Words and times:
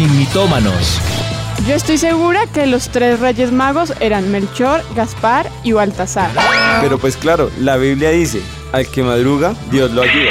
sin 0.00 0.16
mitómanos. 0.16 0.98
Yo 1.68 1.74
estoy 1.74 1.98
segura 1.98 2.46
que 2.46 2.66
los 2.66 2.88
tres 2.88 3.20
reyes 3.20 3.52
magos 3.52 3.92
eran 4.00 4.30
Melchor, 4.30 4.82
Gaspar 4.96 5.50
y 5.62 5.72
Baltasar. 5.72 6.30
Pero 6.80 6.96
pues 6.96 7.18
claro, 7.18 7.50
la 7.58 7.76
Biblia 7.76 8.08
dice, 8.08 8.40
al 8.72 8.90
que 8.90 9.02
madruga, 9.02 9.54
Dios 9.70 9.90
lo 9.90 10.00
ayuda. 10.00 10.30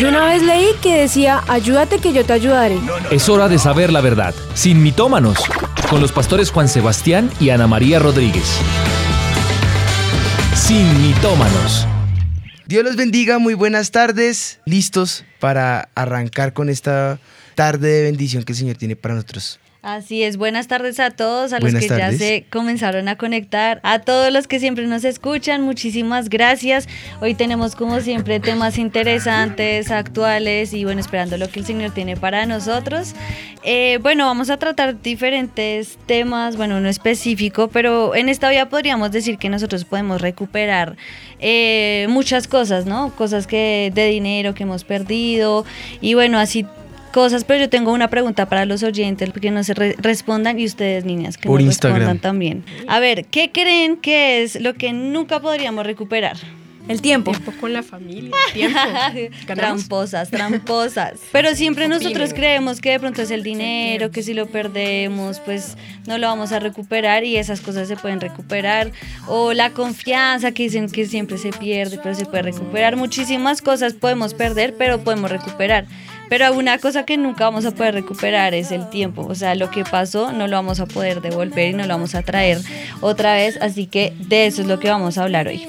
Yo 0.00 0.08
una 0.08 0.24
vez 0.24 0.42
leí 0.42 0.68
que 0.80 1.02
decía, 1.02 1.42
ayúdate 1.46 1.98
que 1.98 2.14
yo 2.14 2.24
te 2.24 2.32
ayudaré. 2.32 2.78
Es 3.10 3.28
hora 3.28 3.50
de 3.50 3.58
saber 3.58 3.92
la 3.92 4.00
verdad, 4.00 4.34
sin 4.54 4.82
mitómanos, 4.82 5.36
con 5.90 6.00
los 6.00 6.10
pastores 6.10 6.50
Juan 6.50 6.70
Sebastián 6.70 7.30
y 7.38 7.50
Ana 7.50 7.66
María 7.66 7.98
Rodríguez. 7.98 8.56
Sin 10.54 11.02
mitómanos. 11.06 11.86
Dios 12.64 12.82
los 12.82 12.96
bendiga, 12.96 13.38
muy 13.38 13.52
buenas 13.52 13.90
tardes, 13.90 14.60
listos 14.64 15.26
para 15.38 15.90
arrancar 15.94 16.54
con 16.54 16.70
esta 16.70 17.18
tarde 17.54 17.88
de 17.88 18.02
bendición 18.02 18.42
que 18.44 18.52
el 18.52 18.58
Señor 18.58 18.76
tiene 18.76 18.96
para 18.96 19.14
nosotros. 19.14 19.58
Así 19.82 20.22
es, 20.22 20.36
buenas 20.36 20.68
tardes 20.68 21.00
a 21.00 21.10
todos, 21.10 21.52
a 21.52 21.56
los 21.56 21.72
Buenas 21.72 21.82
que 21.82 21.88
tardes. 21.88 22.20
ya 22.20 22.24
se 22.24 22.44
comenzaron 22.48 23.08
a 23.08 23.16
conectar, 23.16 23.80
a 23.82 23.98
todos 23.98 24.32
los 24.32 24.46
que 24.46 24.60
siempre 24.60 24.86
nos 24.86 25.02
escuchan, 25.02 25.62
muchísimas 25.62 26.28
gracias. 26.28 26.86
Hoy 27.20 27.34
tenemos 27.34 27.74
como 27.74 28.00
siempre 28.00 28.38
temas 28.38 28.78
interesantes, 28.78 29.90
actuales 29.90 30.72
y 30.72 30.84
bueno, 30.84 31.00
esperando 31.00 31.36
lo 31.36 31.48
que 31.50 31.58
el 31.58 31.66
Señor 31.66 31.90
tiene 31.90 32.16
para 32.16 32.46
nosotros. 32.46 33.14
Eh, 33.64 33.98
bueno, 34.02 34.26
vamos 34.26 34.50
a 34.50 34.56
tratar 34.56 35.02
diferentes 35.02 35.98
temas, 36.06 36.56
bueno, 36.56 36.76
uno 36.76 36.88
específico, 36.88 37.66
pero 37.66 38.14
en 38.14 38.28
esta 38.28 38.50
vida 38.50 38.68
podríamos 38.68 39.10
decir 39.10 39.36
que 39.36 39.48
nosotros 39.48 39.84
podemos 39.84 40.20
recuperar 40.20 40.96
eh, 41.40 42.06
muchas 42.08 42.46
cosas, 42.46 42.86
¿no? 42.86 43.12
Cosas 43.16 43.48
que 43.48 43.90
de 43.92 44.06
dinero 44.06 44.54
que 44.54 44.62
hemos 44.62 44.84
perdido 44.84 45.64
y 46.00 46.14
bueno, 46.14 46.38
así 46.38 46.64
cosas, 47.12 47.44
pero 47.44 47.60
yo 47.60 47.68
tengo 47.68 47.92
una 47.92 48.08
pregunta 48.08 48.48
para 48.48 48.64
los 48.64 48.82
oyentes 48.82 49.30
que 49.40 49.50
no 49.50 49.62
se 49.62 49.74
re- 49.74 49.96
respondan 49.98 50.58
y 50.58 50.64
ustedes 50.64 51.04
niñas 51.04 51.36
que 51.38 51.48
Por 51.48 51.60
nos 51.60 51.66
Instagram. 51.74 51.98
respondan 52.00 52.18
también. 52.20 52.64
A 52.88 52.98
ver, 52.98 53.26
¿qué 53.26 53.52
creen 53.52 53.96
que 53.96 54.42
es 54.42 54.60
lo 54.60 54.74
que 54.74 54.92
nunca 54.92 55.38
podríamos 55.40 55.86
recuperar? 55.86 56.36
El 56.88 57.00
tiempo. 57.00 57.30
Tiempo 57.30 57.52
con 57.60 57.72
la 57.72 57.84
familia, 57.84 58.32
tiempo. 58.52 58.76
¿Ganamos? 59.46 59.82
tramposas, 59.86 60.30
tramposas. 60.30 61.12
Pero 61.32 61.54
siempre 61.54 61.86
nosotros 61.86 62.34
creemos 62.34 62.80
que 62.80 62.90
de 62.90 62.98
pronto 62.98 63.22
es 63.22 63.30
el 63.30 63.44
dinero, 63.44 64.10
que 64.10 64.24
si 64.24 64.34
lo 64.34 64.46
perdemos, 64.46 65.38
pues 65.38 65.76
no 66.08 66.18
lo 66.18 66.26
vamos 66.26 66.50
a 66.50 66.58
recuperar 66.58 67.22
y 67.22 67.36
esas 67.36 67.60
cosas 67.60 67.86
se 67.86 67.94
pueden 67.96 68.20
recuperar. 68.20 68.90
O 69.28 69.52
la 69.52 69.70
confianza 69.70 70.50
que 70.50 70.64
dicen 70.64 70.90
que 70.90 71.06
siempre 71.06 71.38
se 71.38 71.50
pierde, 71.52 72.00
pero 72.02 72.16
se 72.16 72.26
puede 72.26 72.42
recuperar. 72.42 72.96
Muchísimas 72.96 73.62
cosas 73.62 73.92
podemos 73.94 74.34
perder, 74.34 74.74
pero 74.76 75.04
podemos 75.04 75.30
recuperar. 75.30 75.86
Pero 76.32 76.50
una 76.54 76.78
cosa 76.78 77.04
que 77.04 77.18
nunca 77.18 77.44
vamos 77.44 77.66
a 77.66 77.72
poder 77.72 77.92
recuperar 77.92 78.54
es 78.54 78.72
el 78.72 78.88
tiempo. 78.88 79.26
O 79.28 79.34
sea, 79.34 79.54
lo 79.54 79.70
que 79.70 79.84
pasó 79.84 80.32
no 80.32 80.46
lo 80.46 80.56
vamos 80.56 80.80
a 80.80 80.86
poder 80.86 81.20
devolver 81.20 81.72
y 81.72 81.74
no 81.74 81.82
lo 81.82 81.90
vamos 81.90 82.14
a 82.14 82.22
traer 82.22 82.58
otra 83.02 83.34
vez. 83.34 83.58
Así 83.60 83.84
que 83.84 84.14
de 84.18 84.46
eso 84.46 84.62
es 84.62 84.66
lo 84.66 84.80
que 84.80 84.88
vamos 84.88 85.18
a 85.18 85.24
hablar 85.24 85.46
hoy. 85.46 85.66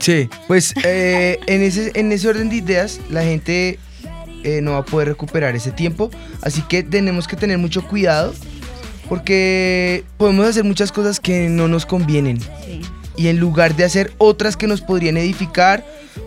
Sí, 0.00 0.28
pues 0.48 0.74
eh, 0.84 1.40
en, 1.46 1.62
ese, 1.62 1.92
en 1.94 2.12
ese 2.12 2.28
orden 2.28 2.50
de 2.50 2.56
ideas 2.56 3.00
la 3.08 3.22
gente 3.22 3.78
eh, 4.44 4.60
no 4.60 4.72
va 4.72 4.78
a 4.80 4.84
poder 4.84 5.08
recuperar 5.08 5.56
ese 5.56 5.70
tiempo, 5.70 6.10
así 6.42 6.60
que 6.60 6.82
tenemos 6.82 7.26
que 7.26 7.36
tener 7.36 7.56
mucho 7.56 7.88
cuidado 7.88 8.34
porque 9.08 10.04
podemos 10.18 10.46
hacer 10.46 10.64
muchas 10.64 10.92
cosas 10.92 11.20
que 11.20 11.48
no 11.48 11.68
nos 11.68 11.86
convienen 11.86 12.38
Sí. 12.38 12.82
Y 13.16 13.28
en 13.28 13.38
lugar 13.38 13.76
de 13.76 13.84
hacer 13.84 14.12
otras 14.18 14.56
que 14.56 14.66
nos 14.66 14.80
podrían 14.80 15.16
edificar 15.16 15.84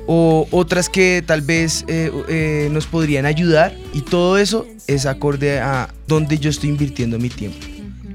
o 0.08 0.48
otras 0.52 0.90
que 0.90 1.24
tal 1.26 1.42
vez 1.42 1.86
eh, 1.88 2.12
eh, 2.28 2.70
nos 2.72 2.86
podrían 2.86 3.26
ayudar 3.26 3.76
y 3.94 4.02
todo 4.02 4.38
eso 4.38 4.66
es 4.88 5.06
acorde 5.06 5.60
a 5.60 5.90
dónde 6.08 6.38
yo 6.38 6.50
estoy 6.50 6.70
invirtiendo 6.70 7.20
mi 7.20 7.30
tiempo, 7.30 7.66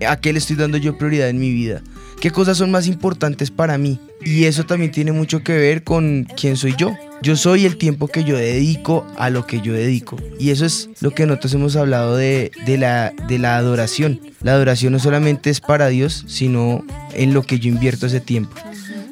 a 0.07 0.17
qué 0.17 0.33
le 0.33 0.39
estoy 0.39 0.57
dando 0.57 0.79
yo 0.79 0.97
prioridad 0.99 1.29
en 1.29 1.39
mi 1.39 1.51
vida, 1.51 1.83
qué 2.21 2.31
cosas 2.31 2.59
son 2.59 2.71
más 2.71 2.87
importantes 2.87 3.51
para 3.51 3.79
mí 3.79 3.99
y 4.25 4.45
eso 4.45 4.65
también 4.65 4.93
tiene 4.93 5.13
mucho 5.13 5.43
que 5.43 5.57
ver 5.57 5.85
con 5.85 6.27
quién 6.37 6.57
soy 6.57 6.75
yo. 6.77 6.95
Yo 7.23 7.37
soy 7.37 7.67
el 7.67 7.77
tiempo 7.77 8.09
que 8.09 8.25
yo 8.25 8.37
dedico 8.37 9.07
a 9.19 9.29
lo 9.29 9.47
que 9.47 9.61
yo 9.61 9.75
dedico. 9.75 10.17
Y 10.39 10.51
eso 10.51 10.65
es 10.65 10.89
lo 11.01 11.11
que 11.11 11.27
nosotros 11.27 11.53
hemos 11.53 11.77
hablado 11.77 12.17
de, 12.17 12.51
de 12.65 12.79
la, 12.79 13.13
de 13.29 13.39
la 13.39 13.59
adoración. 13.59 14.21
La 14.43 14.53
adoración 14.53 14.95
no 14.95 14.99
solamente 14.99 15.51
es 15.51 15.61
para 15.61 15.89
Dios, 15.89 16.25
sino 16.29 16.83
en 17.13 17.35
lo 17.35 17.43
que 17.43 17.59
yo 17.59 17.69
invierto 17.69 18.07
ese 18.07 18.21
tiempo. 18.21 18.57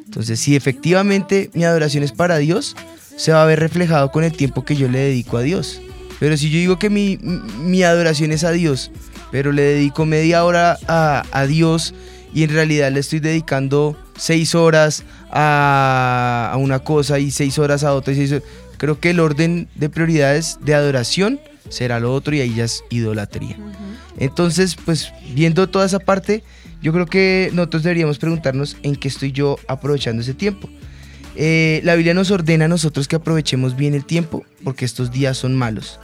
Entonces, 0.07 0.41
si 0.41 0.57
efectivamente 0.57 1.51
mi 1.53 1.65
adoración 1.65 2.03
es 2.03 2.13
para 2.13 2.39
Dios, 2.39 2.77
se 3.17 3.33
va 3.33 3.43
a 3.43 3.47
ver 3.47 3.61
reflejado 3.61 4.11
con 4.11 4.25
el 4.25 4.33
tiempo 4.33 4.65
que 4.65 4.75
yo 4.75 4.89
le 4.89 5.01
dedico 5.01 5.37
a 5.37 5.43
Dios. 5.43 5.83
Pero 6.19 6.37
si 6.37 6.51
yo 6.51 6.59
digo 6.59 6.79
que 6.79 6.89
mi, 6.89 7.83
adoración 7.83 8.33
es 8.33 8.43
a 8.43 8.53
Dios, 8.53 8.91
pero 9.31 9.53
le 9.53 9.63
dedico 9.63 10.07
media 10.07 10.45
hora 10.45 10.79
a, 10.89 11.25
a 11.31 11.47
Dios 11.47 11.95
y 12.35 12.43
en 12.43 12.51
realidad 12.51 12.91
le 12.91 13.01
estoy 13.01 13.21
dedicando 13.21 13.97
seis 14.17 14.55
horas 14.55 15.05
a, 15.31 16.51
a 16.53 16.57
una 16.57 16.79
cosa 16.81 17.19
y 17.19 17.31
seis 17.31 17.59
horas 17.59 17.85
a 17.85 17.95
otra, 17.95 18.13
y 18.13 18.17
seis 18.17 18.33
horas- 18.33 18.45
creo 18.77 19.01
que 19.01 19.11
el 19.11 19.21
orden 19.21 19.69
de 19.75 19.89
prioridades 19.89 20.59
de 20.63 20.75
adoración 20.75 21.41
será 21.69 22.01
lo 22.01 22.15
otro 22.15 22.35
y 22.35 22.41
ahí 22.41 22.55
ya 22.55 22.65
es 22.65 22.83
idolatría. 22.91 23.57
Entonces, 24.19 24.77
pues 24.85 25.13
viendo 25.35 25.69
toda 25.69 25.85
esa 25.87 25.99
parte, 25.99 26.43
yo 26.81 26.93
creo 26.93 27.07
que 27.07 27.51
nosotros 27.53 27.83
deberíamos 27.83 28.19
preguntarnos 28.19 28.77
en 28.83 28.97
qué 28.97 29.09
estoy 29.09 29.33
yo 29.33 29.59
aprovechando 29.69 30.23
ese 30.23 30.35
tiempo. 30.35 30.69
Eh, 31.37 31.81
la 31.85 31.95
Biblia 31.95 32.15
nos 32.15 32.31
ordena 32.31 32.65
a 32.65 32.69
nosotros 32.69 33.07
que 33.07 33.17
aprovechemos 33.17 33.77
bien 33.77 33.95
el 33.95 34.05
tiempo 34.05 34.45
porque 34.65 34.85
estos 34.85 35.11
días 35.11 35.37
son 35.37 35.55
malos. 35.55 36.01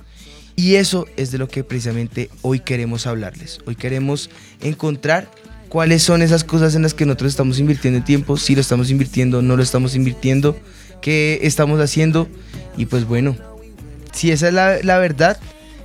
Y 0.56 0.76
eso 0.76 1.06
es 1.16 1.32
de 1.32 1.38
lo 1.38 1.48
que 1.48 1.64
precisamente 1.64 2.30
hoy 2.42 2.60
queremos 2.60 3.06
hablarles. 3.08 3.58
Hoy 3.66 3.74
queremos 3.74 4.30
encontrar 4.60 5.28
cuáles 5.74 6.04
son 6.04 6.22
esas 6.22 6.44
cosas 6.44 6.76
en 6.76 6.82
las 6.82 6.94
que 6.94 7.04
nosotros 7.04 7.30
estamos 7.30 7.58
invirtiendo 7.58 8.00
tiempo, 8.04 8.36
si 8.36 8.54
lo 8.54 8.60
estamos 8.60 8.92
invirtiendo, 8.92 9.42
no 9.42 9.56
lo 9.56 9.62
estamos 9.64 9.96
invirtiendo, 9.96 10.56
qué 11.02 11.40
estamos 11.42 11.80
haciendo. 11.80 12.28
Y 12.76 12.86
pues 12.86 13.04
bueno, 13.06 13.36
si 14.12 14.30
esa 14.30 14.46
es 14.46 14.54
la, 14.54 14.78
la 14.84 15.00
verdad, 15.00 15.36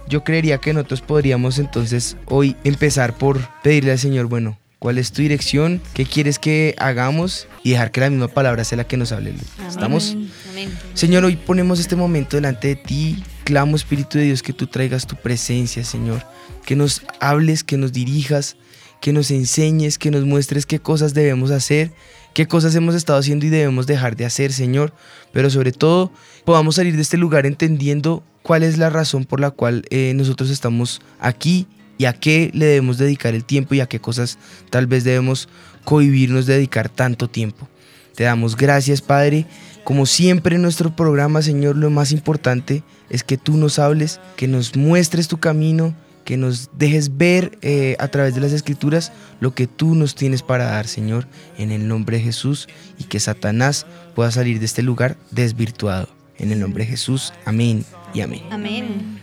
yo 0.08 0.24
creería 0.24 0.60
que 0.60 0.74
nosotros 0.74 1.02
podríamos 1.02 1.58
entonces 1.58 2.18
hoy 2.28 2.56
empezar 2.64 3.18
por 3.18 3.40
pedirle 3.64 3.94
al 3.94 3.98
Señor, 3.98 4.28
bueno, 4.28 4.60
¿cuál 4.78 5.00
es 5.00 5.12
tu 5.12 5.24
dirección? 5.24 5.82
¿Qué 5.96 6.06
quieres 6.06 6.38
que 6.38 6.76
hagamos? 6.78 7.48
Y 7.64 7.72
dejar 7.72 7.90
que 7.90 8.02
la 8.02 8.12
misma 8.12 8.28
palabra 8.28 8.64
sea 8.66 8.78
la 8.78 8.84
que 8.84 8.96
nos 8.96 9.12
hable. 9.12 9.34
¿Estamos? 9.68 10.16
Amén. 10.52 10.70
Señor, 10.94 11.26
hoy 11.26 11.36
ponemos 11.36 11.80
este 11.80 11.96
momento 11.96 12.38
delante 12.38 12.68
de 12.68 12.76
ti. 12.76 13.24
Clamo, 13.44 13.76
Espíritu 13.76 14.20
de 14.20 14.26
Dios, 14.26 14.44
que 14.44 14.54
tú 14.54 14.68
traigas 14.68 15.08
tu 15.08 15.16
presencia, 15.16 15.84
Señor. 15.84 16.24
Que 16.64 16.76
nos 16.76 17.02
hables, 17.20 17.64
que 17.64 17.78
nos 17.78 17.92
dirijas, 17.92 18.56
que 19.02 19.14
nos 19.14 19.32
enseñes, 19.32 19.98
que 19.98 20.12
nos 20.12 20.26
muestres 20.26 20.66
qué 20.66 20.80
cosas 20.80 21.14
debemos 21.14 21.52
hacer, 21.52 21.92
qué 22.34 22.48
cosas 22.48 22.76
hemos 22.76 22.96
estado 22.96 23.20
haciendo 23.20 23.46
y 23.46 23.50
debemos 23.50 23.88
dejar 23.88 24.16
de 24.16 24.26
hacer, 24.26 24.52
Señor. 24.52 24.94
Pero 25.32 25.50
sobre 25.50 25.72
todo, 25.72 26.12
podamos 26.46 26.76
salir 26.76 26.96
de 26.96 27.02
este 27.02 27.18
lugar 27.18 27.46
entendiendo 27.46 28.24
cuál 28.44 28.64
es 28.64 28.78
la 28.78 28.90
razón 28.90 29.26
por 29.26 29.40
la 29.40 29.52
cual 29.52 29.86
eh, 29.90 30.14
nosotros 30.16 30.50
estamos 30.50 31.02
aquí 31.20 31.68
y 31.98 32.06
a 32.06 32.14
qué 32.14 32.50
le 32.54 32.66
debemos 32.66 32.98
dedicar 32.98 33.36
el 33.36 33.44
tiempo 33.44 33.76
y 33.76 33.82
a 33.82 33.86
qué 33.86 34.00
cosas 34.00 34.38
tal 34.70 34.88
vez 34.88 35.04
debemos 35.04 35.50
cohibirnos 35.84 36.46
de 36.46 36.54
dedicar 36.54 36.90
tanto 36.90 37.30
tiempo. 37.30 37.68
Te 38.16 38.24
damos 38.24 38.56
gracias, 38.56 39.02
Padre. 39.02 39.46
Como 39.84 40.06
siempre 40.06 40.56
en 40.56 40.62
nuestro 40.62 40.96
programa, 40.96 41.42
Señor, 41.42 41.76
lo 41.76 41.90
más 41.90 42.12
importante 42.12 42.84
es 43.10 43.24
que 43.24 43.38
tú 43.38 43.58
nos 43.58 43.80
hables, 43.80 44.20
que 44.36 44.48
nos 44.48 44.76
muestres 44.76 45.28
tu 45.28 45.40
camino, 45.40 45.96
que 46.30 46.38
nos 46.38 46.70
dejes 46.78 47.18
ver 47.18 47.58
eh, 47.64 47.96
a 47.98 48.08
través 48.10 48.36
de 48.36 48.42
las 48.42 48.52
escrituras 48.52 49.12
lo 49.40 49.56
que 49.56 49.66
tú 49.66 49.96
nos 49.96 50.14
tienes 50.14 50.44
para 50.44 50.66
dar, 50.66 50.86
Señor, 50.86 51.26
en 51.58 51.72
el 51.72 51.88
nombre 51.88 52.18
de 52.18 52.24
Jesús, 52.24 52.70
y 53.00 53.06
que 53.06 53.20
Satanás 53.20 53.88
pueda 54.14 54.30
salir 54.30 54.60
de 54.60 54.68
este 54.68 54.84
lugar 54.84 55.18
desvirtuado. 55.32 56.08
En 56.38 56.52
el 56.52 56.60
nombre 56.60 56.84
de 56.84 56.92
Jesús, 56.92 57.34
amén 57.46 57.84
y 58.14 58.22
amén. 58.22 58.44
Amén. 58.52 59.20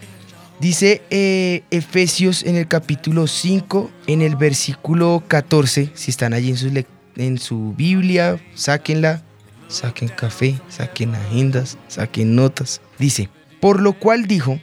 Dice 0.59 1.01
eh, 1.11 1.63
Efesios 1.71 2.43
en 2.43 2.57
el 2.57 2.67
capítulo 2.67 3.29
5, 3.29 3.89
en 4.09 4.21
el 4.21 4.35
versículo 4.35 5.23
14, 5.29 5.93
si 5.95 6.11
están 6.11 6.33
allí 6.33 6.51
en 6.51 6.57
su, 6.57 6.85
en 7.15 7.39
su 7.39 7.73
Biblia, 7.77 8.41
sáquenla, 8.57 9.23
saquen 9.69 10.09
café, 10.09 10.61
saquen 10.69 11.15
agendas, 11.15 11.79
saquen 11.87 12.35
notas. 12.35 12.81
Dice, 12.99 13.29
por 13.61 13.81
lo 13.81 13.93
cual 13.93 14.27
dijo, 14.27 14.59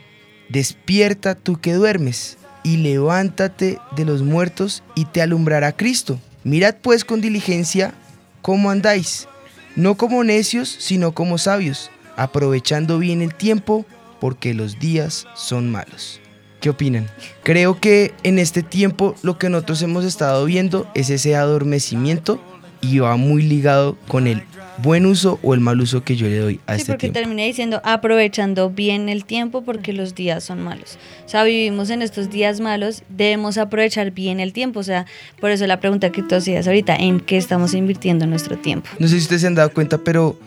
despierta 0.53 1.33
tú 1.33 1.59
que 1.59 1.73
duermes 1.73 2.37
y 2.63 2.77
levántate 2.77 3.79
de 3.95 4.05
los 4.05 4.21
muertos 4.21 4.83
y 4.93 5.05
te 5.05 5.23
alumbrará 5.23 5.75
Cristo. 5.75 6.19
Mirad 6.43 6.75
pues 6.81 7.03
con 7.03 7.21
diligencia 7.21 7.95
cómo 8.43 8.69
andáis, 8.69 9.27
no 9.75 9.97
como 9.97 10.23
necios, 10.23 10.69
sino 10.69 11.13
como 11.13 11.39
sabios, 11.39 11.89
aprovechando 12.15 12.99
bien 12.99 13.23
el 13.23 13.33
tiempo, 13.33 13.83
porque 14.21 14.53
los 14.53 14.79
días 14.79 15.25
son 15.35 15.71
malos. 15.71 16.21
¿Qué 16.61 16.69
opinan? 16.69 17.09
Creo 17.41 17.79
que 17.79 18.13
en 18.21 18.37
este 18.37 18.61
tiempo 18.61 19.15
lo 19.23 19.39
que 19.39 19.49
nosotros 19.49 19.81
hemos 19.81 20.05
estado 20.05 20.45
viendo 20.45 20.87
es 20.93 21.09
ese 21.09 21.35
adormecimiento 21.35 22.39
y 22.79 22.99
va 22.99 23.17
muy 23.17 23.41
ligado 23.41 23.97
con 24.07 24.27
el 24.27 24.43
buen 24.79 25.05
uso 25.05 25.39
o 25.43 25.53
el 25.53 25.59
mal 25.59 25.79
uso 25.81 26.03
que 26.03 26.15
yo 26.15 26.27
le 26.27 26.37
doy 26.39 26.59
a 26.65 26.75
Sí, 26.75 26.81
este 26.81 26.93
porque 26.93 27.09
tiempo. 27.09 27.19
termina 27.19 27.43
diciendo 27.43 27.81
aprovechando 27.83 28.69
bien 28.69 29.07
el 29.09 29.23
tiempo 29.25 29.63
porque 29.63 29.93
los 29.93 30.15
días 30.15 30.43
son 30.43 30.61
malos. 30.63 30.97
O 31.25 31.29
sea, 31.29 31.43
vivimos 31.43 31.89
en 31.89 32.01
estos 32.01 32.29
días 32.31 32.59
malos, 32.59 33.03
debemos 33.09 33.57
aprovechar 33.57 34.11
bien 34.11 34.39
el 34.39 34.51
tiempo. 34.53 34.79
O 34.79 34.83
sea, 34.83 35.05
por 35.39 35.51
eso 35.51 35.67
la 35.67 35.79
pregunta 35.79 36.11
que 36.11 36.23
tú 36.23 36.35
hacías 36.35 36.65
ahorita, 36.67 36.95
¿en 36.95 37.19
qué 37.19 37.37
estamos 37.37 37.73
invirtiendo 37.73 38.25
nuestro 38.25 38.57
tiempo? 38.57 38.89
No 38.99 39.07
sé 39.07 39.15
si 39.17 39.21
ustedes 39.21 39.41
se 39.41 39.47
han 39.47 39.55
dado 39.55 39.71
cuenta, 39.71 39.97
pero 39.99 40.37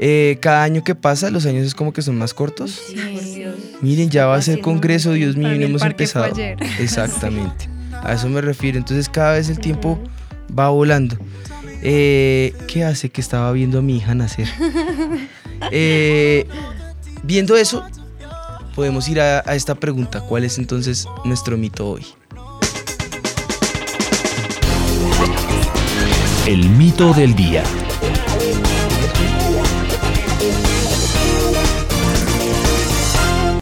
eh, 0.00 0.38
cada 0.40 0.62
año 0.64 0.82
que 0.84 0.94
pasa, 0.94 1.30
los 1.30 1.46
años 1.46 1.66
es 1.66 1.74
como 1.74 1.92
que 1.92 2.02
son 2.02 2.16
más 2.16 2.34
cortos. 2.34 2.80
Sí, 2.88 2.94
por 2.96 3.22
Dios. 3.24 3.54
Miren, 3.80 4.10
ya 4.10 4.26
va 4.26 4.36
a 4.36 4.42
ser 4.42 4.60
congreso, 4.60 5.12
Dios 5.12 5.36
mío, 5.36 5.48
no 5.54 5.64
hemos 5.66 5.82
empezado. 5.82 6.24
ayer. 6.26 6.56
Exactamente. 6.80 7.68
A 8.02 8.12
eso 8.12 8.28
me 8.28 8.40
refiero. 8.40 8.78
Entonces 8.78 9.08
cada 9.08 9.32
vez 9.34 9.48
el 9.48 9.58
tiempo 9.58 9.98
va 10.56 10.68
volando. 10.68 11.16
Eh, 11.82 12.54
¿Qué 12.66 12.84
hace 12.84 13.10
que 13.10 13.20
estaba 13.20 13.52
viendo 13.52 13.78
a 13.78 13.82
mi 13.82 13.96
hija 13.96 14.14
nacer? 14.14 14.48
Eh, 15.72 16.46
viendo 17.24 17.56
eso, 17.56 17.84
podemos 18.76 19.08
ir 19.08 19.20
a, 19.20 19.40
a 19.44 19.56
esta 19.56 19.74
pregunta. 19.74 20.20
¿Cuál 20.20 20.44
es 20.44 20.56
entonces 20.56 21.08
nuestro 21.24 21.56
mito 21.56 21.90
hoy? 21.90 22.06
El 26.46 26.68
mito 26.70 27.12
del 27.12 27.34
día. 27.34 27.64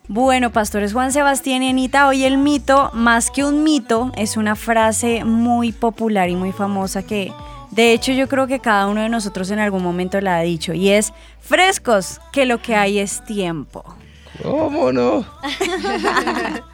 Bueno, 0.06 0.50
pastores 0.50 0.92
Juan 0.92 1.12
Sebastián 1.12 1.62
y 1.62 1.68
Anita, 1.68 2.08
hoy 2.08 2.24
el 2.24 2.38
mito, 2.38 2.90
más 2.94 3.30
que 3.30 3.44
un 3.44 3.64
mito, 3.64 4.12
es 4.16 4.36
una 4.36 4.54
frase 4.54 5.24
muy 5.24 5.72
popular 5.72 6.28
y 6.30 6.36
muy 6.36 6.52
famosa 6.52 7.02
que, 7.02 7.32
de 7.76 7.92
hecho, 7.92 8.10
yo 8.12 8.26
creo 8.26 8.46
que 8.46 8.58
cada 8.58 8.86
uno 8.86 9.02
de 9.02 9.10
nosotros 9.10 9.50
en 9.50 9.58
algún 9.58 9.82
momento 9.82 10.18
la 10.22 10.38
ha 10.38 10.40
dicho, 10.40 10.72
y 10.72 10.88
es, 10.88 11.12
frescos, 11.40 12.22
que 12.32 12.46
lo 12.46 12.62
que 12.62 12.74
hay 12.74 12.98
es 12.98 13.22
tiempo. 13.26 13.84
¿Cómo 14.42 14.92
no? 14.92 15.26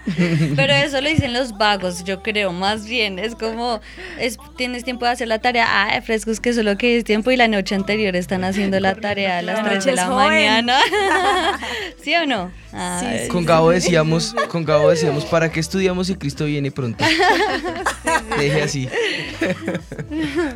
Pero 0.57 0.73
eso 0.73 1.01
lo 1.01 1.09
dicen 1.09 1.33
los 1.33 1.57
vagos, 1.57 2.05
yo 2.05 2.23
creo, 2.23 2.53
más 2.53 2.87
bien. 2.87 3.19
Es 3.19 3.35
como, 3.35 3.81
es, 4.19 4.39
tienes 4.57 4.85
tiempo 4.85 5.05
de 5.05 5.13
hacer 5.13 5.29
la 5.29 5.39
tarea. 5.39 5.67
Ah, 5.69 6.01
frescos 6.03 6.41
que 6.41 6.53
solo 6.53 6.77
que 6.77 6.99
es 6.99 7.05
tiempo 7.05 7.31
y 7.31 7.37
la 7.37 7.49
noche 7.49 7.75
anterior 7.75 8.17
están 8.17 8.45
haciendo 8.45 8.81
la 8.81 8.95
tarea 8.95 9.39
a 9.39 9.43
las 9.43 9.59
La 9.59 9.71
3 9.71 9.85
de 9.85 9.91
noche 9.93 10.03
la 10.03 10.11
mañana. 10.11 10.79
¿Sí 12.03 12.15
o 12.17 12.27
no? 12.27 12.51
Ay, 12.73 13.29
Con 13.29 13.45
Gabo 13.45 13.71
decíamos, 13.71 14.35
con 14.49 14.65
Gabo 14.65 14.89
decíamos, 14.91 15.27
¿para 15.27 15.53
qué 15.53 15.61
estudiamos 15.61 16.07
si 16.07 16.15
Cristo 16.15 16.47
viene 16.47 16.71
pronto? 16.71 17.05
Deje 18.39 18.63
así. 18.63 18.89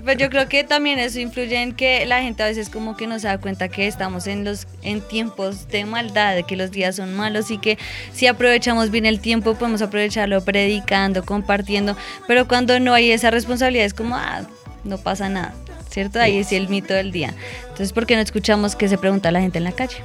Pues 0.02 0.16
yo 0.16 0.30
creo 0.30 0.48
que 0.48 0.64
también 0.64 0.98
eso 0.98 1.20
influye 1.20 1.60
en 1.60 1.74
que 1.74 2.06
la 2.06 2.22
gente 2.22 2.42
a 2.42 2.46
veces 2.46 2.70
como 2.70 2.96
que 2.96 3.06
no 3.06 3.18
se 3.18 3.28
da 3.28 3.38
cuenta 3.38 3.68
que 3.68 3.86
estamos 3.86 4.26
en 4.26 4.44
los 4.44 4.66
en 4.82 5.02
tiempos 5.02 5.68
de 5.68 5.84
maldad, 5.84 6.34
de 6.34 6.44
que 6.44 6.56
los 6.56 6.70
días 6.70 6.95
son 6.96 7.14
malos 7.14 7.50
y 7.50 7.58
que 7.58 7.78
si 8.12 8.26
aprovechamos 8.26 8.90
bien 8.90 9.06
el 9.06 9.20
tiempo 9.20 9.54
podemos 9.54 9.82
aprovecharlo 9.82 10.42
predicando, 10.42 11.24
compartiendo, 11.24 11.96
pero 12.26 12.48
cuando 12.48 12.78
no 12.80 12.94
hay 12.94 13.10
esa 13.10 13.30
responsabilidad 13.30 13.86
es 13.86 13.94
como, 13.94 14.16
ah, 14.16 14.42
no 14.84 14.98
pasa 14.98 15.28
nada, 15.28 15.54
¿cierto? 15.90 16.20
Ahí 16.20 16.38
es 16.38 16.52
el 16.52 16.68
mito 16.68 16.94
del 16.94 17.12
día. 17.12 17.34
Entonces, 17.62 17.92
¿por 17.92 18.06
qué 18.06 18.16
no 18.16 18.22
escuchamos 18.22 18.76
qué 18.76 18.88
se 18.88 18.98
pregunta 18.98 19.30
la 19.30 19.40
gente 19.40 19.58
en 19.58 19.64
la 19.64 19.72
calle? 19.72 19.96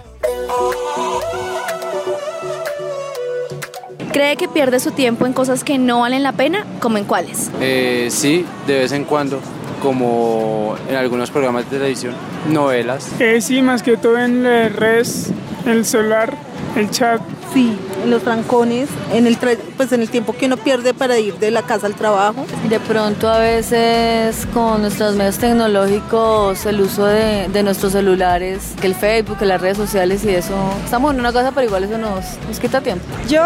¿Cree 4.11 4.35
que 4.35 4.49
pierde 4.49 4.79
su 4.81 4.91
tiempo 4.91 5.25
en 5.25 5.31
cosas 5.31 5.63
que 5.63 5.77
no 5.77 6.01
valen 6.01 6.21
la 6.21 6.33
pena? 6.33 6.65
¿Como 6.81 6.97
en 6.97 7.05
cuáles? 7.05 7.49
Eh, 7.61 8.09
sí, 8.11 8.45
de 8.67 8.79
vez 8.79 8.91
en 8.91 9.05
cuando, 9.05 9.39
como 9.81 10.75
en 10.87 10.95
algunos 10.95 11.29
programas 11.31 11.69
de 11.69 11.77
televisión, 11.77 12.13
novelas. 12.49 13.09
Eh, 13.19 13.41
sí, 13.41 13.61
más 13.61 13.83
que 13.83 13.97
todo 13.97 14.17
en 14.17 14.43
las 14.43 14.73
redes, 14.75 15.31
el 15.65 15.83
celular, 15.85 16.33
el 16.75 16.89
chat. 16.89 17.19
Sí, 17.53 17.77
en 18.01 18.09
los 18.11 18.23
trancones, 18.23 18.87
en 19.11 19.27
el, 19.27 19.37
tra- 19.37 19.57
pues 19.75 19.91
en 19.91 19.99
el 20.01 20.09
tiempo 20.09 20.31
que 20.31 20.45
uno 20.45 20.55
pierde 20.55 20.93
para 20.93 21.19
ir 21.19 21.33
de 21.35 21.51
la 21.51 21.63
casa 21.63 21.85
al 21.85 21.95
trabajo. 21.95 22.45
De 22.69 22.79
pronto 22.79 23.27
a 23.29 23.39
veces 23.39 24.47
con 24.53 24.81
nuestros 24.81 25.15
medios 25.17 25.37
tecnológicos, 25.37 26.65
el 26.65 26.79
uso 26.79 27.05
de, 27.07 27.49
de 27.49 27.63
nuestros 27.63 27.91
celulares, 27.91 28.73
que 28.79 28.87
el 28.87 28.95
Facebook, 28.95 29.37
que 29.39 29.45
las 29.45 29.59
redes 29.59 29.75
sociales 29.75 30.23
y 30.23 30.29
eso, 30.29 30.53
estamos 30.85 31.13
en 31.13 31.19
una 31.19 31.33
cosa, 31.33 31.51
pero 31.51 31.67
igual 31.67 31.83
eso 31.83 31.97
nos, 31.97 32.23
nos 32.47 32.57
quita 32.61 32.79
tiempo. 32.79 33.03
Yo 33.27 33.41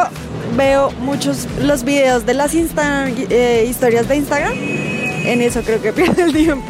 veo 0.55 0.91
muchos 0.99 1.47
los 1.63 1.83
videos 1.83 2.27
de 2.27 2.35
las 2.35 2.53
Insta- 2.53 3.07
eh, 3.31 3.65
historias 3.67 4.07
de 4.07 4.17
Instagram. 4.17 4.53
En 5.25 5.41
eso 5.41 5.61
creo 5.61 5.81
que 5.81 5.91
pierde 5.91 6.23
el 6.23 6.33
tiempo. 6.33 6.65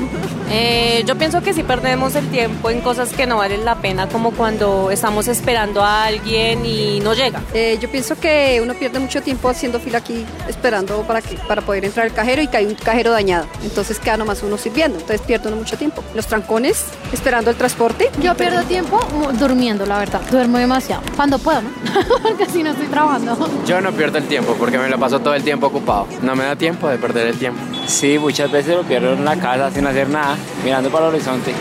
Eh, 0.49 1.03
yo 1.05 1.17
pienso 1.17 1.41
que 1.41 1.53
sí 1.53 1.63
perdemos 1.63 2.15
el 2.15 2.27
tiempo 2.29 2.69
en 2.69 2.81
cosas 2.81 3.11
que 3.11 3.25
no 3.25 3.37
valen 3.37 3.65
la 3.65 3.75
pena, 3.75 4.07
como 4.07 4.31
cuando 4.31 4.91
estamos 4.91 5.27
esperando 5.27 5.83
a 5.83 6.05
alguien 6.05 6.65
y 6.65 6.99
no 7.01 7.13
llega. 7.13 7.41
Eh, 7.53 7.77
yo 7.81 7.89
pienso 7.89 8.17
que 8.19 8.59
uno 8.61 8.73
pierde 8.75 8.99
mucho 8.99 9.21
tiempo 9.21 9.49
haciendo 9.49 9.79
fila 9.79 9.97
aquí 9.97 10.25
esperando 10.47 11.01
para, 11.03 11.21
que, 11.21 11.35
para 11.47 11.61
poder 11.61 11.85
entrar 11.85 12.05
al 12.05 12.13
cajero 12.13 12.41
y 12.41 12.47
que 12.47 12.57
hay 12.57 12.65
un 12.65 12.75
cajero 12.75 13.11
dañado. 13.11 13.47
Entonces 13.63 13.99
queda 13.99 14.17
nomás 14.17 14.43
uno 14.43 14.57
sirviendo. 14.57 14.99
Entonces 14.99 15.25
pierde 15.25 15.47
uno 15.47 15.57
mucho 15.57 15.77
tiempo. 15.77 16.03
Los 16.13 16.27
trancones, 16.27 16.85
esperando 17.11 17.49
el 17.49 17.57
transporte. 17.57 18.09
Yo 18.21 18.35
pierdo 18.35 18.63
tiempo 18.63 18.99
durmiendo, 19.39 19.85
la 19.85 19.99
verdad. 19.99 20.21
Duermo 20.31 20.57
demasiado. 20.57 21.01
Cuando 21.15 21.39
puedo, 21.39 21.61
¿no? 21.61 21.69
Porque 22.21 22.45
si 22.45 22.63
no 22.63 22.71
estoy 22.71 22.87
trabajando. 22.87 23.37
Yo 23.65 23.81
no 23.81 23.91
pierdo 23.91 24.17
el 24.19 24.27
tiempo 24.27 24.55
porque 24.59 24.77
me 24.77 24.89
lo 24.89 24.99
paso 24.99 25.19
todo 25.19 25.33
el 25.33 25.43
tiempo 25.43 25.67
ocupado. 25.67 26.07
No 26.21 26.35
me 26.35 26.43
da 26.43 26.55
tiempo 26.55 26.87
de 26.87 26.97
perder 26.97 27.27
el 27.27 27.37
tiempo. 27.37 27.59
Sí, 27.87 28.17
muchas 28.19 28.51
veces 28.51 28.75
lo 28.75 28.83
pierdo 28.83 29.13
en 29.13 29.23
la 29.25 29.35
casa 29.37 29.71
sin 29.71 29.85
hacer 29.85 30.09
nada, 30.09 30.35
mirando 30.63 30.89
para 30.89 31.07
el 31.07 31.13
horizonte. 31.15 31.53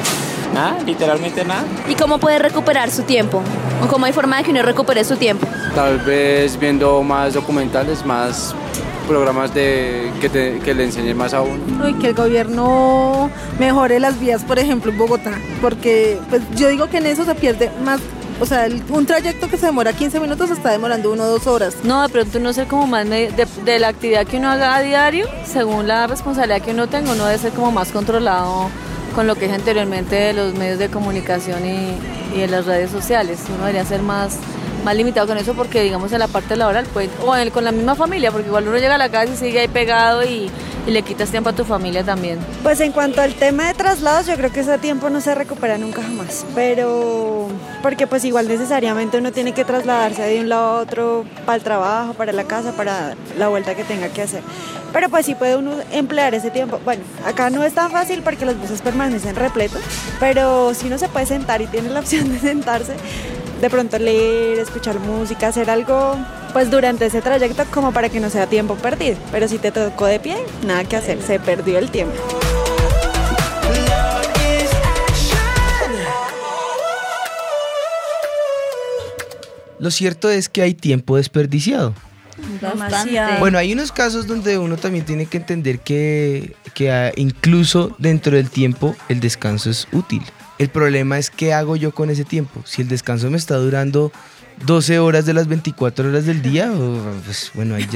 Nada, 0.54 0.78
literalmente 0.86 1.44
nada. 1.44 1.64
¿Y 1.88 1.94
cómo 1.94 2.18
puede 2.18 2.38
recuperar 2.38 2.90
su 2.90 3.02
tiempo? 3.02 3.42
¿O 3.82 3.88
cómo 3.88 4.06
hay 4.06 4.12
forma 4.12 4.38
de 4.38 4.44
que 4.44 4.50
uno 4.52 4.62
recupere 4.62 5.02
su 5.04 5.16
tiempo? 5.16 5.46
Tal 5.74 5.98
vez 5.98 6.58
viendo 6.58 7.02
más 7.02 7.34
documentales, 7.34 8.04
más 8.06 8.54
programas 9.08 9.52
de, 9.52 10.10
que, 10.20 10.28
te- 10.28 10.60
que 10.60 10.72
le 10.74 10.84
enseñen 10.84 11.16
más 11.16 11.34
a 11.34 11.42
uno. 11.42 11.88
Y 11.88 11.94
que 11.94 12.08
el 12.08 12.14
gobierno 12.14 13.30
mejore 13.58 13.98
las 14.00 14.18
vías, 14.18 14.44
por 14.44 14.58
ejemplo, 14.58 14.92
en 14.92 14.98
Bogotá. 14.98 15.32
Porque 15.60 16.18
pues 16.30 16.40
yo 16.54 16.68
digo 16.68 16.86
que 16.88 16.98
en 16.98 17.06
eso 17.06 17.24
se 17.24 17.34
pierde 17.34 17.70
más. 17.84 18.00
O 18.40 18.46
sea, 18.46 18.66
el- 18.66 18.82
un 18.90 19.06
trayecto 19.06 19.48
que 19.48 19.56
se 19.56 19.66
demora 19.66 19.92
15 19.92 20.18
minutos 20.20 20.50
está 20.50 20.70
demorando 20.70 21.12
uno 21.12 21.22
o 21.22 21.26
dos 21.26 21.46
horas. 21.46 21.76
No, 21.84 22.02
de 22.02 22.08
pronto 22.08 22.38
no 22.40 22.52
ser 22.52 22.66
como 22.66 22.86
más 22.86 23.08
de, 23.08 23.32
de 23.64 23.78
la 23.78 23.88
actividad 23.88 24.26
que 24.26 24.38
uno 24.38 24.50
haga 24.50 24.74
a 24.76 24.80
diario, 24.80 25.26
según 25.46 25.86
la 25.86 26.06
responsabilidad 26.06 26.60
que 26.60 26.72
uno 26.72 26.88
tenga, 26.88 27.12
uno 27.12 27.26
debe 27.26 27.38
ser 27.38 27.52
como 27.52 27.70
más 27.70 27.90
controlado 27.92 28.68
con 29.14 29.28
lo 29.28 29.36
que 29.36 29.46
es 29.46 29.52
anteriormente 29.52 30.16
de 30.16 30.32
los 30.32 30.54
medios 30.54 30.80
de 30.80 30.88
comunicación 30.88 31.64
y, 31.64 31.96
y 32.36 32.40
de 32.40 32.48
las 32.48 32.66
redes 32.66 32.90
sociales. 32.90 33.38
Uno 33.48 33.58
debería 33.66 33.84
ser 33.84 34.02
más, 34.02 34.38
más 34.84 34.96
limitado 34.96 35.28
con 35.28 35.38
eso 35.38 35.54
porque, 35.54 35.82
digamos, 35.82 36.12
en 36.12 36.18
la 36.18 36.26
parte 36.26 36.56
laboral, 36.56 36.84
pues, 36.92 37.08
o 37.24 37.32
con 37.52 37.62
la 37.64 37.70
misma 37.70 37.94
familia, 37.94 38.32
porque 38.32 38.48
igual 38.48 38.66
uno 38.66 38.76
llega 38.78 38.96
a 38.96 38.98
la 38.98 39.08
casa 39.10 39.32
y 39.32 39.36
sigue 39.36 39.60
ahí 39.60 39.68
pegado 39.68 40.24
y, 40.24 40.50
y 40.86 40.90
le 40.90 41.02
quitas 41.02 41.30
tiempo 41.30 41.50
a 41.50 41.52
tu 41.52 41.64
familia 41.64 42.04
también. 42.04 42.38
Pues 42.62 42.80
en 42.80 42.92
cuanto 42.92 43.20
al 43.20 43.34
tema 43.34 43.68
de 43.68 43.74
traslados, 43.74 44.26
yo 44.26 44.34
creo 44.36 44.52
que 44.52 44.60
ese 44.60 44.78
tiempo 44.78 45.10
no 45.10 45.20
se 45.20 45.34
recupera 45.34 45.78
nunca 45.78 46.02
jamás. 46.02 46.44
Pero 46.54 47.48
porque 47.82 48.06
pues 48.06 48.24
igual 48.24 48.48
necesariamente 48.48 49.18
uno 49.18 49.32
tiene 49.32 49.52
que 49.52 49.64
trasladarse 49.64 50.22
de 50.22 50.40
un 50.40 50.48
lado 50.48 50.76
a 50.76 50.80
otro 50.80 51.24
para 51.46 51.56
el 51.56 51.62
trabajo, 51.62 52.14
para 52.14 52.32
la 52.32 52.44
casa, 52.44 52.72
para 52.72 53.14
la 53.38 53.48
vuelta 53.48 53.74
que 53.74 53.84
tenga 53.84 54.08
que 54.08 54.22
hacer. 54.22 54.42
Pero 54.92 55.08
pues 55.08 55.26
sí 55.26 55.34
puede 55.34 55.56
uno 55.56 55.72
emplear 55.92 56.34
ese 56.34 56.50
tiempo. 56.50 56.78
Bueno, 56.84 57.02
acá 57.26 57.50
no 57.50 57.64
es 57.64 57.74
tan 57.74 57.90
fácil 57.90 58.22
porque 58.22 58.44
los 58.44 58.58
buses 58.58 58.80
permanecen 58.80 59.34
repletos, 59.34 59.80
pero 60.20 60.72
si 60.74 60.86
uno 60.86 60.98
se 60.98 61.08
puede 61.08 61.26
sentar 61.26 61.62
y 61.62 61.66
tiene 61.66 61.90
la 61.90 62.00
opción 62.00 62.32
de 62.32 62.38
sentarse, 62.38 62.94
de 63.60 63.70
pronto 63.70 63.98
leer, 63.98 64.58
escuchar 64.58 65.00
música, 65.00 65.48
hacer 65.48 65.68
algo 65.68 66.16
pues 66.54 66.70
durante 66.70 67.06
ese 67.06 67.20
trayecto 67.20 67.64
como 67.72 67.92
para 67.92 68.08
que 68.08 68.20
no 68.20 68.30
sea 68.30 68.46
tiempo 68.46 68.76
perdido. 68.76 69.18
Pero 69.32 69.48
si 69.48 69.58
te 69.58 69.72
tocó 69.72 70.06
de 70.06 70.20
pie, 70.20 70.36
nada 70.64 70.84
que 70.84 70.96
hacer, 70.96 71.20
se 71.20 71.40
perdió 71.40 71.78
el 71.78 71.90
tiempo. 71.90 72.14
Lo 79.80 79.90
cierto 79.90 80.30
es 80.30 80.48
que 80.48 80.62
hay 80.62 80.74
tiempo 80.74 81.16
desperdiciado. 81.16 81.92
Bastante. 82.62 83.20
Bueno, 83.40 83.58
hay 83.58 83.72
unos 83.72 83.90
casos 83.90 84.26
donde 84.28 84.56
uno 84.56 84.76
también 84.76 85.04
tiene 85.04 85.26
que 85.26 85.36
entender 85.36 85.80
que, 85.80 86.54
que 86.72 87.12
incluso 87.16 87.94
dentro 87.98 88.36
del 88.36 88.48
tiempo 88.48 88.94
el 89.08 89.18
descanso 89.18 89.70
es 89.70 89.88
útil. 89.92 90.22
El 90.58 90.68
problema 90.68 91.18
es 91.18 91.30
qué 91.30 91.52
hago 91.52 91.74
yo 91.74 91.92
con 91.92 92.10
ese 92.10 92.24
tiempo. 92.24 92.62
Si 92.64 92.80
el 92.80 92.88
descanso 92.88 93.28
me 93.28 93.36
está 93.36 93.56
durando 93.56 94.12
12 94.66 94.98
horas 94.98 95.26
de 95.26 95.34
las 95.34 95.46
24 95.46 96.08
horas 96.08 96.26
del 96.26 96.40
día, 96.42 96.72
pues 97.24 97.50
bueno, 97.54 97.74
ahí 97.74 97.88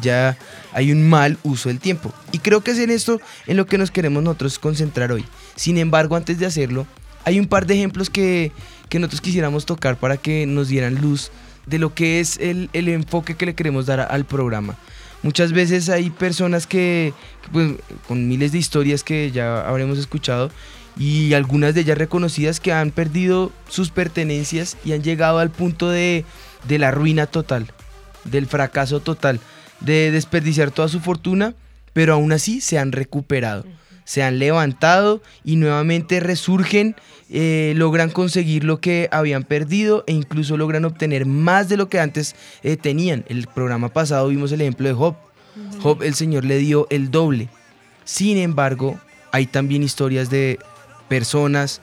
ya, 0.00 0.36
hay 0.72 0.92
un 0.92 1.08
mal 1.08 1.38
uso 1.42 1.68
del 1.68 1.80
tiempo. 1.80 2.12
Y 2.32 2.38
creo 2.38 2.62
que 2.62 2.72
es 2.72 2.78
en 2.78 2.90
esto 2.90 3.20
en 3.46 3.56
lo 3.56 3.66
que 3.66 3.78
nos 3.78 3.90
queremos 3.90 4.22
nosotros 4.22 4.58
concentrar 4.58 5.12
hoy. 5.12 5.24
Sin 5.56 5.78
embargo, 5.78 6.16
antes 6.16 6.38
de 6.38 6.46
hacerlo, 6.46 6.86
hay 7.24 7.40
un 7.40 7.46
par 7.46 7.66
de 7.66 7.74
ejemplos 7.74 8.10
que, 8.10 8.52
que 8.88 8.98
nosotros 8.98 9.20
quisiéramos 9.20 9.66
tocar 9.66 9.96
para 9.96 10.16
que 10.16 10.46
nos 10.46 10.68
dieran 10.68 11.00
luz 11.00 11.30
de 11.66 11.78
lo 11.78 11.94
que 11.94 12.20
es 12.20 12.38
el, 12.38 12.68
el 12.72 12.88
enfoque 12.88 13.34
que 13.34 13.46
le 13.46 13.54
queremos 13.54 13.86
dar 13.86 14.00
al 14.00 14.24
programa. 14.24 14.76
Muchas 15.22 15.52
veces 15.52 15.88
hay 15.88 16.10
personas 16.10 16.66
que, 16.66 17.14
que, 17.42 17.48
pues, 17.52 17.72
con 18.08 18.26
miles 18.26 18.52
de 18.52 18.58
historias 18.58 19.04
que 19.04 19.30
ya 19.30 19.66
habremos 19.68 19.98
escuchado, 19.98 20.50
y 20.98 21.34
algunas 21.34 21.74
de 21.74 21.82
ellas 21.82 21.98
reconocidas 21.98 22.60
que 22.60 22.72
han 22.72 22.90
perdido 22.90 23.52
sus 23.68 23.90
pertenencias 23.90 24.76
y 24.84 24.92
han 24.92 25.02
llegado 25.02 25.38
al 25.38 25.50
punto 25.50 25.88
de, 25.88 26.24
de 26.68 26.78
la 26.78 26.90
ruina 26.90 27.26
total, 27.26 27.66
del 28.24 28.46
fracaso 28.46 29.00
total, 29.00 29.40
de 29.80 30.10
desperdiciar 30.10 30.70
toda 30.70 30.88
su 30.88 31.00
fortuna, 31.00 31.54
pero 31.92 32.14
aún 32.14 32.32
así 32.32 32.60
se 32.60 32.78
han 32.78 32.92
recuperado, 32.92 33.64
se 34.04 34.22
han 34.22 34.38
levantado 34.38 35.22
y 35.44 35.56
nuevamente 35.56 36.20
resurgen, 36.20 36.96
eh, 37.30 37.72
logran 37.76 38.10
conseguir 38.10 38.64
lo 38.64 38.80
que 38.80 39.08
habían 39.10 39.44
perdido 39.44 40.04
e 40.06 40.12
incluso 40.12 40.56
logran 40.56 40.84
obtener 40.84 41.26
más 41.26 41.68
de 41.68 41.76
lo 41.76 41.88
que 41.88 42.00
antes 42.00 42.36
eh, 42.62 42.76
tenían. 42.76 43.24
El 43.28 43.46
programa 43.46 43.88
pasado 43.88 44.28
vimos 44.28 44.52
el 44.52 44.60
ejemplo 44.60 44.88
de 44.88 44.94
Job. 44.94 45.16
Job, 45.80 46.02
el 46.02 46.14
Señor 46.14 46.44
le 46.44 46.58
dio 46.58 46.86
el 46.90 47.10
doble. 47.10 47.48
Sin 48.04 48.38
embargo, 48.38 48.98
hay 49.32 49.46
también 49.46 49.82
historias 49.82 50.30
de 50.30 50.58
personas 51.12 51.82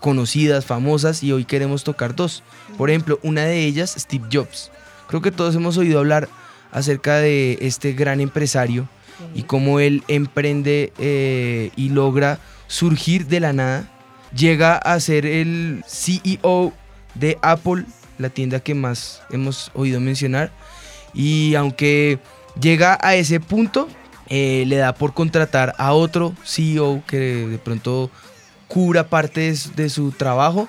conocidas, 0.00 0.64
famosas, 0.64 1.22
y 1.22 1.30
hoy 1.30 1.44
queremos 1.44 1.84
tocar 1.84 2.16
dos. 2.16 2.42
Por 2.76 2.90
ejemplo, 2.90 3.20
una 3.22 3.44
de 3.44 3.64
ellas, 3.64 3.94
Steve 3.96 4.26
Jobs. 4.32 4.72
Creo 5.06 5.22
que 5.22 5.30
todos 5.30 5.54
hemos 5.54 5.76
oído 5.76 6.00
hablar 6.00 6.28
acerca 6.72 7.18
de 7.18 7.58
este 7.60 7.92
gran 7.92 8.20
empresario 8.20 8.88
y 9.36 9.44
cómo 9.44 9.78
él 9.78 10.02
emprende 10.08 10.92
eh, 10.98 11.70
y 11.76 11.90
logra 11.90 12.40
surgir 12.66 13.28
de 13.28 13.38
la 13.38 13.52
nada. 13.52 13.88
Llega 14.36 14.78
a 14.78 14.98
ser 14.98 15.26
el 15.26 15.84
CEO 15.86 16.72
de 17.14 17.38
Apple, 17.42 17.84
la 18.18 18.30
tienda 18.30 18.58
que 18.58 18.74
más 18.74 19.22
hemos 19.30 19.70
oído 19.74 20.00
mencionar. 20.00 20.50
Y 21.14 21.54
aunque 21.54 22.18
llega 22.60 22.98
a 23.00 23.14
ese 23.14 23.38
punto, 23.38 23.86
eh, 24.28 24.64
le 24.66 24.74
da 24.74 24.92
por 24.92 25.14
contratar 25.14 25.72
a 25.78 25.92
otro 25.92 26.34
CEO 26.44 27.04
que 27.06 27.46
de 27.46 27.58
pronto 27.58 28.10
cubra 28.68 29.08
parte 29.08 29.40
de 29.42 29.56
su, 29.56 29.72
de 29.74 29.88
su 29.88 30.12
trabajo. 30.12 30.68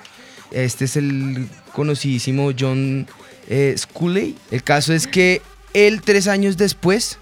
Este 0.50 0.86
es 0.86 0.96
el 0.96 1.48
conocidísimo 1.72 2.50
John 2.58 3.06
eh, 3.48 3.74
Sculley. 3.76 4.36
El 4.50 4.62
caso 4.62 4.92
es 4.94 5.06
que 5.06 5.42
él 5.74 6.00
tres 6.02 6.26
años 6.28 6.56
después 6.56 7.18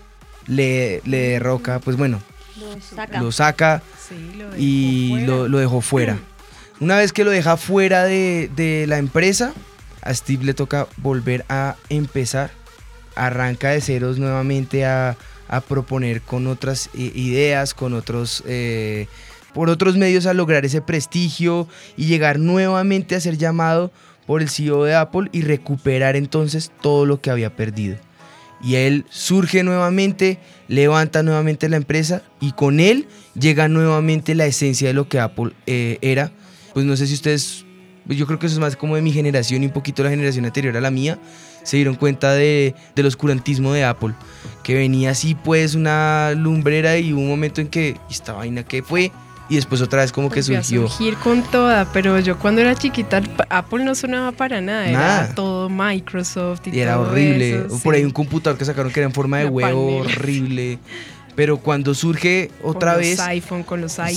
le, 0.46 1.02
le 1.04 1.30
derroca, 1.30 1.80
pues 1.80 1.96
bueno, 1.96 2.22
Lo 2.58 2.80
saca. 2.80 3.20
lo 3.20 3.32
saca 3.32 3.82
y 4.56 5.20
lo, 5.26 5.48
lo 5.48 5.58
dejó 5.58 5.80
fuera. 5.80 6.18
Una 6.78 6.96
vez 6.98 7.12
que 7.12 7.24
lo 7.24 7.30
deja 7.30 7.56
fuera 7.56 8.04
de, 8.04 8.50
de 8.54 8.86
la 8.86 8.98
empresa, 8.98 9.52
a 10.02 10.14
Steve 10.14 10.44
le 10.44 10.54
toca 10.54 10.86
volver 10.98 11.44
a 11.48 11.76
empezar. 11.88 12.50
Arranca 13.16 13.70
de 13.70 13.80
ceros 13.80 14.18
nuevamente 14.18 14.84
a, 14.84 15.16
a 15.48 15.60
proponer 15.62 16.20
con 16.20 16.46
otras 16.46 16.90
eh, 16.94 17.10
ideas, 17.14 17.74
con 17.74 17.94
otros... 17.94 18.42
eh, 18.46 19.08
por 19.56 19.70
otros 19.70 19.96
medios 19.96 20.26
a 20.26 20.34
lograr 20.34 20.66
ese 20.66 20.82
prestigio 20.82 21.66
y 21.96 22.04
llegar 22.04 22.38
nuevamente 22.38 23.14
a 23.14 23.20
ser 23.20 23.38
llamado 23.38 23.90
por 24.26 24.42
el 24.42 24.50
CEO 24.50 24.84
de 24.84 24.94
Apple 24.94 25.30
y 25.32 25.40
recuperar 25.40 26.14
entonces 26.14 26.70
todo 26.82 27.06
lo 27.06 27.22
que 27.22 27.30
había 27.30 27.56
perdido. 27.56 27.96
Y 28.62 28.74
él 28.74 29.06
surge 29.08 29.62
nuevamente, 29.62 30.38
levanta 30.68 31.22
nuevamente 31.22 31.70
la 31.70 31.78
empresa 31.78 32.20
y 32.38 32.52
con 32.52 32.80
él 32.80 33.08
llega 33.32 33.66
nuevamente 33.68 34.34
la 34.34 34.44
esencia 34.44 34.88
de 34.88 34.92
lo 34.92 35.08
que 35.08 35.20
Apple 35.20 35.52
eh, 35.66 35.96
era. 36.02 36.32
Pues 36.74 36.84
no 36.84 36.94
sé 36.94 37.06
si 37.06 37.14
ustedes, 37.14 37.64
yo 38.04 38.26
creo 38.26 38.38
que 38.38 38.48
eso 38.48 38.56
es 38.56 38.60
más 38.60 38.76
como 38.76 38.94
de 38.96 39.00
mi 39.00 39.10
generación 39.10 39.62
y 39.62 39.66
un 39.66 39.72
poquito 39.72 40.02
la 40.04 40.10
generación 40.10 40.44
anterior 40.44 40.76
a 40.76 40.82
la 40.82 40.90
mía, 40.90 41.18
se 41.62 41.78
dieron 41.78 41.94
cuenta 41.94 42.34
de, 42.34 42.74
del 42.94 43.06
oscurantismo 43.06 43.72
de 43.72 43.84
Apple. 43.84 44.12
Que 44.62 44.74
venía 44.74 45.12
así 45.12 45.34
pues 45.34 45.74
una 45.74 46.32
lumbrera 46.36 46.98
y 46.98 47.14
un 47.14 47.26
momento 47.26 47.62
en 47.62 47.68
que 47.68 47.96
"¿Y 48.10 48.12
esta 48.12 48.34
vaina 48.34 48.62
que 48.62 48.82
fue 48.82 49.12
y 49.48 49.56
después 49.56 49.80
otra 49.80 50.02
vez 50.02 50.12
como 50.12 50.28
que 50.30 50.40
Volvió 50.40 50.58
a 50.58 50.62
surgió. 50.62 50.88
surgir 50.88 51.14
con 51.16 51.42
toda, 51.44 51.90
pero 51.92 52.18
yo 52.20 52.38
cuando 52.38 52.60
era 52.60 52.74
chiquita 52.74 53.22
Apple 53.48 53.84
no 53.84 53.94
sonaba 53.94 54.32
para 54.32 54.60
nada, 54.60 54.88
Nada. 54.90 55.24
era 55.26 55.34
todo 55.34 55.68
Microsoft 55.68 56.66
y, 56.66 56.76
Y 56.76 56.80
era 56.80 56.94
todo 56.94 57.10
horrible. 57.10 57.66
eso, 57.66 57.78
Por 57.82 57.94
ahí 57.94 58.04
un 58.04 58.10
computador 58.10 58.58
que 58.58 58.64
sacaron 58.64 58.90
que 58.92 59.00
era 59.00 59.06
en 59.08 59.14
forma 59.14 59.38
de 59.38 59.44
Una 59.44 59.52
huevo, 59.52 59.86
panela. 59.98 60.14
horrible. 60.14 60.78
Pero 61.36 61.58
cuando 61.58 61.94
surge 61.94 62.50
otra 62.62 62.92
con 62.94 63.00
vez. 63.02 63.18
Los 63.18 63.26
iPhone, 63.28 63.62
con 63.62 63.80
los 63.82 63.92
iPods, 63.98 64.16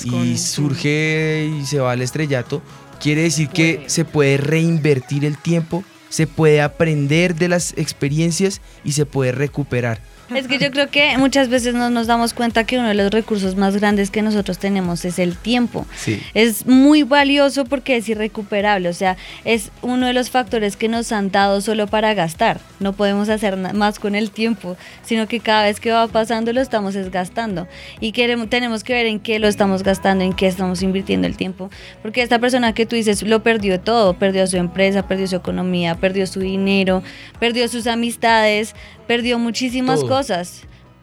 Sí, 0.00 0.08
y 0.14 0.38
surge 0.38 1.50
y 1.60 1.66
se 1.66 1.78
va 1.78 1.92
al 1.92 2.00
estrellato. 2.02 2.62
Quiere 3.00 3.22
decir 3.22 3.48
que 3.50 3.84
se 3.86 4.04
puede 4.06 4.38
reinvertir 4.38 5.24
el 5.26 5.36
tiempo, 5.36 5.84
se 6.08 6.26
puede 6.26 6.62
aprender 6.62 7.34
de 7.34 7.48
las 7.48 7.74
experiencias 7.76 8.60
y 8.82 8.92
se 8.92 9.04
puede 9.04 9.32
recuperar. 9.32 10.00
Es 10.32 10.48
que 10.48 10.58
yo 10.58 10.70
creo 10.70 10.88
que 10.88 11.18
muchas 11.18 11.48
veces 11.48 11.74
no 11.74 11.90
nos 11.90 12.06
damos 12.06 12.32
cuenta 12.32 12.64
que 12.64 12.78
uno 12.78 12.88
de 12.88 12.94
los 12.94 13.10
recursos 13.10 13.56
más 13.56 13.76
grandes 13.76 14.10
que 14.10 14.22
nosotros 14.22 14.58
tenemos 14.58 15.04
es 15.04 15.18
el 15.18 15.36
tiempo. 15.36 15.86
Sí. 15.96 16.22
Es 16.32 16.66
muy 16.66 17.02
valioso 17.02 17.64
porque 17.66 17.96
es 17.96 18.08
irrecuperable, 18.08 18.88
o 18.88 18.94
sea, 18.94 19.16
es 19.44 19.70
uno 19.82 20.06
de 20.06 20.14
los 20.14 20.30
factores 20.30 20.76
que 20.76 20.88
nos 20.88 21.12
han 21.12 21.30
dado 21.30 21.60
solo 21.60 21.86
para 21.86 22.14
gastar. 22.14 22.60
No 22.80 22.94
podemos 22.94 23.28
hacer 23.28 23.56
más 23.56 23.98
con 23.98 24.14
el 24.14 24.30
tiempo, 24.30 24.76
sino 25.04 25.28
que 25.28 25.40
cada 25.40 25.64
vez 25.64 25.78
que 25.78 25.92
va 25.92 26.08
pasando 26.08 26.52
lo 26.52 26.60
estamos 26.60 26.94
es 26.94 27.10
gastando. 27.10 27.68
Y 28.00 28.12
queremos, 28.12 28.48
tenemos 28.48 28.82
que 28.82 28.94
ver 28.94 29.06
en 29.06 29.20
qué 29.20 29.38
lo 29.38 29.48
estamos 29.48 29.82
gastando, 29.82 30.24
en 30.24 30.32
qué 30.32 30.46
estamos 30.46 30.82
invirtiendo 30.82 31.26
el 31.26 31.36
tiempo. 31.36 31.70
Porque 32.02 32.22
esta 32.22 32.38
persona 32.38 32.72
que 32.72 32.86
tú 32.86 32.96
dices 32.96 33.22
lo 33.22 33.42
perdió 33.42 33.78
todo, 33.78 34.14
perdió 34.14 34.46
su 34.46 34.56
empresa, 34.56 35.06
perdió 35.06 35.26
su 35.26 35.36
economía, 35.36 35.96
perdió 35.96 36.26
su 36.26 36.40
dinero, 36.40 37.02
perdió 37.38 37.68
sus 37.68 37.86
amistades, 37.86 38.74
perdió 39.06 39.38
muchísimas 39.38 40.00
Todo. 40.00 40.08
cosas. 40.08 40.62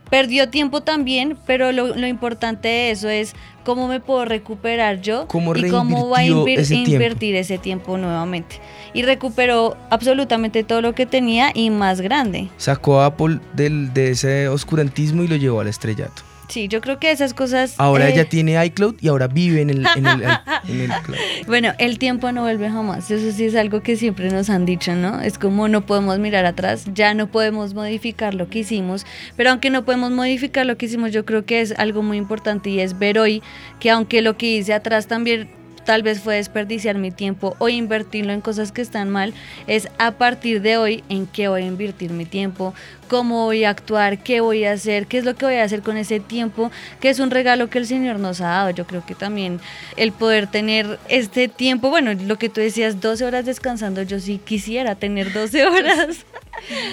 Perdió 0.09 0.49
tiempo 0.49 0.81
también, 0.81 1.37
pero 1.47 1.71
lo, 1.71 1.95
lo 1.95 2.05
importante 2.05 2.67
de 2.67 2.91
eso 2.91 3.07
es 3.07 3.33
cómo 3.63 3.87
me 3.87 4.01
puedo 4.01 4.25
recuperar 4.25 4.99
yo 5.01 5.25
¿Cómo 5.27 5.55
y 5.55 5.69
cómo 5.69 6.09
va 6.09 6.19
a 6.19 6.25
invir- 6.25 6.59
ese 6.59 6.75
invertir 6.75 7.35
ese 7.35 7.57
tiempo 7.57 7.97
nuevamente. 7.97 8.57
Y 8.93 9.03
recuperó 9.03 9.77
absolutamente 9.89 10.65
todo 10.65 10.81
lo 10.81 10.93
que 10.93 11.05
tenía 11.05 11.51
y 11.53 11.69
más 11.69 12.01
grande. 12.01 12.49
Sacó 12.57 12.99
a 12.99 13.05
Apple 13.05 13.39
del, 13.53 13.93
de 13.93 14.11
ese 14.11 14.49
oscurantismo 14.49 15.23
y 15.23 15.29
lo 15.29 15.37
llevó 15.37 15.61
al 15.61 15.67
estrellato. 15.69 16.23
Sí, 16.51 16.67
yo 16.67 16.81
creo 16.81 16.99
que 16.99 17.11
esas 17.11 17.33
cosas... 17.33 17.75
Ahora 17.77 18.09
eh, 18.09 18.11
ella 18.11 18.27
tiene 18.27 18.63
iCloud 18.65 18.95
y 18.99 19.07
ahora 19.07 19.29
vive 19.29 19.61
en 19.61 19.69
el, 19.69 19.87
en 19.95 20.05
el, 20.05 20.21
en 20.67 20.79
el 20.81 20.91
cloud. 21.03 21.17
Bueno, 21.47 21.71
el 21.77 21.97
tiempo 21.97 22.29
no 22.33 22.41
vuelve 22.41 22.69
jamás. 22.69 23.09
Eso 23.09 23.31
sí 23.31 23.45
es 23.45 23.55
algo 23.55 23.79
que 23.79 23.95
siempre 23.95 24.29
nos 24.29 24.49
han 24.49 24.65
dicho, 24.65 24.93
¿no? 24.93 25.21
Es 25.21 25.37
como 25.37 25.69
no 25.69 25.85
podemos 25.85 26.19
mirar 26.19 26.45
atrás, 26.45 26.87
ya 26.93 27.13
no 27.13 27.27
podemos 27.27 27.73
modificar 27.73 28.33
lo 28.33 28.49
que 28.49 28.59
hicimos, 28.59 29.05
pero 29.37 29.51
aunque 29.51 29.69
no 29.69 29.85
podemos 29.85 30.11
modificar 30.11 30.65
lo 30.65 30.77
que 30.77 30.87
hicimos, 30.87 31.13
yo 31.13 31.23
creo 31.23 31.45
que 31.45 31.61
es 31.61 31.73
algo 31.77 32.03
muy 32.03 32.17
importante 32.17 32.69
y 32.69 32.81
es 32.81 32.99
ver 32.99 33.17
hoy 33.17 33.41
que 33.79 33.89
aunque 33.89 34.21
lo 34.21 34.35
que 34.35 34.47
hice 34.47 34.73
atrás 34.73 35.07
también 35.07 35.60
tal 35.85 36.03
vez 36.03 36.19
fue 36.19 36.35
desperdiciar 36.35 36.97
mi 36.97 37.11
tiempo 37.11 37.55
o 37.59 37.69
invertirlo 37.69 38.33
en 38.33 38.41
cosas 38.41 38.71
que 38.71 38.81
están 38.81 39.09
mal, 39.09 39.33
es 39.67 39.87
a 39.97 40.11
partir 40.11 40.61
de 40.61 40.77
hoy 40.77 41.03
en 41.09 41.25
qué 41.27 41.47
voy 41.47 41.63
a 41.63 41.65
invertir 41.65 42.11
mi 42.11 42.25
tiempo, 42.25 42.73
cómo 43.07 43.45
voy 43.45 43.65
a 43.65 43.69
actuar, 43.71 44.19
qué 44.23 44.39
voy 44.41 44.63
a 44.63 44.71
hacer, 44.71 45.07
qué 45.07 45.17
es 45.17 45.25
lo 45.25 45.35
que 45.35 45.45
voy 45.45 45.55
a 45.55 45.63
hacer 45.63 45.81
con 45.81 45.97
ese 45.97 46.19
tiempo, 46.19 46.71
que 47.01 47.09
es 47.09 47.19
un 47.19 47.29
regalo 47.29 47.69
que 47.69 47.77
el 47.77 47.85
Señor 47.85 48.19
nos 48.19 48.39
ha 48.41 48.47
dado. 48.47 48.69
Yo 48.69 48.87
creo 48.87 49.05
que 49.05 49.15
también 49.15 49.59
el 49.97 50.11
poder 50.13 50.47
tener 50.47 50.97
este 51.09 51.47
tiempo, 51.49 51.89
bueno, 51.89 52.13
lo 52.13 52.37
que 52.37 52.47
tú 52.49 52.61
decías, 52.61 53.01
12 53.01 53.25
horas 53.25 53.45
descansando, 53.45 54.01
yo 54.03 54.19
sí 54.19 54.39
quisiera 54.43 54.95
tener 54.95 55.33
12 55.33 55.65
horas 55.67 56.25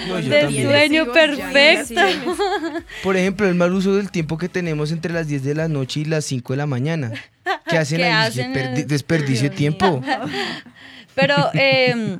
No, 0.09 0.15
de 0.17 0.41
también. 0.41 0.67
sueño 0.67 1.11
perfecto. 1.13 2.01
Por 3.03 3.15
ejemplo, 3.15 3.47
el 3.47 3.55
mal 3.55 3.73
uso 3.73 3.95
del 3.95 4.11
tiempo 4.11 4.37
que 4.37 4.49
tenemos 4.49 4.91
entre 4.91 5.13
las 5.13 5.27
10 5.27 5.43
de 5.43 5.55
la 5.55 5.67
noche 5.69 6.01
y 6.01 6.05
las 6.05 6.25
5 6.25 6.51
de 6.53 6.57
la 6.57 6.65
mañana. 6.65 7.13
¿Qué 7.69 7.77
hacen 7.77 7.97
¿Qué 7.97 8.05
ahí? 8.05 8.27
hacen? 8.27 8.53
Desperdi- 8.53 8.85
desperdicio 8.85 9.49
de 9.49 9.55
tiempo. 9.55 10.01
Pero 11.15 11.35
eh, 11.53 12.17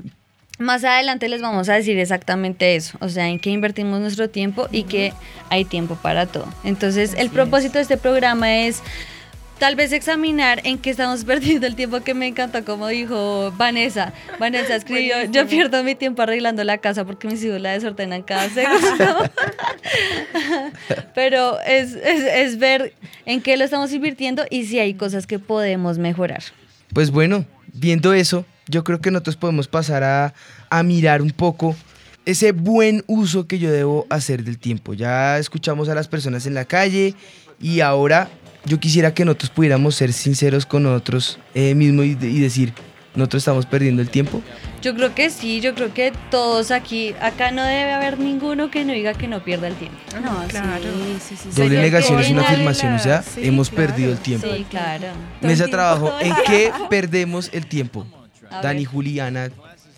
más 0.58 0.84
adelante 0.84 1.30
les 1.30 1.42
vamos 1.42 1.70
a 1.70 1.74
decir 1.76 1.98
exactamente 2.00 2.76
eso, 2.76 2.98
o 3.02 3.08
sea, 3.10 3.28
en 3.30 3.40
qué 3.40 3.50
invertimos 3.50 4.00
nuestro 4.02 4.30
tiempo 4.30 4.68
y 4.72 4.84
que 4.84 5.14
hay 5.50 5.64
tiempo 5.66 5.96
para 6.02 6.26
todo. 6.26 6.48
Entonces, 6.64 7.14
el 7.18 7.30
propósito 7.30 7.76
de 7.78 7.84
este 7.84 7.98
programa 7.98 8.54
es 8.58 8.82
tal 9.60 9.76
vez 9.76 9.92
examinar 9.92 10.62
en 10.64 10.78
qué 10.78 10.90
estamos 10.90 11.26
perdiendo 11.26 11.68
el 11.68 11.76
tiempo 11.76 12.00
que 12.02 12.14
me 12.14 12.28
encantó, 12.28 12.64
como 12.66 12.88
dijo 12.88 13.52
Vanessa. 13.58 14.14
Vanessa 14.40 14.76
escribió, 14.78 15.26
yo 15.26 15.48
pierdo 15.48 15.84
mi 15.84 15.96
tiempo 15.96 16.22
arreglando 16.22 16.64
la 16.64 16.80
casa 16.80 17.06
porque 17.06 17.28
mis 17.28 17.44
hijos 17.44 17.62
la 17.62 17.74
desordenan 17.74 18.24
cada 18.24 18.50
segundo. 18.54 19.30
Pero 21.14 21.60
es, 21.62 21.94
es, 21.94 22.24
es 22.24 22.58
ver 22.58 22.94
en 23.26 23.42
qué 23.42 23.58
lo 23.58 23.66
estamos 23.66 23.92
invirtiendo 23.94 24.46
y 24.50 24.66
si 24.66 24.80
hay 24.80 24.94
cosas 24.96 25.28
que 25.28 25.38
podemos 25.38 25.98
mejorar. 25.98 26.42
Pues 26.94 27.12
bueno, 27.12 27.46
viendo 27.74 28.14
eso, 28.14 28.46
yo 28.68 28.84
creo 28.84 29.00
que 29.02 29.12
nosotros 29.12 29.36
podemos 29.36 29.68
pasar 29.68 30.04
a, 30.04 30.34
a 30.70 30.84
mirar 30.84 31.22
un 31.22 31.32
poco 31.32 31.76
ese 32.26 32.52
buen 32.52 33.04
uso 33.08 33.48
que 33.48 33.60
yo 33.60 33.72
debo 33.72 34.08
hacer 34.10 34.44
del 34.44 34.58
tiempo. 34.58 34.94
Ya 34.94 35.38
escuchamos 35.38 35.90
a 35.90 35.96
las 35.96 36.08
personas 36.08 36.46
en 36.46 36.54
la 36.54 36.66
calle 36.66 37.16
y 37.60 37.82
ahora 37.82 38.30
yo 38.66 38.80
quisiera 38.80 39.14
que 39.14 39.26
nosotros 39.26 39.50
pudiéramos 39.52 39.96
ser 39.96 40.14
sinceros 40.14 40.66
con 40.66 40.84
nosotros 40.84 41.40
eh, 41.54 41.76
mismos 41.76 42.06
y, 42.06 42.16
de- 42.16 42.30
y 42.30 42.40
decir, 42.40 42.74
nosotros 43.16 43.42
estamos 43.42 43.66
perdiendo 43.66 44.02
el 44.02 44.10
tiempo. 44.10 44.42
Yo 44.82 44.94
creo 44.96 45.14
que 45.16 45.30
sí, 45.30 45.60
yo 45.62 45.74
creo 45.76 45.94
que 45.94 46.14
todos 46.30 46.72
aquí, 46.72 47.14
acá 47.22 47.52
no 47.52 47.64
debe 47.64 47.92
haber 47.92 48.20
ninguno 48.20 48.70
que 48.72 48.86
no 48.86 48.94
diga 48.94 49.14
que 49.14 49.28
no 49.28 49.44
pierda 49.44 49.68
el 49.68 49.76
tiempo. 49.76 49.98
No, 50.24 50.46
claro. 50.48 50.84
Sí, 51.20 51.36
sí, 51.36 51.50
sí. 51.52 51.62
Doble 51.62 51.82
negación 51.82 52.20
es 52.20 52.30
una 52.30 52.44
afirmación, 52.44 52.94
o 52.94 53.00
sea, 53.00 53.24
Sí, 53.24 53.42
hemos 53.44 53.70
claro. 53.70 53.88
perdido 53.88 54.12
el 54.12 54.20
tiempo. 54.20 54.48
Sí, 54.56 54.66
claro. 54.70 55.08
Mesa 55.42 55.66
de 55.66 55.72
trabajo, 55.72 56.14
¿en 56.22 56.34
qué 56.46 56.72
perdemos 56.90 57.50
el 57.52 57.66
tiempo? 57.66 58.06
A 58.52 58.62
Dani, 58.62 58.80
ver. 58.86 58.88
Juliana, 58.88 59.50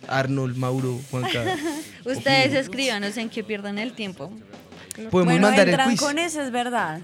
Arnold, 0.08 0.56
Mauro, 0.58 1.00
Juanca. 1.12 1.44
Ustedes 2.06 2.54
escríbanos 2.54 3.18
en 3.18 3.30
qué 3.30 3.44
pierdan 3.44 3.78
el 3.78 3.94
tiempo. 3.94 4.32
Podemos 5.10 5.34
bueno, 5.34 5.48
mandar 5.48 5.70
el 5.70 5.76
quiz. 5.76 5.84
trancones 6.00 6.36
es 6.36 6.52
verdad. 6.52 7.02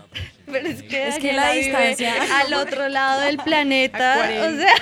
Pero 0.51 0.67
es 0.67 0.81
que, 0.83 1.07
Es 1.09 1.15
que 1.19 1.33
Daniela 1.33 1.45
la 1.45 1.53
distancia- 1.53 2.13
al 2.41 2.53
otro 2.53 2.87
lado 2.89 3.21
del 3.21 3.37
planeta, 3.43 4.15
o 4.19 4.57
sea, 4.57 4.73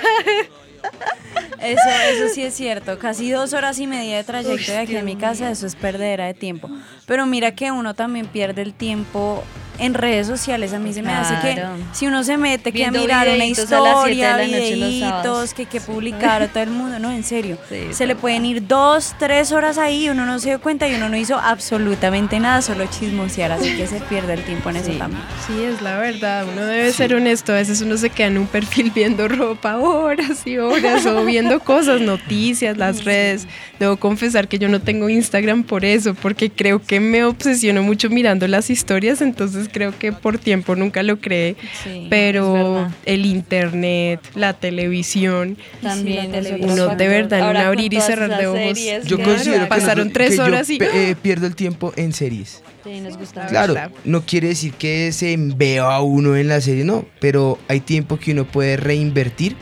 Eso, 1.60 1.88
eso 2.12 2.28
sí 2.34 2.42
es 2.42 2.54
cierto. 2.54 2.98
Casi 2.98 3.30
dos 3.30 3.52
horas 3.52 3.78
y 3.80 3.86
media 3.86 4.16
de 4.18 4.24
trayecto 4.24 4.70
de 4.72 4.78
aquí 4.78 4.96
a 4.96 5.02
mi 5.02 5.16
casa, 5.16 5.50
eso 5.50 5.66
es 5.66 5.74
perdedera 5.74 6.26
de 6.26 6.34
tiempo. 6.34 6.70
Pero 7.06 7.26
mira 7.26 7.54
que 7.54 7.72
uno 7.72 7.94
también 7.94 8.26
pierde 8.26 8.62
el 8.62 8.72
tiempo 8.74 9.42
en 9.78 9.94
redes 9.94 10.26
sociales. 10.26 10.72
A 10.72 10.78
mí 10.78 10.92
se 10.92 11.02
me 11.02 11.12
hace 11.12 11.34
que 11.42 11.62
si 11.92 12.06
uno 12.06 12.24
se 12.24 12.36
mete 12.36 12.72
que 12.72 12.84
a 12.84 12.90
mirar 12.90 13.26
una 13.26 13.34
a 13.34 13.36
las 13.36 13.38
de 13.38 13.46
historia, 13.46 14.36
la 14.36 14.46
noche 14.46 14.76
los 15.24 15.54
que, 15.54 15.66
que 15.66 15.80
publicar 15.80 16.42
a 16.42 16.48
todo 16.48 16.62
el 16.62 16.70
mundo, 16.70 16.98
no, 16.98 17.10
en 17.12 17.24
serio. 17.24 17.58
Sí, 17.68 17.88
se 17.92 18.06
le 18.06 18.14
pueden 18.14 18.46
ir 18.46 18.66
dos, 18.66 19.14
tres 19.18 19.50
horas 19.50 19.76
ahí, 19.76 20.08
uno 20.08 20.24
no 20.24 20.38
se 20.38 20.50
dio 20.50 20.60
cuenta 20.60 20.86
y 20.88 20.94
uno 20.94 21.08
no 21.08 21.16
hizo 21.16 21.36
absolutamente 21.36 22.38
nada, 22.38 22.62
solo 22.62 22.86
chismosear, 22.86 23.50
así 23.52 23.76
que 23.76 23.86
se 23.86 23.98
pierde 24.00 24.34
el 24.34 24.44
tiempo 24.44 24.70
en 24.70 24.76
eso 24.76 24.92
también. 24.92 25.22
Sí, 25.46 25.62
es 25.62 25.82
la 25.82 25.98
verdad. 25.98 26.46
Uno 26.50 26.64
debe 26.64 26.92
ser 26.92 27.14
honesto. 27.14 27.52
A 27.52 27.56
veces 27.56 27.80
uno 27.80 27.96
se 27.96 28.10
queda 28.10 28.28
en 28.28 28.38
un 28.38 28.46
perfil 28.46 28.92
viendo 28.94 29.28
ropa 29.28 29.76
horas 29.78 30.46
y 30.46 30.58
horas 30.58 31.04
o 31.06 31.24
viendo 31.24 31.60
cosas, 31.60 32.00
noticias, 32.00 32.76
las 32.78 33.04
redes. 33.04 33.46
Debo 33.78 33.96
confesar 33.96 34.48
que 34.48 34.58
yo 34.58 34.68
no 34.68 34.80
tengo 34.80 35.08
Instagram 35.08 35.64
por 35.64 35.84
eso, 35.84 36.14
porque 36.14 36.50
creo 36.50 36.80
que 36.80 37.00
me 37.00 37.24
obsesiono 37.24 37.82
mucho 37.82 38.10
mirando 38.10 38.46
las 38.46 38.70
historias. 38.70 39.20
Entonces 39.20 39.65
creo 39.68 39.96
que 39.98 40.12
por 40.12 40.38
tiempo 40.38 40.76
nunca 40.76 41.02
lo 41.02 41.18
creé. 41.20 41.56
Sí, 41.84 42.06
Pero 42.10 42.88
el 43.04 43.26
internet, 43.26 44.20
la 44.34 44.52
televisión, 44.54 45.56
también 45.82 46.32
la 46.32 46.38
televisión. 46.42 46.70
uno 46.70 46.96
de 46.96 47.08
verdad 47.08 47.50
un 47.50 47.56
abrir 47.56 47.92
y 47.94 48.00
cerrar 48.00 48.38
de 48.38 48.46
ojos. 48.46 48.60
series, 48.78 49.04
Yo 49.06 49.16
claro. 49.16 49.32
considero 49.32 49.62
que, 49.64 49.68
Pasaron 49.68 50.08
nosotros- 50.08 50.12
tres 50.14 50.30
que 50.30 50.36
yo 50.36 50.44
horas 50.44 50.70
y- 50.70 50.78
pe- 50.78 51.10
eh, 51.10 51.16
pierdo 51.20 51.46
el 51.46 51.54
tiempo 51.56 51.92
en 51.96 52.12
series. 52.12 52.62
Sí, 52.84 53.00
nos 53.00 53.16
gusta. 53.18 53.46
Claro, 53.46 53.74
no 54.04 54.22
quiere 54.24 54.48
decir 54.48 54.72
que 54.74 55.10
se 55.12 55.36
vea 55.38 55.84
a 55.84 56.00
uno 56.02 56.36
en 56.36 56.46
la 56.48 56.60
serie, 56.60 56.84
no, 56.84 57.04
pero 57.20 57.58
hay 57.68 57.80
tiempo 57.80 58.16
que 58.18 58.32
uno 58.32 58.44
puede 58.46 58.76
reinvertir 58.76 59.56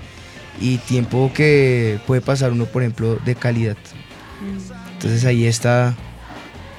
y 0.61 0.77
tiempo 0.79 1.31
que 1.35 1.99
puede 2.07 2.21
pasar 2.21 2.53
uno, 2.53 2.67
por 2.67 2.83
ejemplo, 2.83 3.19
de 3.25 3.35
calidad. 3.35 3.77
Entonces 4.93 5.25
ahí 5.25 5.47
está 5.47 5.97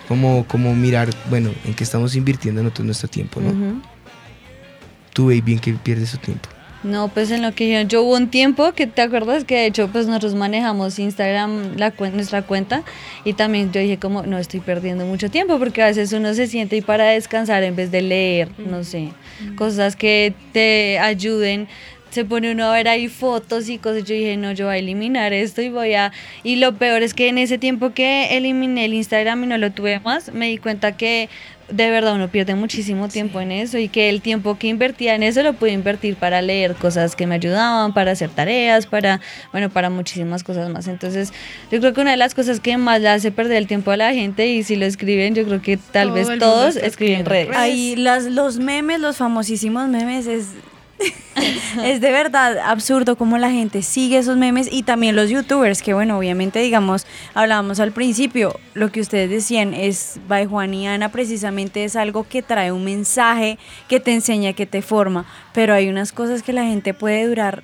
como, 0.08 0.46
como 0.48 0.74
mirar, 0.76 1.10
bueno, 1.30 1.52
en 1.66 1.74
qué 1.74 1.84
estamos 1.84 2.16
invirtiendo 2.16 2.62
nosotros 2.64 2.86
nuestro 2.86 3.08
tiempo, 3.10 3.40
¿no? 3.42 3.50
Ujú. 3.50 3.82
Tú, 5.14 5.26
baby, 5.28 5.54
en 5.54 5.60
qué 5.60 5.74
pierdes 5.74 6.10
su 6.10 6.18
tiempo. 6.18 6.50
No, 6.84 7.08
pues 7.08 7.32
en 7.32 7.42
lo 7.42 7.52
que 7.56 7.72
yo, 7.72 7.82
yo 7.88 8.04
hubo 8.04 8.14
un 8.16 8.30
tiempo 8.30 8.74
que 8.74 8.86
te 8.86 9.02
acuerdas 9.02 9.44
que 9.44 9.56
de 9.56 9.66
hecho 9.66 9.88
pues 9.88 10.06
nosotros 10.06 10.36
manejamos 10.36 11.00
Instagram, 11.00 11.78
la, 11.78 11.92
cuen- 11.96 12.12
nuestra 12.14 12.44
cuenta 12.44 12.84
y 13.24 13.34
también 13.34 13.72
yo 13.72 13.82
dije 13.82 13.98
como 13.98 14.22
no 14.22 14.38
estoy 14.38 14.60
perdiendo 14.60 15.04
mucho 15.04 15.32
tiempo 15.32 15.58
porque 15.58 15.82
a 15.82 15.88
veces 15.88 16.14
uno 16.14 16.32
se 16.36 16.46
siente 16.46 16.78
y 16.78 16.82
para 16.82 17.06
descansar 17.06 17.64
en 17.64 17.76
vez 17.76 17.90
de 17.90 18.04
leer, 18.04 18.50
no 18.70 18.84
sé, 18.84 19.10
cosas 19.56 19.96
que 19.96 20.36
te 20.52 21.00
ayuden. 21.00 21.68
Se 22.16 22.24
pone 22.24 22.50
uno 22.50 22.68
a 22.68 22.72
ver 22.72 22.88
ahí 22.88 23.10
fotos 23.10 23.68
y 23.68 23.78
cosas. 23.78 24.06
Yo 24.06 24.16
dije, 24.16 24.38
no, 24.38 24.54
yo 24.54 24.68
voy 24.68 24.76
a 24.76 24.78
eliminar 24.78 25.34
esto 25.34 25.62
y 25.62 25.68
voy 25.68 25.96
a... 25.96 26.14
Y 26.44 26.56
lo 26.56 26.76
peor 26.76 27.04
es 27.04 27.14
que 27.14 27.28
en 27.28 27.38
ese 27.38 27.58
tiempo 27.58 27.92
que 27.92 28.38
eliminé 28.38 28.86
el 28.86 28.94
Instagram 28.94 29.44
y 29.44 29.48
no 29.48 29.58
lo 29.58 29.74
tuve 29.74 30.00
más, 30.00 30.32
me 30.32 30.48
di 30.48 30.58
cuenta 30.58 30.96
que 30.96 31.28
de 31.68 31.90
verdad 31.90 32.16
uno 32.16 32.30
pierde 32.30 32.56
muchísimo 32.56 33.10
tiempo 33.10 33.42
en 33.42 33.52
eso 33.52 33.78
y 33.78 33.90
que 33.90 34.08
el 34.08 34.22
tiempo 34.22 34.58
que 34.58 34.68
invertía 34.68 35.14
en 35.14 35.24
eso 35.24 35.44
lo 35.44 35.52
pude 35.52 35.72
invertir 35.74 36.16
para 36.16 36.42
leer 36.42 36.76
cosas 36.76 37.18
que 37.18 37.28
me 37.28 37.36
ayudaban, 37.36 37.94
para 37.94 38.12
hacer 38.12 38.30
tareas, 38.30 38.86
para, 38.86 39.20
bueno, 39.52 39.70
para 39.70 39.90
muchísimas 39.90 40.42
cosas 40.46 40.70
más. 40.70 40.88
Entonces, 40.88 41.34
yo 41.70 41.82
creo 41.82 41.94
que 41.94 42.00
una 42.00 42.12
de 42.12 42.18
las 42.18 42.34
cosas 42.34 42.62
que 42.62 42.78
más 42.78 43.02
le 43.02 43.10
hace 43.10 43.30
perder 43.30 43.58
el 43.58 43.68
tiempo 43.68 43.92
a 43.92 43.98
la 43.98 44.14
gente 44.14 44.48
y 44.48 44.64
si 44.64 44.78
lo 44.78 44.86
escriben, 44.86 45.36
yo 45.36 45.44
creo 45.44 45.62
que 45.62 45.76
tal 45.76 46.08
Todo 46.08 46.16
vez 46.16 46.40
todos 46.40 46.76
escriben 46.78 47.26
redes. 47.26 47.54
Ahí 47.58 47.98
las, 47.98 48.24
los 48.24 48.58
memes, 48.58 49.02
los 49.02 49.18
famosísimos 49.18 49.90
memes, 49.90 50.28
es, 50.28 50.52
es 51.84 52.02
de 52.02 52.12
verdad 52.12 52.58
absurdo 52.60 53.16
cómo 53.16 53.38
la 53.38 53.52
gente 53.52 53.82
sigue 53.82 54.18
esos 54.18 54.38
memes 54.38 54.70
y 54.72 54.84
también 54.84 55.16
los 55.16 55.30
youtubers, 55.30 55.82
que 55.82 55.94
bueno, 55.94 56.18
obviamente 56.18 56.60
digamos, 56.60 57.06
hablábamos 57.34 57.80
al 57.80 57.92
principio, 57.92 58.60
lo 58.74 58.92
que 58.92 59.02
ustedes 59.02 59.30
decían 59.30 59.74
es, 59.74 60.20
by 60.28 60.46
Juan 60.46 60.74
y 60.74 60.88
Ana, 60.88 61.10
precisamente 61.10 61.84
es 61.84 61.96
algo 61.96 62.26
que 62.28 62.42
trae 62.42 62.72
un 62.72 62.86
mensaje, 62.86 63.58
que 63.88 64.00
te 64.00 64.14
enseña, 64.14 64.54
que 64.54 64.66
te 64.66 64.82
forma, 64.82 65.26
pero 65.54 65.74
hay 65.74 65.90
unas 65.90 66.12
cosas 66.12 66.44
que 66.44 66.54
la 66.54 66.64
gente 66.64 66.94
puede 66.94 67.28
durar 67.28 67.64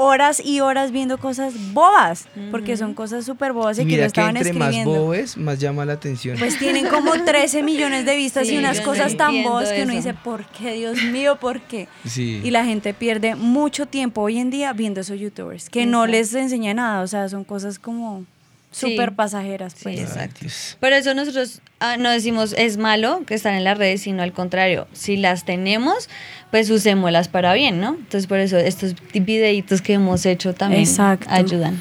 horas 0.00 0.40
y 0.42 0.60
horas 0.60 0.92
viendo 0.92 1.18
cosas 1.18 1.52
bobas, 1.74 2.26
porque 2.50 2.76
son 2.78 2.94
cosas 2.94 3.26
súper 3.26 3.52
bobas 3.52 3.78
y 3.78 3.82
que 3.82 3.84
no 3.84 3.90
mira 3.90 4.02
que 4.02 4.06
estaban 4.06 4.36
entre 4.36 4.52
más 4.54 4.68
escribiendo. 4.68 5.00
bobo 5.02 5.14
es, 5.14 5.36
más 5.36 5.58
llama 5.58 5.84
la 5.84 5.92
atención. 5.92 6.38
Pues 6.38 6.58
tienen 6.58 6.86
como 6.86 7.12
13 7.24 7.62
millones 7.62 8.06
de 8.06 8.16
vistas 8.16 8.48
Sí, 8.48 8.54
y 8.54 8.58
unas 8.58 8.78
no 8.78 8.84
cosas 8.84 9.16
tan 9.16 9.42
bobas 9.42 9.70
que 9.70 9.82
uno 9.82 9.92
dice, 9.92 10.14
¿por 10.14 10.46
qué, 10.46 10.72
Dios 10.72 11.02
mío, 11.04 11.36
por 11.36 11.60
qué? 11.60 11.86
Sí. 12.06 12.40
Y 12.42 12.50
la 12.50 12.64
gente 12.64 12.94
pierde 12.94 13.34
mucho 13.34 13.86
tiempo 13.86 14.22
hoy 14.22 14.38
en 14.38 14.50
día 14.50 14.72
viendo 14.72 15.02
esos 15.02 15.20
youtubers, 15.20 15.68
que 15.68 15.84
no 15.84 16.06
les 16.06 16.32
enseña 16.34 16.72
nada, 16.72 17.02
o 17.02 17.06
sea, 17.06 17.28
son 17.28 17.44
cosas 17.44 17.78
como 17.78 18.24
Sí. 18.72 18.90
súper 18.90 19.14
pasajeras. 19.14 19.74
Pues. 19.82 19.96
Sí, 19.96 20.02
exacto. 20.02 20.46
Por 20.78 20.92
eso 20.92 21.12
nosotros 21.14 21.60
ah, 21.80 21.96
no 21.98 22.10
decimos 22.10 22.54
es 22.56 22.76
malo 22.76 23.22
que 23.26 23.34
están 23.34 23.54
en 23.54 23.64
las 23.64 23.76
redes, 23.76 24.02
sino 24.02 24.22
al 24.22 24.32
contrario, 24.32 24.86
si 24.92 25.16
las 25.16 25.44
tenemos, 25.44 26.08
pues 26.52 26.70
usémoslas 26.70 27.28
para 27.28 27.52
bien, 27.54 27.80
¿no? 27.80 27.90
Entonces 27.98 28.26
por 28.26 28.38
eso 28.38 28.56
estos 28.58 28.94
videitos 29.12 29.82
que 29.82 29.94
hemos 29.94 30.24
hecho 30.26 30.54
también 30.54 30.82
Exacto. 30.82 31.26
ayudan. 31.30 31.80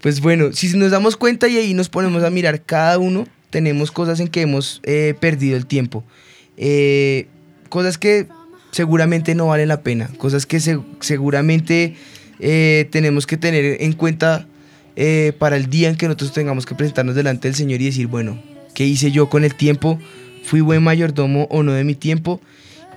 Pues 0.00 0.20
bueno, 0.20 0.52
si 0.52 0.76
nos 0.76 0.90
damos 0.90 1.16
cuenta 1.16 1.48
y 1.48 1.56
ahí 1.56 1.74
nos 1.74 1.88
ponemos 1.88 2.22
a 2.24 2.30
mirar 2.30 2.60
cada 2.62 2.98
uno, 2.98 3.26
tenemos 3.50 3.90
cosas 3.92 4.18
en 4.20 4.28
que 4.28 4.40
hemos 4.42 4.80
eh, 4.82 5.14
perdido 5.20 5.56
el 5.56 5.64
tiempo. 5.66 6.04
Eh, 6.56 7.26
cosas 7.68 7.96
que 7.98 8.26
seguramente 8.72 9.34
no 9.34 9.46
valen 9.46 9.68
la 9.68 9.80
pena, 9.82 10.10
cosas 10.18 10.44
que 10.46 10.60
se- 10.60 10.78
seguramente 11.00 11.94
eh, 12.40 12.88
tenemos 12.90 13.26
que 13.26 13.36
tener 13.36 13.80
en 13.82 13.92
cuenta 13.92 14.46
eh, 14.96 15.32
para 15.38 15.56
el 15.56 15.68
día 15.70 15.88
en 15.88 15.96
que 15.96 16.06
nosotros 16.06 16.32
tengamos 16.32 16.66
que 16.66 16.74
presentarnos 16.74 17.14
delante 17.14 17.48
del 17.48 17.54
Señor 17.54 17.80
y 17.80 17.86
decir, 17.86 18.06
bueno, 18.06 18.42
¿qué 18.74 18.84
hice 18.86 19.10
yo 19.10 19.28
con 19.30 19.44
el 19.44 19.54
tiempo? 19.54 19.98
¿Fui 20.44 20.60
buen 20.60 20.82
mayordomo 20.82 21.46
o 21.50 21.62
no 21.62 21.72
de 21.72 21.84
mi 21.84 21.94
tiempo? 21.94 22.40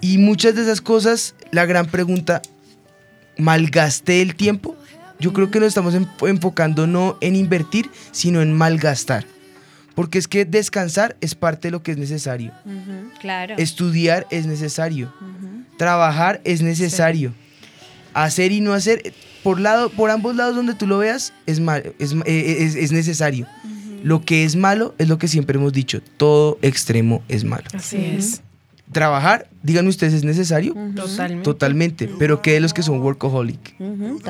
Y 0.02 0.18
muchas 0.18 0.56
de 0.56 0.64
esas 0.64 0.82
cosas, 0.82 1.36
la 1.52 1.66
gran 1.66 1.86
pregunta, 1.88 2.42
¿malgasté 3.38 4.22
el 4.22 4.36
tiempo? 4.36 4.76
Yo 5.20 5.32
creo 5.34 5.50
que 5.52 5.60
nos 5.60 5.70
estamos 5.70 5.94
en- 5.96 6.08
enfocando 6.28 6.88
no 6.88 7.18
en 7.22 7.36
invertir, 7.36 7.90
sino 8.12 8.42
en 8.42 8.54
malgastar. 8.54 9.26
Porque 9.96 10.18
es 10.18 10.28
que 10.28 10.44
descansar 10.44 11.16
es 11.22 11.36
parte 11.36 11.70
de 11.70 11.72
lo 11.72 11.82
que 11.82 11.92
es 11.92 11.98
necesario. 11.98 12.52
claro. 13.22 13.56
Estudiar 13.58 14.28
es 14.30 14.46
necesario. 14.46 15.14
Trabajar 15.78 16.42
es 16.44 16.62
necesario. 16.62 17.34
Hacer 18.14 18.52
y 18.52 18.60
no 18.60 18.74
hacer, 18.74 19.14
por, 19.46 19.60
lado, 19.62 19.90
por 19.90 20.10
ambos 20.10 20.36
lados 20.36 20.56
donde 20.56 20.74
tú 20.74 20.88
lo 20.88 20.98
veas, 20.98 21.32
es, 21.46 21.60
mal- 21.62 21.94
es, 22.00 22.14
eh, 22.26 22.58
es- 22.60 22.76
es 22.76 22.92
necesario. 22.92 23.48
Lo 24.04 24.22
que 24.26 24.44
es 24.44 24.56
malo 24.56 24.94
es 24.98 25.08
lo 25.08 25.18
que 25.18 25.28
siempre 25.28 25.58
hemos 25.58 25.72
dicho, 25.72 26.02
todo 26.18 26.58
extremo 26.62 27.24
es 27.30 27.44
malo. 27.44 27.66
Así 27.74 27.98
es. 27.98 28.42
Trabajar, 28.92 29.48
díganme 29.64 29.90
ustedes, 29.90 30.14
¿es 30.14 30.24
necesario? 30.24 30.76
Totalmente. 30.96 31.44
Totalmente, 31.44 32.10
pero 32.20 32.42
¿qué 32.44 32.52
de 32.54 32.60
los 32.60 32.72
que 32.72 32.84
son 32.84 33.02
workaholic? 33.02 33.76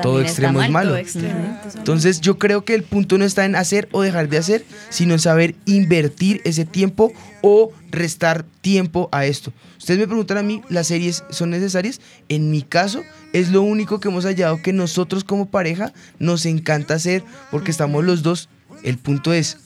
Todo 0.00 0.22
extremo 0.22 0.62
es 0.62 0.70
mal. 0.70 0.72
malo. 0.72 0.90
Todo 0.92 0.98
extremo. 0.98 1.58
Entonces 1.76 2.22
yo 2.22 2.38
creo 2.38 2.64
que 2.64 2.74
el 2.74 2.82
punto 2.82 3.18
no 3.18 3.24
está 3.26 3.44
en 3.44 3.54
hacer 3.54 3.86
o 3.92 4.00
dejar 4.00 4.30
de 4.30 4.38
hacer, 4.38 4.64
sino 4.88 5.12
en 5.12 5.18
saber 5.20 5.54
invertir 5.66 6.40
ese 6.44 6.64
tiempo 6.64 7.12
o 7.42 7.70
restar 7.90 8.46
tiempo 8.62 9.10
a 9.12 9.26
esto. 9.26 9.52
Ustedes 9.76 10.00
me 10.00 10.06
preguntan 10.06 10.38
a 10.38 10.42
mí, 10.42 10.62
¿las 10.70 10.86
series 10.86 11.22
son 11.30 11.50
necesarias? 11.50 12.00
En 12.30 12.50
mi 12.50 12.62
caso, 12.62 13.02
es 13.38 13.50
lo 13.50 13.62
único 13.62 14.00
que 14.00 14.08
hemos 14.08 14.24
hallado 14.24 14.60
que 14.62 14.72
nosotros 14.72 15.24
como 15.24 15.46
pareja 15.46 15.92
nos 16.18 16.46
encanta 16.46 16.94
hacer 16.94 17.22
porque 17.50 17.70
estamos 17.70 18.04
los 18.04 18.22
dos. 18.22 18.48
El 18.82 18.98
punto 18.98 19.32
es, 19.32 19.58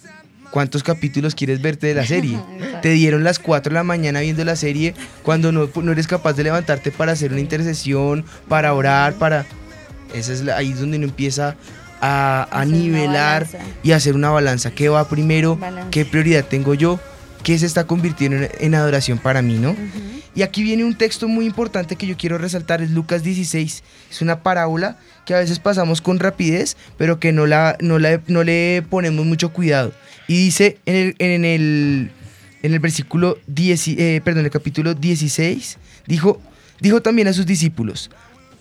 ¿cuántos 0.50 0.82
capítulos 0.82 1.34
quieres 1.34 1.60
verte 1.62 1.86
de 1.88 1.94
la 1.94 2.06
serie? 2.06 2.38
Te 2.82 2.90
dieron 2.90 3.24
las 3.24 3.38
4 3.38 3.70
de 3.70 3.74
la 3.74 3.82
mañana 3.84 4.20
viendo 4.20 4.44
la 4.44 4.56
serie 4.56 4.94
cuando 5.22 5.52
no, 5.52 5.68
no 5.82 5.92
eres 5.92 6.06
capaz 6.06 6.32
de 6.34 6.44
levantarte 6.44 6.90
para 6.90 7.12
hacer 7.12 7.32
una 7.32 7.40
intercesión, 7.40 8.24
para 8.48 8.72
orar, 8.74 9.14
para... 9.14 9.44
Esa 10.14 10.32
es 10.32 10.42
la- 10.42 10.56
ahí 10.56 10.72
es 10.72 10.80
donde 10.80 10.96
uno 10.96 11.06
empieza 11.06 11.56
a, 12.00 12.48
a 12.50 12.64
nivelar 12.64 13.46
y 13.82 13.92
hacer 13.92 14.14
una 14.14 14.30
balanza. 14.30 14.70
¿Qué 14.70 14.88
va 14.88 15.06
primero? 15.08 15.56
Balance. 15.56 15.90
¿Qué 15.90 16.04
prioridad 16.04 16.44
tengo 16.46 16.74
yo? 16.74 16.98
¿Qué 17.42 17.58
se 17.58 17.66
está 17.66 17.86
convirtiendo 17.86 18.36
en, 18.36 18.48
en 18.60 18.74
adoración 18.74 19.18
para 19.18 19.40
mí, 19.42 19.54
no? 19.58 19.74
Y 20.34 20.42
aquí 20.42 20.62
viene 20.62 20.84
un 20.84 20.94
texto 20.94 21.26
muy 21.26 21.46
importante 21.46 21.96
que 21.96 22.06
yo 22.06 22.16
quiero 22.16 22.38
resaltar, 22.38 22.82
es 22.82 22.90
Lucas 22.90 23.22
16. 23.22 23.82
Es 24.10 24.22
una 24.22 24.42
parábola 24.42 24.98
que 25.26 25.34
a 25.34 25.38
veces 25.38 25.58
pasamos 25.58 26.00
con 26.00 26.18
rapidez, 26.20 26.76
pero 26.98 27.18
que 27.18 27.32
no, 27.32 27.46
la, 27.46 27.76
no, 27.80 27.98
la- 27.98 28.20
no 28.28 28.44
le 28.44 28.82
ponemos 28.88 29.26
mucho 29.26 29.52
cuidado. 29.52 29.92
Y 30.28 30.36
dice 30.44 30.78
en 30.86 30.94
el, 30.96 31.14
en 31.18 31.44
el, 31.44 32.10
en 32.62 32.72
el 32.74 32.78
versículo 32.78 33.38
10, 33.48 33.88
eh, 33.88 34.20
perdón, 34.24 34.44
el 34.44 34.50
capítulo 34.50 34.94
16, 34.94 35.78
dijo, 36.06 36.40
dijo 36.80 37.02
también 37.02 37.26
a 37.26 37.32
sus 37.32 37.46
discípulos, 37.46 38.10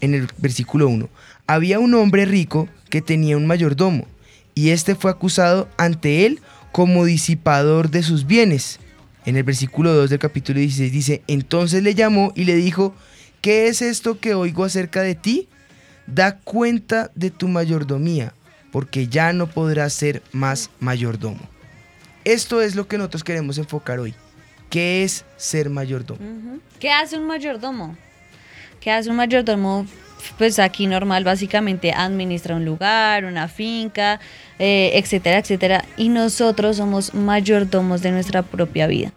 en 0.02 0.15
el 0.15 0.28
versículo 0.38 0.88
1, 0.88 1.08
había 1.46 1.80
un 1.80 1.94
hombre 1.94 2.26
rico 2.26 2.68
que 2.89 3.02
tenía 3.02 3.38
un 3.38 3.46
mayordomo, 3.46 4.08
y 4.56 4.70
este 4.72 4.96
fue 4.96 5.12
acusado 5.12 5.70
ante 5.78 6.26
él 6.26 6.39
como 6.71 7.05
disipador 7.05 7.89
de 7.89 8.03
sus 8.03 8.25
bienes. 8.25 8.79
En 9.25 9.38
el 9.38 9.43
versículo 9.43 9.93
2 9.93 10.10
del 10.10 10.19
capítulo 10.19 10.60
16 10.60 10.91
dice, 10.91 11.21
entonces 11.27 11.84
le 11.84 11.93
llamó 11.95 12.32
y 12.36 12.45
le 12.45 12.55
dijo, 12.55 12.95
¿qué 13.41 13.67
es 13.67 13.82
esto 13.82 14.19
que 14.19 14.34
oigo 14.34 14.63
acerca 14.63 15.01
de 15.01 15.15
ti? 15.15 15.47
Da 16.08 16.38
cuenta 16.38 17.12
de 17.15 17.29
tu 17.29 17.47
mayordomía, 17.47 18.34
porque 18.71 19.08
ya 19.08 19.34
no 19.34 19.47
podrás 19.47 19.93
ser 19.93 20.23
más 20.32 20.69
mayordomo. 20.79 21.41
Esto 22.23 22.62
es 22.62 22.75
lo 22.75 22.88
que 22.88 22.97
nosotros 22.97 23.23
queremos 23.23 23.58
enfocar 23.58 23.99
hoy. 23.99 24.13
¿Qué 24.69 25.03
es 25.03 25.25
ser 25.38 25.69
mayordomo? 25.69 26.19
¿Qué 26.79 26.91
hace 26.91 27.17
un 27.17 27.25
mayordomo? 27.25 27.97
¿Qué 28.79 28.91
hace 28.91 29.10
un 29.10 29.15
mayordomo? 29.15 29.86
Pues 30.38 30.60
aquí 30.60 30.88
normal, 30.88 31.23
básicamente 31.23 31.91
administra 31.91 32.55
un 32.55 32.65
lugar, 32.65 33.25
una 33.25 33.47
finca, 33.47 34.19
eh, 34.58 34.91
etcétera, 34.95 35.39
etcétera. 35.39 35.86
Y 35.97 36.10
nosotros 36.10 36.77
somos 36.77 37.13
mayordomos 37.13 38.01
de 38.01 38.12
nuestra 38.12 38.43
propia 38.43 38.88
vida. 38.88 39.12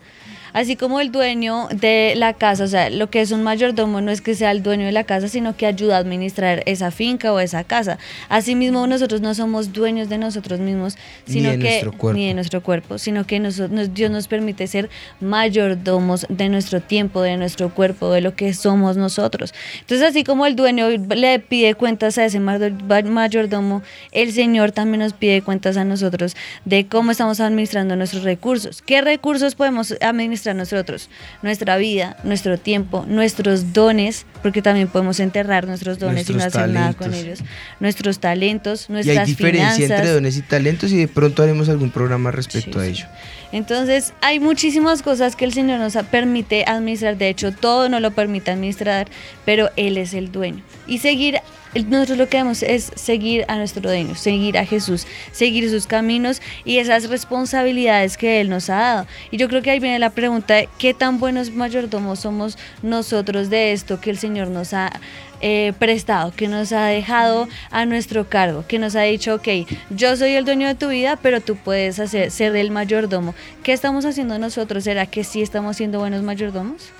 Así 0.53 0.77
como 0.77 1.01
el 1.01 1.11
dueño 1.13 1.69
de 1.73 2.15
la 2.17 2.35
casa, 2.35 2.65
o 2.65 2.67
sea, 2.67 2.91
lo 2.91 3.09
que 3.11 3.21
es 3.21 3.31
un 3.33 3.43
mayordomo 3.43 4.01
no 4.01 4.11
es 4.11 4.21
que 4.21 4.35
sea 4.35 4.51
el 4.51 4.63
dueño 4.63 4.85
de 4.87 4.93
la 4.93 5.05
casa, 5.05 5.29
sino 5.29 5.57
que 5.57 5.67
ayuda 5.67 5.97
a 5.97 6.01
administrar 6.01 6.63
esa 6.67 6.91
finca 6.91 7.33
o 7.33 7.41
esa 7.41 7.65
casa. 7.65 7.99
Asimismo, 8.29 8.87
nosotros 8.87 9.21
no 9.23 9.35
somos 9.35 9.73
dueños 9.73 10.09
de 10.09 10.19
nosotros 10.19 10.61
mismos, 10.61 10.97
Ni 11.27 11.35
sino 11.35 11.51
de 11.53 11.59
que 11.59 11.63
nuestro 11.71 11.93
cuerpo. 11.93 12.19
ni 12.19 12.27
de 12.29 12.35
nuestro 12.35 12.63
cuerpo, 12.63 12.99
sino 12.99 13.27
que 13.27 13.41
nos- 13.41 13.63
Dios 13.95 14.11
nos 14.11 14.29
permite 14.29 14.67
ser 14.67 14.91
mayordomos 15.21 16.27
de 16.29 16.49
nuestro 16.49 16.81
tiempo, 16.83 17.23
de 17.23 17.37
nuestro 17.37 17.73
cuerpo, 17.75 18.11
de 18.13 18.21
lo 18.21 18.35
que 18.37 18.53
somos 18.53 18.97
nosotros. 18.97 19.55
Entonces, 19.81 20.07
así 20.07 20.23
como 20.23 20.45
el 20.45 20.55
dueño 20.57 20.89
le 20.89 21.39
pide 21.39 21.75
cuentas 21.75 22.19
a 22.19 22.25
ese 22.27 22.41
mayor- 22.41 22.73
mayordomo, 23.05 23.83
el 24.13 24.33
Señor 24.33 24.73
también 24.73 25.01
nos 25.01 25.15
pide 25.15 25.41
cuentas 25.41 25.77
a 25.79 25.85
nosotros 25.85 26.37
de 26.67 26.87
cómo 26.87 27.11
estamos 27.13 27.41
administrando 27.41 27.97
nuestros 27.97 28.23
recursos. 28.23 28.83
¿Qué 28.83 29.01
recursos 29.01 29.55
podemos 29.55 29.95
administrar 30.03 30.42
nosotros? 30.55 31.09
Nuestra 31.43 31.77
vida, 31.77 32.17
nuestro 32.25 32.59
tiempo, 32.59 33.05
nuestros 33.09 33.73
dones, 33.73 34.27
porque 34.43 34.63
también 34.63 34.89
podemos 34.89 35.21
enterrar 35.21 35.67
nuestros 35.67 35.99
dones 35.99 36.29
y 36.29 36.35
no 36.35 36.45
hacer 36.45 36.69
nada 36.69 36.93
con 36.95 37.15
ellos. 37.15 37.41
Nuestros 37.81 38.19
talentos, 38.19 38.87
Y 38.89 38.93
nuestras 38.93 39.19
hay 39.19 39.27
diferencia 39.27 39.75
finanzas. 39.75 39.99
entre 39.99 40.13
dones 40.13 40.37
y 40.37 40.43
talentos 40.43 40.93
y 40.93 40.99
de 40.99 41.09
pronto 41.09 41.43
haremos 41.43 41.69
algún 41.69 41.91
programa 41.91 42.31
respecto 42.31 42.81
a 42.81 42.87
ello. 42.87 43.07
Entonces, 43.53 44.15
hay 44.23 44.41
muchísimas 44.41 45.03
cosas 45.03 45.37
que 45.37 45.45
el 45.45 45.53
Señor 45.53 45.79
nos 45.79 45.95
permite 46.11 46.65
administrar. 46.67 47.19
De 47.19 47.29
hecho, 47.29 47.53
todo 47.53 47.89
no 47.89 48.01
lo 48.01 48.11
permite 48.13 48.51
administrar, 48.51 49.09
pero 49.45 49.71
Él 49.77 49.99
es 49.99 50.15
el 50.15 50.33
dueño. 50.33 50.63
Y 50.87 50.99
seguir, 50.99 51.39
nosotros 51.75 52.19
lo 52.19 52.29
que 52.29 52.37
debemos 52.37 52.63
es 52.63 52.93
seguir 52.95 53.45
a 53.49 53.57
nuestro 53.57 53.83
dueño, 53.83 54.15
seguir 54.15 54.59
a 54.59 54.67
Jesús, 54.67 55.07
seguir 55.33 55.69
sus 55.71 55.87
caminos 55.87 56.43
y 56.65 56.79
esas 56.79 57.09
responsabilidades 57.09 58.17
que 58.17 58.41
Él 58.41 58.51
nos 58.51 58.69
ha 58.71 58.77
dado. 58.77 59.07
Y 59.31 59.39
yo 59.39 59.49
creo 59.49 59.63
que 59.63 59.71
ahí 59.71 59.81
viene 59.81 59.99
la 59.99 60.11
pregunta 60.11 60.65
qué 60.79 60.95
tan 60.95 61.19
buenos 61.19 61.51
mayordomos 61.51 62.21
somos 62.21 62.59
nosotros 62.83 63.51
de 63.51 63.73
esto 63.73 64.01
que 64.01 64.11
el 64.11 64.19
Señor 64.19 64.49
nos 64.49 64.75
ha 64.75 64.93
eh, 65.41 65.73
prestado, 65.79 66.33
que 66.33 66.47
nos 66.47 66.73
ha 66.73 66.87
dejado 66.87 67.49
a 67.71 67.85
nuestro 67.85 68.29
cargo, 68.29 68.65
que 68.69 68.79
nos 68.79 68.95
ha 68.95 69.03
dicho, 69.03 69.35
ok, 69.35 69.49
yo 69.91 70.17
soy 70.17 70.35
el 70.35 70.45
dueño 70.45 70.69
de 70.69 70.75
tu 70.75 70.89
vida, 70.89 71.19
pero 71.21 71.41
tú 71.41 71.57
puedes 71.57 71.99
hacer, 71.99 72.31
ser 72.31 72.55
el 72.55 72.71
mayordomo. 72.71 73.35
¿Qué 73.63 73.73
estamos 73.73 74.05
haciendo 74.05 74.39
nosotros? 74.39 74.85
¿Será 74.85 75.07
que 75.07 75.25
sí 75.25 75.43
estamos 75.43 75.79
siendo 75.79 75.99
buenos 75.99 76.23
mayordomos? 76.23 76.93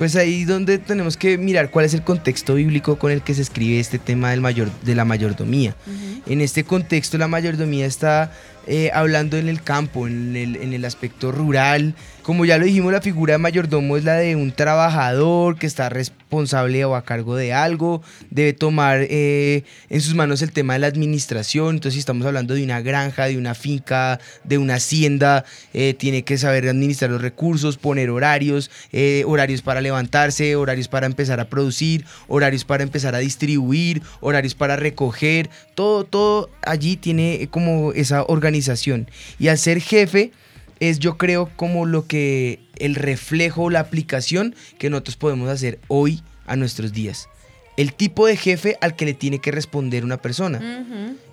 Pues 0.00 0.16
ahí 0.16 0.46
donde 0.46 0.78
tenemos 0.78 1.18
que 1.18 1.36
mirar 1.36 1.70
cuál 1.70 1.84
es 1.84 1.92
el 1.92 2.00
contexto 2.00 2.54
bíblico 2.54 2.98
con 2.98 3.12
el 3.12 3.20
que 3.20 3.34
se 3.34 3.42
escribe 3.42 3.78
este 3.78 3.98
tema 3.98 4.30
del 4.30 4.40
mayor, 4.40 4.70
de 4.80 4.94
la 4.94 5.04
mayordomía. 5.04 5.74
En 6.26 6.40
este 6.40 6.64
contexto 6.64 7.18
la 7.18 7.28
mayordomía 7.28 7.84
está 7.84 8.32
eh, 8.66 8.90
hablando 8.92 9.36
en 9.36 9.48
el 9.48 9.62
campo, 9.62 10.06
en 10.06 10.36
el, 10.36 10.56
en 10.56 10.72
el 10.72 10.84
aspecto 10.84 11.32
rural. 11.32 11.94
Como 12.22 12.44
ya 12.44 12.58
lo 12.58 12.66
dijimos, 12.66 12.92
la 12.92 13.00
figura 13.00 13.32
de 13.32 13.38
mayordomo 13.38 13.96
es 13.96 14.04
la 14.04 14.14
de 14.14 14.36
un 14.36 14.52
trabajador 14.52 15.58
que 15.58 15.66
está 15.66 15.88
responsable 15.88 16.84
o 16.84 16.94
a 16.94 17.02
cargo 17.02 17.34
de 17.34 17.54
algo, 17.54 18.02
debe 18.30 18.52
tomar 18.52 19.00
eh, 19.08 19.64
en 19.88 20.00
sus 20.02 20.14
manos 20.14 20.42
el 20.42 20.52
tema 20.52 20.74
de 20.74 20.80
la 20.80 20.86
administración. 20.86 21.76
Entonces, 21.76 21.94
si 21.94 22.00
estamos 22.00 22.26
hablando 22.26 22.54
de 22.54 22.62
una 22.62 22.82
granja, 22.82 23.24
de 23.24 23.38
una 23.38 23.54
finca, 23.54 24.20
de 24.44 24.58
una 24.58 24.74
hacienda, 24.74 25.44
eh, 25.72 25.94
tiene 25.94 26.22
que 26.22 26.36
saber 26.36 26.68
administrar 26.68 27.10
los 27.10 27.22
recursos, 27.22 27.78
poner 27.78 28.10
horarios, 28.10 28.70
horarios 29.26 29.62
para 29.62 29.80
levantarse, 29.80 30.54
horarios 30.56 30.88
para 30.88 31.06
empezar 31.06 31.40
a 31.40 31.46
producir, 31.46 32.04
horarios 32.28 32.64
para 32.64 32.82
empezar 32.82 33.14
a 33.14 33.18
distribuir, 33.18 34.02
horarios 34.20 34.54
para 34.54 34.76
recoger. 34.76 35.48
Todo, 35.74 36.04
todo 36.04 36.50
allí 36.62 36.96
tiene 36.96 37.48
como 37.50 37.92
esa 37.92 38.24
organización. 38.24 38.49
Y 39.38 39.48
al 39.48 39.58
ser 39.58 39.80
jefe, 39.80 40.32
es 40.80 40.98
yo 40.98 41.18
creo 41.18 41.50
como 41.56 41.84
lo 41.86 42.06
que 42.06 42.60
el 42.76 42.94
reflejo, 42.94 43.68
la 43.70 43.80
aplicación 43.80 44.54
que 44.78 44.88
nosotros 44.90 45.16
podemos 45.16 45.48
hacer 45.50 45.78
hoy 45.88 46.22
a 46.46 46.56
nuestros 46.56 46.92
días. 46.92 47.28
El 47.76 47.92
tipo 47.94 48.26
de 48.26 48.36
jefe 48.36 48.76
al 48.80 48.96
que 48.96 49.04
le 49.04 49.14
tiene 49.14 49.38
que 49.40 49.50
responder 49.52 50.04
una 50.04 50.16
persona. 50.20 50.58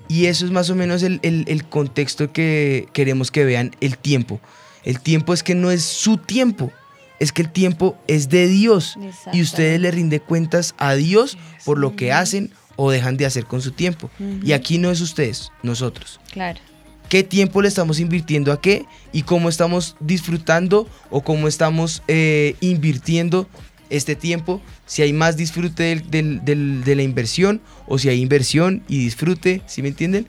Y 0.10 0.26
eso 0.28 0.46
es 0.46 0.52
más 0.52 0.70
o 0.70 0.76
menos 0.76 1.04
el, 1.04 1.20
el- 1.24 1.44
el 1.48 1.66
contexto 1.66 2.32
que 2.32 2.88
queremos 2.94 3.32
que 3.32 3.44
vean 3.46 3.72
el 3.82 3.98
tiempo. 3.98 4.40
El 4.86 5.00
tiempo 5.02 5.34
es 5.34 5.44
que 5.44 5.56
no 5.56 5.70
es 5.72 5.84
su 5.84 6.18
tiempo, 6.18 6.72
es 7.20 7.32
que 7.34 7.42
el 7.42 7.50
tiempo 7.52 7.98
es 8.08 8.30
de 8.30 8.48
Dios. 8.48 8.96
Y 9.34 9.42
ustedes 9.42 9.82
le 9.82 9.92
rinden 9.92 10.22
cuentas 10.26 10.76
a 10.78 10.94
Dios 10.96 11.38
por 11.66 11.78
lo 11.78 11.96
que 11.98 12.12
hacen 12.14 12.52
o 12.78 12.92
dejan 12.92 13.18
de 13.18 13.26
hacer 13.26 13.46
con 13.46 13.62
su 13.62 13.72
tiempo. 13.72 14.10
Y 14.44 14.54
aquí 14.54 14.78
no 14.78 14.92
es 14.92 15.02
ustedes, 15.02 15.52
nosotros. 15.64 16.20
Claro. 16.32 16.60
¿Qué 17.10 17.24
tiempo 17.24 17.62
le 17.62 17.68
estamos 17.70 18.00
invirtiendo 18.00 18.52
a 18.52 18.60
qué? 18.62 18.86
Y 19.14 19.22
cómo 19.24 19.48
estamos 19.50 19.96
disfrutando 20.00 20.88
o 21.10 21.22
cómo 21.22 21.48
estamos 21.48 22.04
eh, 22.08 22.56
invirtiendo 22.60 23.48
este 23.90 24.16
tiempo. 24.16 24.62
Si 24.86 25.02
hay 25.02 25.14
más 25.14 25.38
disfrute 25.38 25.96
del- 26.10 26.44
de 26.84 26.96
la 26.96 27.04
inversión 27.04 27.62
o 27.88 27.98
si 27.98 28.10
hay 28.10 28.22
inversión 28.22 28.84
y 28.90 28.98
disfrute, 29.00 29.62
¿sí 29.68 29.82
me 29.82 29.88
entienden? 29.90 30.28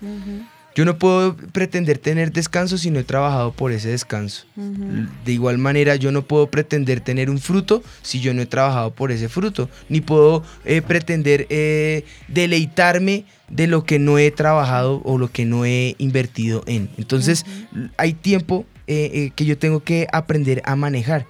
Yo 0.78 0.84
no 0.84 0.96
puedo 0.96 1.36
pretender 1.36 1.98
tener 1.98 2.30
descanso 2.30 2.78
si 2.78 2.92
no 2.92 3.00
he 3.00 3.02
trabajado 3.02 3.50
por 3.50 3.72
ese 3.72 3.88
descanso. 3.88 4.44
De 5.24 5.32
igual 5.32 5.58
manera, 5.58 5.96
yo 5.96 6.12
no 6.12 6.22
puedo 6.22 6.52
pretender 6.52 7.00
tener 7.00 7.30
un 7.30 7.40
fruto 7.40 7.82
si 8.02 8.20
yo 8.20 8.32
no 8.32 8.42
he 8.42 8.46
trabajado 8.46 8.94
por 8.94 9.10
ese 9.10 9.28
fruto. 9.28 9.68
Ni 9.88 10.00
puedo 10.00 10.44
eh, 10.64 10.80
pretender 10.80 11.48
eh, 11.50 12.04
deleitarme 12.28 13.24
de 13.48 13.66
lo 13.66 13.82
que 13.82 13.98
no 13.98 14.18
he 14.18 14.30
trabajado 14.30 15.02
o 15.04 15.18
lo 15.18 15.32
que 15.32 15.44
no 15.44 15.64
he 15.64 15.96
invertido 15.98 16.62
en. 16.68 16.90
Entonces, 16.96 17.44
hay 17.96 18.12
tiempo 18.12 18.64
eh, 18.86 19.32
que 19.34 19.46
yo 19.46 19.58
tengo 19.58 19.82
que 19.82 20.06
aprender 20.12 20.62
a 20.64 20.76
manejar. 20.76 21.26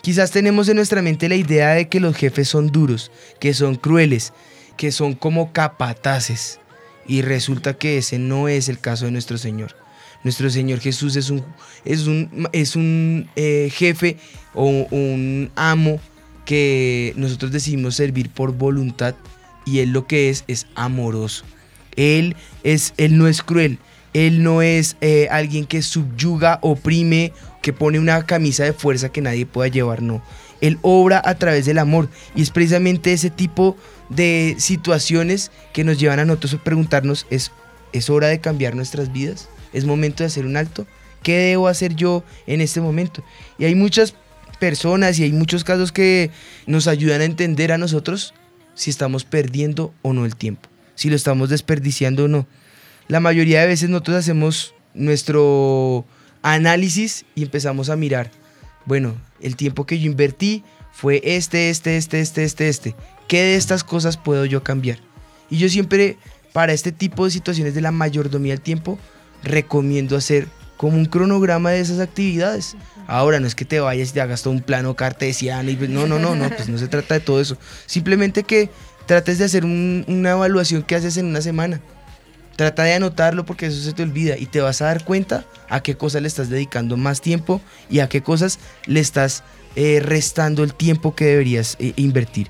Quizás 0.00 0.30
tenemos 0.30 0.68
en 0.68 0.76
nuestra 0.76 1.02
mente 1.02 1.28
la 1.28 1.34
idea 1.34 1.70
de 1.70 1.88
que 1.88 1.98
los 1.98 2.14
jefes 2.14 2.46
son 2.46 2.68
duros, 2.68 3.10
que 3.40 3.52
son 3.52 3.74
crueles, 3.74 4.32
que 4.76 4.92
son 4.92 5.14
como 5.14 5.52
capataces. 5.52 6.60
Y 7.12 7.20
resulta 7.20 7.74
que 7.74 7.98
ese 7.98 8.18
no 8.18 8.48
es 8.48 8.70
el 8.70 8.78
caso 8.78 9.04
de 9.04 9.10
nuestro 9.10 9.36
Señor. 9.36 9.76
Nuestro 10.24 10.48
Señor 10.48 10.80
Jesús 10.80 11.14
es 11.16 11.28
un, 11.28 11.44
es 11.84 12.06
un, 12.06 12.48
es 12.52 12.74
un 12.74 13.28
eh, 13.36 13.70
jefe 13.70 14.16
o 14.54 14.64
un 14.90 15.50
amo 15.54 16.00
que 16.46 17.12
nosotros 17.16 17.52
decidimos 17.52 17.96
servir 17.96 18.30
por 18.30 18.56
voluntad 18.56 19.14
y 19.66 19.80
Él 19.80 19.90
lo 19.90 20.06
que 20.06 20.30
es 20.30 20.44
es 20.48 20.66
amoroso. 20.74 21.44
Él, 21.96 22.34
es, 22.64 22.94
él 22.96 23.18
no 23.18 23.28
es 23.28 23.42
cruel, 23.42 23.78
Él 24.14 24.42
no 24.42 24.62
es 24.62 24.96
eh, 25.02 25.28
alguien 25.30 25.66
que 25.66 25.82
subyuga, 25.82 26.60
oprime, 26.62 27.34
que 27.60 27.74
pone 27.74 27.98
una 27.98 28.24
camisa 28.24 28.64
de 28.64 28.72
fuerza 28.72 29.10
que 29.10 29.20
nadie 29.20 29.44
pueda 29.44 29.68
llevar, 29.68 30.00
no. 30.00 30.22
Él 30.62 30.78
obra 30.80 31.20
a 31.22 31.34
través 31.34 31.66
del 31.66 31.78
amor 31.78 32.08
y 32.34 32.40
es 32.40 32.50
precisamente 32.50 33.12
ese 33.12 33.28
tipo 33.28 33.76
de 34.08 34.54
situaciones 34.58 35.50
que 35.74 35.84
nos 35.84 35.98
llevan 35.98 36.20
a 36.20 36.24
nosotros 36.24 36.54
a 36.54 36.64
preguntarnos, 36.64 37.26
¿es, 37.28 37.52
¿es 37.92 38.08
hora 38.08 38.28
de 38.28 38.40
cambiar 38.40 38.74
nuestras 38.74 39.12
vidas? 39.12 39.50
¿Es 39.74 39.84
momento 39.84 40.22
de 40.22 40.28
hacer 40.28 40.46
un 40.46 40.56
alto? 40.56 40.86
¿Qué 41.22 41.36
debo 41.36 41.68
hacer 41.68 41.94
yo 41.94 42.24
en 42.46 42.60
este 42.60 42.80
momento? 42.80 43.22
Y 43.58 43.64
hay 43.64 43.74
muchas 43.74 44.14
personas 44.58 45.18
y 45.18 45.24
hay 45.24 45.32
muchos 45.32 45.64
casos 45.64 45.92
que 45.92 46.30
nos 46.66 46.86
ayudan 46.86 47.20
a 47.20 47.24
entender 47.24 47.72
a 47.72 47.78
nosotros 47.78 48.32
si 48.74 48.90
estamos 48.90 49.24
perdiendo 49.24 49.92
o 50.02 50.12
no 50.12 50.24
el 50.24 50.36
tiempo, 50.36 50.68
si 50.94 51.10
lo 51.10 51.16
estamos 51.16 51.48
desperdiciando 51.50 52.24
o 52.24 52.28
no. 52.28 52.46
La 53.08 53.20
mayoría 53.20 53.60
de 53.60 53.66
veces 53.66 53.90
nosotros 53.90 54.16
hacemos 54.16 54.74
nuestro 54.94 56.04
análisis 56.42 57.24
y 57.34 57.42
empezamos 57.42 57.90
a 57.90 57.96
mirar, 57.96 58.30
bueno, 58.86 59.14
el 59.40 59.56
tiempo 59.56 59.86
que 59.86 59.98
yo 59.98 60.10
invertí 60.10 60.64
fue 60.92 61.20
este, 61.24 61.70
este, 61.70 61.96
este, 61.96 62.20
este, 62.20 62.44
este, 62.44 62.68
este. 62.68 62.96
¿Qué 63.28 63.42
de 63.42 63.56
estas 63.56 63.84
cosas 63.84 64.16
puedo 64.16 64.44
yo 64.44 64.62
cambiar? 64.62 64.98
Y 65.50 65.58
yo 65.58 65.68
siempre, 65.68 66.16
para 66.52 66.72
este 66.72 66.92
tipo 66.92 67.24
de 67.24 67.30
situaciones 67.30 67.74
de 67.74 67.80
la 67.80 67.92
mayordomía 67.92 68.52
del 68.52 68.60
tiempo, 68.60 68.98
recomiendo 69.42 70.16
hacer 70.16 70.46
como 70.76 70.96
un 70.96 71.06
cronograma 71.06 71.70
de 71.70 71.80
esas 71.80 72.00
actividades. 72.00 72.76
Ahora 73.06 73.40
no 73.40 73.46
es 73.46 73.54
que 73.54 73.64
te 73.64 73.80
vayas 73.80 74.10
y 74.10 74.12
te 74.12 74.20
hagas 74.20 74.42
todo 74.42 74.52
un 74.54 74.62
plano 74.62 74.94
cartesiano 74.96 75.70
y 75.70 75.76
pues, 75.76 75.90
no, 75.90 76.06
no, 76.06 76.18
no, 76.18 76.34
no, 76.34 76.48
pues 76.50 76.68
no 76.68 76.78
se 76.78 76.88
trata 76.88 77.14
de 77.14 77.20
todo 77.20 77.40
eso. 77.40 77.56
Simplemente 77.86 78.42
que 78.44 78.70
trates 79.06 79.38
de 79.38 79.44
hacer 79.44 79.64
un- 79.64 80.04
una 80.08 80.30
evaluación 80.32 80.82
que 80.82 80.94
haces 80.94 81.16
en 81.16 81.26
una 81.26 81.40
semana. 81.42 81.80
Trata 82.56 82.84
de 82.84 82.94
anotarlo 82.94 83.44
porque 83.44 83.66
eso 83.66 83.80
se 83.82 83.92
te 83.92 84.02
olvida 84.02 84.36
y 84.36 84.46
te 84.46 84.60
vas 84.60 84.82
a 84.82 84.86
dar 84.86 85.04
cuenta 85.04 85.44
a 85.68 85.82
qué 85.82 85.96
cosas 85.96 86.22
le 86.22 86.28
estás 86.28 86.50
dedicando 86.50 86.96
más 86.96 87.20
tiempo 87.20 87.60
y 87.90 88.00
a 88.00 88.08
qué 88.08 88.22
cosas 88.22 88.58
le 88.86 89.00
estás 89.00 89.42
eh, 89.74 90.00
restando 90.04 90.64
el 90.64 90.74
tiempo 90.74 91.14
que 91.14 91.24
deberías 91.24 91.76
eh, 91.78 91.94
invertir. 91.96 92.48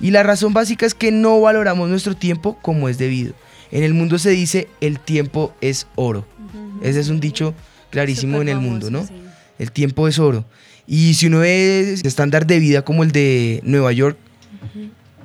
Y 0.00 0.10
la 0.10 0.22
razón 0.22 0.52
básica 0.52 0.86
es 0.86 0.94
que 0.94 1.10
no 1.10 1.40
valoramos 1.40 1.88
nuestro 1.88 2.14
tiempo 2.14 2.58
como 2.60 2.88
es 2.88 2.98
debido. 2.98 3.34
En 3.70 3.82
el 3.82 3.94
mundo 3.94 4.18
se 4.18 4.30
dice 4.30 4.68
el 4.80 5.00
tiempo 5.00 5.54
es 5.60 5.86
oro. 5.94 6.26
Ese 6.82 7.00
es 7.00 7.08
un 7.08 7.20
dicho 7.20 7.54
clarísimo 7.90 8.40
en 8.40 8.48
el 8.48 8.58
mundo, 8.58 8.90
¿no? 8.90 9.06
El 9.58 9.72
tiempo 9.72 10.08
es 10.08 10.18
oro. 10.18 10.44
Y 10.86 11.14
si 11.14 11.26
uno 11.26 11.40
ve 11.40 11.94
estándar 12.04 12.46
de 12.46 12.58
vida 12.60 12.82
como 12.82 13.02
el 13.02 13.12
de 13.12 13.60
Nueva 13.64 13.92
York, 13.92 14.16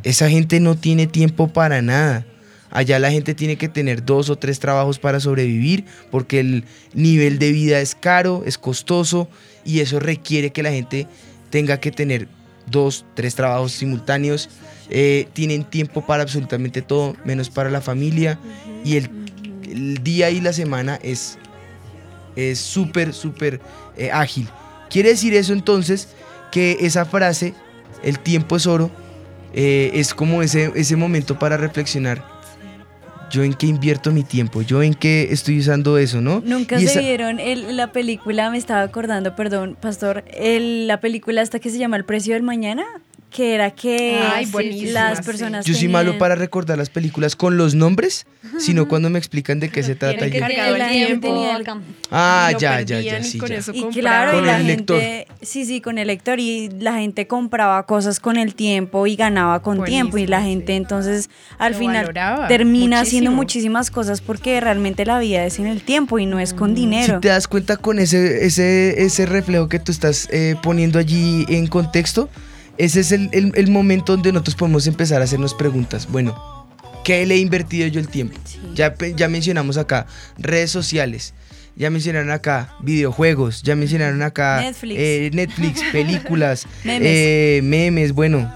esa 0.03 0.29
gente 0.29 0.59
no 0.59 0.75
tiene 0.75 1.07
tiempo 1.07 1.47
para 1.47 1.81
nada. 1.81 2.25
Allá 2.73 2.99
la 2.99 3.11
gente 3.11 3.33
tiene 3.33 3.55
que 3.55 3.69
tener 3.69 4.03
dos 4.03 4.29
o 4.29 4.35
tres 4.35 4.59
trabajos 4.59 4.99
para 4.99 5.21
sobrevivir 5.21 5.85
porque 6.11 6.41
el 6.41 6.65
nivel 6.93 7.39
de 7.39 7.51
vida 7.51 7.79
es 7.79 7.95
caro, 7.95 8.43
es 8.45 8.57
costoso 8.57 9.29
y 9.63 9.79
eso 9.79 9.99
requiere 9.99 10.51
que 10.51 10.63
la 10.63 10.71
gente 10.71 11.07
tenga 11.49 11.79
que 11.79 11.91
tener 11.91 12.27
dos, 12.69 13.05
tres 13.13 13.35
trabajos 13.35 13.71
simultáneos. 13.71 14.49
Eh, 14.89 15.27
tienen 15.33 15.63
tiempo 15.63 16.05
para 16.05 16.23
absolutamente 16.23 16.81
todo, 16.81 17.15
menos 17.23 17.49
para 17.49 17.69
la 17.69 17.79
familia. 17.79 18.39
Y 18.83 18.97
el, 18.97 19.09
el 19.69 20.03
día 20.03 20.29
y 20.31 20.41
la 20.41 20.51
semana 20.51 20.99
es 21.01 21.37
es 22.35 22.59
súper, 22.59 23.13
súper 23.13 23.61
eh, 23.97 24.11
ágil. 24.11 24.49
Quiere 24.89 25.09
decir 25.09 25.33
eso 25.33 25.53
entonces 25.53 26.09
que 26.51 26.77
esa 26.81 27.05
frase, 27.05 27.53
el 28.03 28.19
tiempo 28.19 28.55
es 28.55 28.67
oro, 28.67 28.91
eh, 29.53 29.91
es 29.93 30.13
como 30.13 30.41
ese, 30.41 30.71
ese 30.75 30.95
momento 30.95 31.37
para 31.39 31.57
reflexionar. 31.57 32.32
Yo 33.31 33.43
en 33.43 33.53
qué 33.53 33.65
invierto 33.67 34.11
mi 34.11 34.23
tiempo, 34.23 34.61
yo 34.61 34.83
en 34.83 34.93
qué 34.93 35.29
estoy 35.31 35.59
usando 35.59 35.97
eso, 35.97 36.21
¿no? 36.21 36.41
Nunca 36.45 36.77
Y 36.79 36.85
se 36.85 36.91
esa- 36.91 36.99
vieron 36.99 37.39
el- 37.39 37.75
la 37.75 37.91
película, 37.91 38.49
me 38.51 38.57
estaba 38.57 38.81
acordando, 38.81 39.35
perdón, 39.35 39.75
pastor, 39.79 40.23
el- 40.33 40.87
la 40.87 40.99
película 40.99 41.41
esta 41.41 41.59
que 41.59 41.69
se 41.69 41.77
llama 41.79 41.97
El 41.97 42.05
precio 42.05 42.33
del 42.35 42.43
mañana, 42.43 42.83
que 43.33 43.55
era 43.55 43.71
que 43.71 44.21
Ay, 44.21 44.45
sí, 44.45 44.51
buenísima, 44.51 44.91
las 45.09 45.17
sí. 45.17 45.23
personas 45.25 45.65
Yo 45.65 45.73
soy 45.73 45.87
malo 45.87 46.17
para 46.17 46.35
recordar 46.35 46.77
las 46.77 46.89
películas 46.89 47.35
con 47.35 47.57
los 47.57 47.73
nombres, 47.75 48.25
sino 48.59 48.87
cuando 48.87 49.09
me 49.09 49.17
explican 49.19 49.59
de 49.59 49.69
qué 49.69 49.83
se 49.83 49.95
trata. 49.95 50.29
que 50.29 50.39
la 50.39 50.47
tenía 50.47 50.67
el- 51.57 51.65
Ah, 52.11 52.49
lo 52.53 52.59
ya, 52.59 52.81
ya, 52.81 52.99
ya, 53.01 53.19
y 53.19 53.23
sí, 53.23 53.37
con 53.39 53.49
ya. 53.49 53.55
eso 53.57 53.71
Y 53.73 53.83
claro, 53.87 54.31
y 54.31 54.35
Con 54.35 54.45
la 54.45 54.59
el 54.59 54.65
gente, 54.65 55.27
sí, 55.41 55.65
sí, 55.65 55.81
con 55.81 55.97
el 55.97 56.07
lector 56.07 56.39
y 56.39 56.69
la 56.79 56.93
gente 56.93 57.25
compraba 57.27 57.85
cosas 57.85 58.19
con 58.19 58.37
el 58.37 58.53
tiempo 58.55 59.07
y 59.07 59.15
ganaba 59.15 59.61
con 59.61 59.83
tiempo 59.83 60.17
y 60.17 60.27
la 60.27 60.41
gente 60.41 60.75
entonces 60.75 61.29
al 61.57 61.73
Lo 61.73 61.79
final 61.79 62.13
termina 62.47 62.99
haciendo 63.01 63.31
muchísimas 63.31 63.89
cosas 63.89 64.21
porque 64.21 64.59
realmente 64.61 65.05
la 65.05 65.17
vida 65.19 65.45
es 65.45 65.57
en 65.59 65.65
el 65.67 65.81
tiempo 65.81 66.19
y 66.19 66.25
no 66.27 66.39
es 66.39 66.53
con 66.53 66.75
dinero. 66.75 67.15
Si 67.15 67.21
te 67.21 67.29
das 67.29 67.47
cuenta 67.47 67.77
con 67.77 67.97
ese, 67.99 68.45
ese, 68.45 69.03
ese 69.03 69.25
reflejo 69.25 69.67
que 69.67 69.79
tú 69.79 69.91
estás 69.91 70.27
eh, 70.31 70.55
poniendo 70.61 70.99
allí 70.99 71.45
en 71.49 71.67
contexto, 71.67 72.29
ese 72.77 72.99
es 73.01 73.11
el, 73.11 73.29
el- 73.33 73.51
el 73.55 73.69
momento 73.71 74.13
donde 74.13 74.31
nosotros 74.31 74.55
podemos 74.55 74.87
empezar 74.87 75.21
a 75.21 75.25
hacernos 75.25 75.53
preguntas. 75.53 76.07
Bueno, 76.11 76.67
¿qué 77.03 77.25
le 77.25 77.35
he 77.35 77.39
invertido 77.39 77.87
yo 77.87 77.99
el 77.99 78.07
tiempo? 78.07 78.37
Ya, 78.75 78.95
ya 79.15 79.27
mencionamos 79.27 79.77
acá 79.77 80.07
redes 80.37 80.71
sociales, 80.71 81.33
ya 81.75 81.89
mencionaron 81.89 82.31
acá 82.31 82.75
videojuegos, 82.81 83.61
ya 83.63 83.75
mencionaron 83.75 84.21
acá 84.21 84.61
Netflix. 84.61 84.95
eh, 84.99 85.29
Netflix, 85.33 85.81
películas, 85.91 86.67
Memes. 86.83 87.07
eh, 87.09 87.61
memes, 87.63 88.13
bueno. 88.13 88.51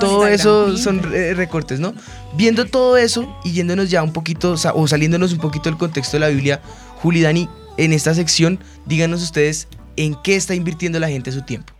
Todo 0.00 0.28
Instagram. 0.28 0.32
eso 0.32 0.76
son 0.76 1.14
eh, 1.14 1.34
recortes, 1.34 1.78
¿no? 1.78 1.94
Viendo 2.36 2.66
todo 2.66 2.96
eso 2.96 3.38
y 3.44 3.52
yéndonos 3.52 3.88
ya 3.90 4.02
un 4.02 4.12
poquito, 4.12 4.56
o 4.74 4.88
saliéndonos 4.88 5.32
un 5.32 5.38
poquito 5.38 5.70
del 5.70 5.78
contexto 5.78 6.16
de 6.16 6.20
la 6.20 6.28
Biblia, 6.28 6.60
Juli 6.96 7.20
Dani, 7.20 7.48
en 7.76 7.92
esta 7.92 8.12
sección, 8.12 8.58
díganos 8.86 9.22
ustedes 9.22 9.68
en 9.94 10.16
qué 10.24 10.34
está 10.34 10.56
invirtiendo 10.56 10.98
la 10.98 11.08
gente 11.08 11.30
su 11.30 11.42
tiempo. 11.42 11.72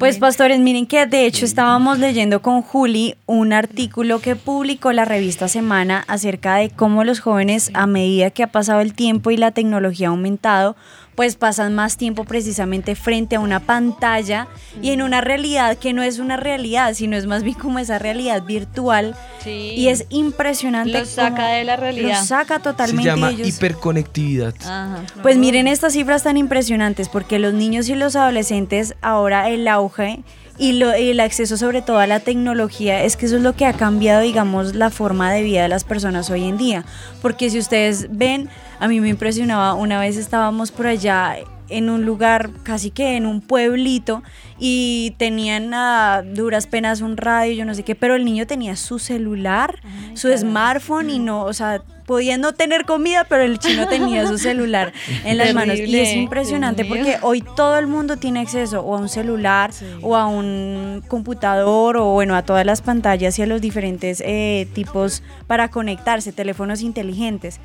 Pues 0.00 0.16
pastores, 0.16 0.58
miren 0.60 0.86
que 0.86 1.04
de 1.04 1.26
hecho 1.26 1.44
estábamos 1.44 1.98
leyendo 1.98 2.40
con 2.40 2.62
Juli 2.62 3.16
un 3.26 3.52
artículo 3.52 4.18
que 4.20 4.34
publicó 4.34 4.94
la 4.94 5.04
revista 5.04 5.46
Semana 5.46 6.06
acerca 6.08 6.54
de 6.56 6.70
cómo 6.70 7.04
los 7.04 7.20
jóvenes 7.20 7.70
a 7.74 7.86
medida 7.86 8.30
que 8.30 8.42
ha 8.42 8.46
pasado 8.46 8.80
el 8.80 8.94
tiempo 8.94 9.30
y 9.30 9.36
la 9.36 9.50
tecnología 9.50 10.08
ha 10.08 10.12
aumentado, 10.12 10.74
pues 11.20 11.36
pasan 11.36 11.74
más 11.74 11.98
tiempo 11.98 12.24
precisamente 12.24 12.94
frente 12.94 13.36
a 13.36 13.40
una 13.40 13.60
pantalla 13.60 14.48
y 14.80 14.92
en 14.92 15.02
una 15.02 15.20
realidad 15.20 15.76
que 15.76 15.92
no 15.92 16.02
es 16.02 16.18
una 16.18 16.38
realidad, 16.38 16.94
sino 16.94 17.14
es 17.14 17.26
más 17.26 17.42
bien 17.42 17.58
como 17.58 17.78
esa 17.78 17.98
realidad 17.98 18.42
virtual. 18.44 19.14
Sí. 19.44 19.74
Y 19.76 19.88
es 19.88 20.06
impresionante. 20.08 20.98
Los 20.98 21.10
saca 21.10 21.48
de 21.48 21.64
la 21.64 21.76
realidad. 21.76 22.08
Los 22.20 22.26
saca 22.28 22.56
Se 22.56 22.62
totalmente. 22.62 23.04
llama 23.04 23.32
y 23.32 23.34
ellos- 23.34 23.48
hiperconectividad. 23.48 24.54
Ajá. 24.62 25.02
pues 25.20 25.36
miren 25.36 25.68
estas 25.68 25.92
cifras 25.92 26.22
tan 26.22 26.38
impresionantes 26.38 27.10
porque 27.10 27.38
los 27.38 27.52
niños 27.52 27.90
y 27.90 27.96
los 27.96 28.16
adolescentes 28.16 28.94
ahora 29.02 29.50
el 29.50 29.68
auge 29.68 30.20
y, 30.60 30.72
lo- 30.74 30.96
y 30.96 31.10
el 31.10 31.18
acceso 31.20 31.56
sobre 31.56 31.82
todo 31.82 31.98
a 31.98 32.06
la 32.06 32.20
tecnología 32.20 33.02
es 33.02 33.16
que 33.16 33.26
eso 33.26 33.36
es 33.36 33.42
lo 33.42 33.54
que 33.56 33.66
ha 33.66 33.72
cambiado 33.72 34.20
digamos 34.20 34.74
la 34.76 34.90
forma 34.90 35.32
de 35.32 35.42
vida 35.42 35.62
de 35.62 35.68
las 35.68 35.82
personas 35.84 36.30
hoy 36.30 36.44
en 36.44 36.56
día. 36.58 36.84
Porque 37.22 37.50
si 37.50 37.58
ustedes 37.58 38.06
ven 38.10 38.48
a 38.78 38.86
mí 38.86 39.00
me 39.00 39.08
impresionaba 39.08 39.74
una 39.74 39.98
vez 39.98 40.16
estábamos 40.16 40.70
por 40.70 40.86
allá 40.86 41.36
en 41.70 41.90
un 41.90 42.04
lugar 42.04 42.50
casi 42.62 42.90
que 42.90 43.16
en 43.16 43.26
un 43.26 43.40
pueblito 43.40 44.22
y 44.58 45.14
tenían 45.16 45.72
a 45.72 46.22
duras 46.22 46.66
penas 46.66 47.00
un 47.00 47.16
radio, 47.16 47.54
yo 47.54 47.64
no 47.64 47.74
sé 47.74 47.82
qué, 47.82 47.94
pero 47.94 48.14
el 48.14 48.24
niño 48.24 48.46
tenía 48.46 48.76
su 48.76 48.98
celular, 48.98 49.80
su 50.14 50.28
smartphone 50.36 51.10
y 51.10 51.18
no, 51.18 51.44
o 51.44 51.52
sea, 51.52 51.82
podía 52.10 52.38
no 52.38 52.52
tener 52.54 52.86
comida, 52.86 53.24
pero 53.28 53.44
el 53.44 53.60
chino 53.60 53.86
tenía 53.86 54.26
su 54.26 54.36
celular 54.36 54.92
en 55.24 55.38
las 55.38 55.54
manos. 55.54 55.78
Y 55.78 55.96
es 55.96 56.16
impresionante 56.16 56.84
porque 56.84 57.18
hoy 57.22 57.40
todo 57.40 57.78
el 57.78 57.86
mundo 57.86 58.16
tiene 58.16 58.40
acceso 58.40 58.80
o 58.80 58.96
a 58.96 58.98
un 58.98 59.08
celular 59.08 59.70
o 60.02 60.16
a 60.16 60.26
un 60.26 61.04
computador 61.06 61.96
o 61.96 62.06
bueno, 62.06 62.34
a 62.34 62.42
todas 62.42 62.66
las 62.66 62.82
pantallas 62.82 63.38
y 63.38 63.42
a 63.42 63.46
los 63.46 63.60
diferentes 63.60 64.20
eh, 64.26 64.66
tipos 64.74 65.22
para 65.46 65.68
conectarse, 65.68 66.32
teléfonos 66.32 66.82
inteligentes. 66.82 67.60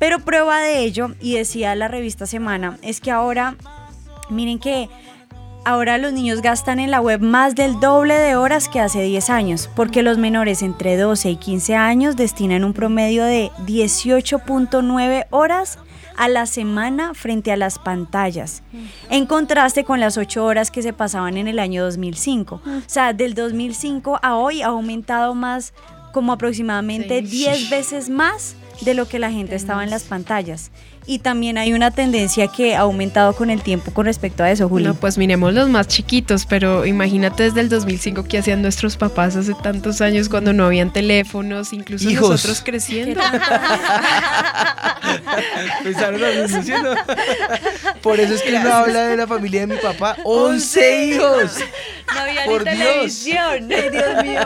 Pero 0.00 0.18
prueba 0.20 0.60
de 0.60 0.80
ello, 0.80 1.10
y 1.20 1.34
decía 1.34 1.74
la 1.76 1.86
revista 1.86 2.24
Semana, 2.24 2.78
es 2.80 3.02
que 3.02 3.10
ahora, 3.10 3.54
miren 4.30 4.58
que 4.58 4.88
ahora 5.66 5.98
los 5.98 6.14
niños 6.14 6.40
gastan 6.40 6.80
en 6.80 6.90
la 6.90 7.02
web 7.02 7.20
más 7.20 7.54
del 7.54 7.78
doble 7.80 8.14
de 8.14 8.34
horas 8.34 8.70
que 8.70 8.80
hace 8.80 9.02
10 9.02 9.28
años, 9.28 9.68
porque 9.76 10.02
los 10.02 10.16
menores 10.16 10.62
entre 10.62 10.96
12 10.96 11.32
y 11.32 11.36
15 11.36 11.76
años 11.76 12.16
destinan 12.16 12.64
un 12.64 12.72
promedio 12.72 13.24
de 13.24 13.50
18.9 13.66 15.26
horas 15.28 15.78
a 16.16 16.28
la 16.28 16.46
semana 16.46 17.12
frente 17.12 17.52
a 17.52 17.58
las 17.58 17.78
pantallas, 17.78 18.62
en 19.10 19.26
contraste 19.26 19.84
con 19.84 20.00
las 20.00 20.16
8 20.16 20.42
horas 20.42 20.70
que 20.70 20.80
se 20.80 20.94
pasaban 20.94 21.36
en 21.36 21.46
el 21.46 21.58
año 21.58 21.84
2005. 21.84 22.62
O 22.64 22.82
sea, 22.86 23.12
del 23.12 23.34
2005 23.34 24.18
a 24.22 24.36
hoy 24.36 24.62
ha 24.62 24.68
aumentado 24.68 25.34
más, 25.34 25.74
como 26.14 26.32
aproximadamente 26.32 27.20
10 27.20 27.68
veces 27.68 28.08
más 28.08 28.56
de 28.80 28.94
lo 28.94 29.06
que 29.06 29.18
la 29.18 29.30
gente 29.30 29.54
estaba 29.54 29.84
en 29.84 29.90
las 29.90 30.04
pantallas. 30.04 30.70
Y 31.10 31.18
también 31.18 31.58
hay 31.58 31.72
una 31.72 31.90
tendencia 31.90 32.46
que 32.46 32.76
ha 32.76 32.82
aumentado 32.82 33.34
con 33.34 33.50
el 33.50 33.62
tiempo 33.62 33.90
con 33.92 34.06
respecto 34.06 34.44
a 34.44 34.50
eso, 34.52 34.68
Julio. 34.68 34.90
No, 34.90 34.94
pues 34.94 35.18
miremos 35.18 35.52
los 35.52 35.68
más 35.68 35.88
chiquitos, 35.88 36.46
pero 36.46 36.86
imagínate 36.86 37.42
desde 37.42 37.62
el 37.62 37.68
2005 37.68 38.26
que 38.26 38.38
hacían 38.38 38.62
nuestros 38.62 38.96
papás 38.96 39.34
hace 39.34 39.54
tantos 39.60 40.00
años 40.02 40.28
cuando 40.28 40.52
no 40.52 40.66
habían 40.66 40.92
teléfonos, 40.92 41.72
incluso 41.72 42.08
Hijos. 42.08 42.30
nosotros 42.30 42.60
creciendo. 42.64 43.20
Pensaron 45.82 46.20
lo 46.20 46.28
mismo, 46.28 46.62
¿sí 46.62 46.72
o 46.74 46.80
no? 46.80 46.94
Por 48.02 48.20
eso 48.20 48.34
es 48.34 48.42
que 48.42 48.54
uno 48.54 48.72
habla 48.72 49.08
de 49.08 49.16
la 49.16 49.26
familia 49.26 49.62
de 49.62 49.66
mi 49.66 49.76
papá. 49.80 50.16
¡11 50.22 51.08
hijos! 51.08 51.56
no 52.14 52.20
había 52.20 52.44
Por 52.44 52.64
ni 52.64 52.70
Dios. 52.76 52.88
televisión. 52.88 53.68
Ay, 53.72 53.90
Dios 53.90 54.24
mío. 54.24 54.42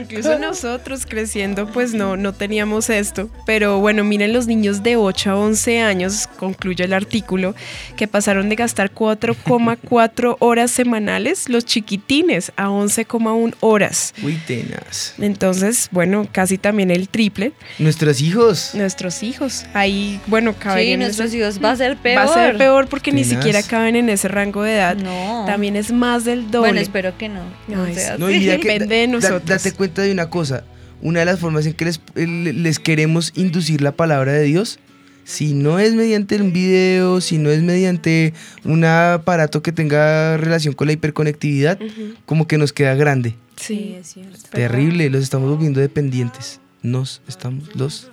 Incluso 0.00 0.38
nosotros 0.38 1.06
creciendo 1.06 1.66
pues 1.66 1.94
no, 1.94 2.18
no 2.18 2.34
teníamos 2.34 2.90
esto. 2.90 3.30
Pero 3.46 3.78
bueno, 3.78 4.04
miren 4.04 4.34
los 4.34 4.46
niños 4.46 4.82
de 4.82 4.96
8 4.96 5.13
a 5.26 5.36
11 5.36 5.80
años, 5.80 6.26
concluye 6.38 6.84
el 6.84 6.92
artículo, 6.92 7.54
que 7.96 8.06
pasaron 8.08 8.48
de 8.48 8.56
gastar 8.56 8.92
4,4 8.92 10.36
horas 10.40 10.70
semanales 10.70 11.48
los 11.48 11.64
chiquitines 11.64 12.52
a 12.56 12.68
11,1 12.68 13.54
horas. 13.60 14.14
Uy, 14.22 14.38
tenaz. 14.46 15.14
Entonces, 15.18 15.88
bueno, 15.92 16.26
casi 16.30 16.58
también 16.58 16.90
el 16.90 17.08
triple. 17.08 17.52
Nuestros 17.78 18.20
hijos. 18.20 18.70
Nuestros 18.74 19.22
hijos. 19.22 19.64
Ahí, 19.74 20.20
bueno, 20.26 20.54
caben 20.58 20.84
Sí, 20.84 20.92
en 20.92 21.00
nuestros 21.00 21.28
ese- 21.28 21.38
hijos 21.38 21.60
va 21.62 21.70
a 21.72 21.76
ser 21.76 21.96
peor. 21.96 22.14
Va 22.24 22.24
a 22.24 22.34
ser 22.34 22.56
peor 22.56 22.88
porque 22.88 23.12
ni 23.12 23.24
siquiera 23.24 23.62
caben 23.62 23.96
en 23.96 24.08
ese 24.08 24.28
rango 24.28 24.62
de 24.62 24.74
edad. 24.74 24.96
No. 24.96 25.44
También 25.46 25.76
es 25.76 25.92
más 25.92 26.24
del 26.24 26.50
doble. 26.50 26.68
Bueno, 26.70 26.80
espero 26.80 27.16
que 27.18 27.28
no. 27.28 27.40
no 27.68 27.86
sea 27.94 28.18
No, 28.18 28.30
y 28.30 28.38
mira 28.38 28.56
que 28.60 28.68
Depende 28.68 28.94
de 28.94 29.06
da- 29.06 29.12
nosotros. 29.12 29.44
date 29.46 29.72
cuenta 29.72 30.02
de 30.02 30.12
una 30.12 30.30
cosa. 30.30 30.64
Una 31.02 31.20
de 31.20 31.26
las 31.26 31.38
formas 31.40 31.66
en 31.66 31.74
que 31.74 31.84
les, 31.84 32.00
les 32.14 32.78
queremos 32.78 33.32
inducir 33.34 33.82
la 33.82 33.92
palabra 33.92 34.32
de 34.32 34.42
Dios, 34.44 34.78
si 35.24 35.54
no 35.54 35.78
es 35.78 35.94
mediante 35.94 36.40
un 36.40 36.52
video, 36.52 37.20
si 37.20 37.38
no 37.38 37.50
es 37.50 37.62
mediante 37.62 38.34
un 38.64 38.84
aparato 38.84 39.62
que 39.62 39.72
tenga 39.72 40.36
relación 40.36 40.74
con 40.74 40.86
la 40.86 40.92
hiperconectividad, 40.92 41.78
como 42.26 42.46
que 42.46 42.58
nos 42.58 42.72
queda 42.72 42.94
grande. 42.94 43.34
Sí, 43.56 43.96
es 43.98 44.08
cierto. 44.14 44.38
Terrible, 44.50 45.10
los 45.10 45.22
estamos 45.22 45.50
volviendo 45.50 45.80
dependientes. 45.80 46.60
Nos 46.82 47.22
estamos 47.26 47.74
los. 47.74 48.10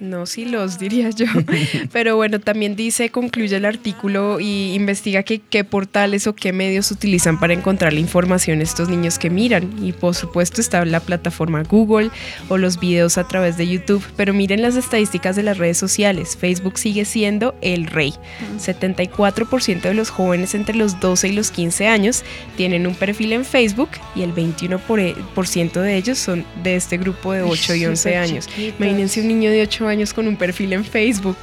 No, 0.00 0.26
sí 0.26 0.44
los 0.44 0.78
diría 0.78 1.10
yo. 1.10 1.26
Pero 1.92 2.16
bueno, 2.16 2.40
también 2.40 2.76
dice, 2.76 3.10
concluye 3.10 3.56
el 3.56 3.64
artículo 3.64 4.40
y 4.40 4.74
investiga 4.74 5.22
que, 5.22 5.40
qué 5.40 5.64
portales 5.64 6.26
o 6.26 6.34
qué 6.34 6.52
medios 6.52 6.90
utilizan 6.90 7.38
para 7.38 7.52
encontrar 7.52 7.92
la 7.92 8.00
información 8.00 8.60
estos 8.60 8.88
niños 8.88 9.18
que 9.18 9.30
miran. 9.30 9.70
Y 9.82 9.92
por 9.92 10.14
supuesto 10.14 10.60
está 10.60 10.84
la 10.84 11.00
plataforma 11.00 11.62
Google 11.62 12.10
o 12.48 12.58
los 12.58 12.78
videos 12.78 13.18
a 13.18 13.26
través 13.26 13.56
de 13.56 13.68
YouTube. 13.68 14.04
Pero 14.16 14.34
miren 14.34 14.62
las 14.62 14.76
estadísticas 14.76 15.36
de 15.36 15.42
las 15.42 15.58
redes 15.58 15.78
sociales. 15.78 16.36
Facebook 16.36 16.78
sigue 16.78 17.04
siendo 17.04 17.54
el 17.60 17.86
rey. 17.86 18.14
74% 18.58 19.82
de 19.82 19.94
los 19.94 20.10
jóvenes 20.10 20.54
entre 20.54 20.76
los 20.76 21.00
12 21.00 21.28
y 21.28 21.32
los 21.32 21.50
15 21.50 21.88
años 21.88 22.24
tienen 22.56 22.86
un 22.86 22.94
perfil 22.94 23.32
en 23.32 23.44
Facebook 23.44 23.90
y 24.14 24.22
el 24.22 24.34
21% 24.34 25.72
de 25.80 25.96
ellos 25.96 26.18
son 26.18 26.44
de 26.62 26.76
este 26.76 26.98
grupo 26.98 27.32
de 27.32 27.42
8 27.42 27.74
y 27.74 27.86
11 27.86 28.02
Súper 28.02 28.16
años. 28.18 28.48
Imagínense 28.78 29.20
un 29.20 29.28
niño 29.28 29.50
de 29.50 29.62
8 29.62 29.71
años 29.80 30.14
con 30.14 30.28
un 30.28 30.36
perfil 30.36 30.72
en 30.72 30.84
Facebook. 30.84 31.36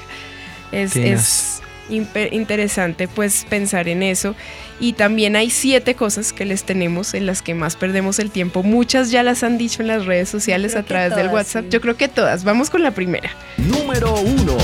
Es, 0.71 0.95
es 0.95 1.61
interesante 1.89 3.07
pues 3.07 3.45
pensar 3.49 3.87
en 3.87 4.03
eso. 4.03 4.35
Y 4.79 4.93
también 4.93 5.35
hay 5.35 5.49
siete 5.49 5.95
cosas 5.95 6.31
que 6.31 6.45
les 6.45 6.63
tenemos 6.63 7.13
en 7.13 7.25
las 7.25 7.41
que 7.41 7.53
más 7.53 7.75
perdemos 7.75 8.19
el 8.19 8.31
tiempo. 8.31 8.63
Muchas 8.63 9.11
ya 9.11 9.23
las 9.23 9.43
han 9.43 9.57
dicho 9.57 9.81
en 9.81 9.87
las 9.87 10.05
redes 10.05 10.29
sociales 10.29 10.75
a 10.75 10.83
través 10.83 11.15
del 11.15 11.27
WhatsApp. 11.27 11.65
sí. 11.65 11.69
Yo 11.71 11.81
creo 11.81 11.97
que 11.97 12.07
todas. 12.07 12.43
Vamos 12.43 12.69
con 12.69 12.83
la 12.83 12.91
primera. 12.91 13.31
Número 13.57 14.13
1. 14.15 14.57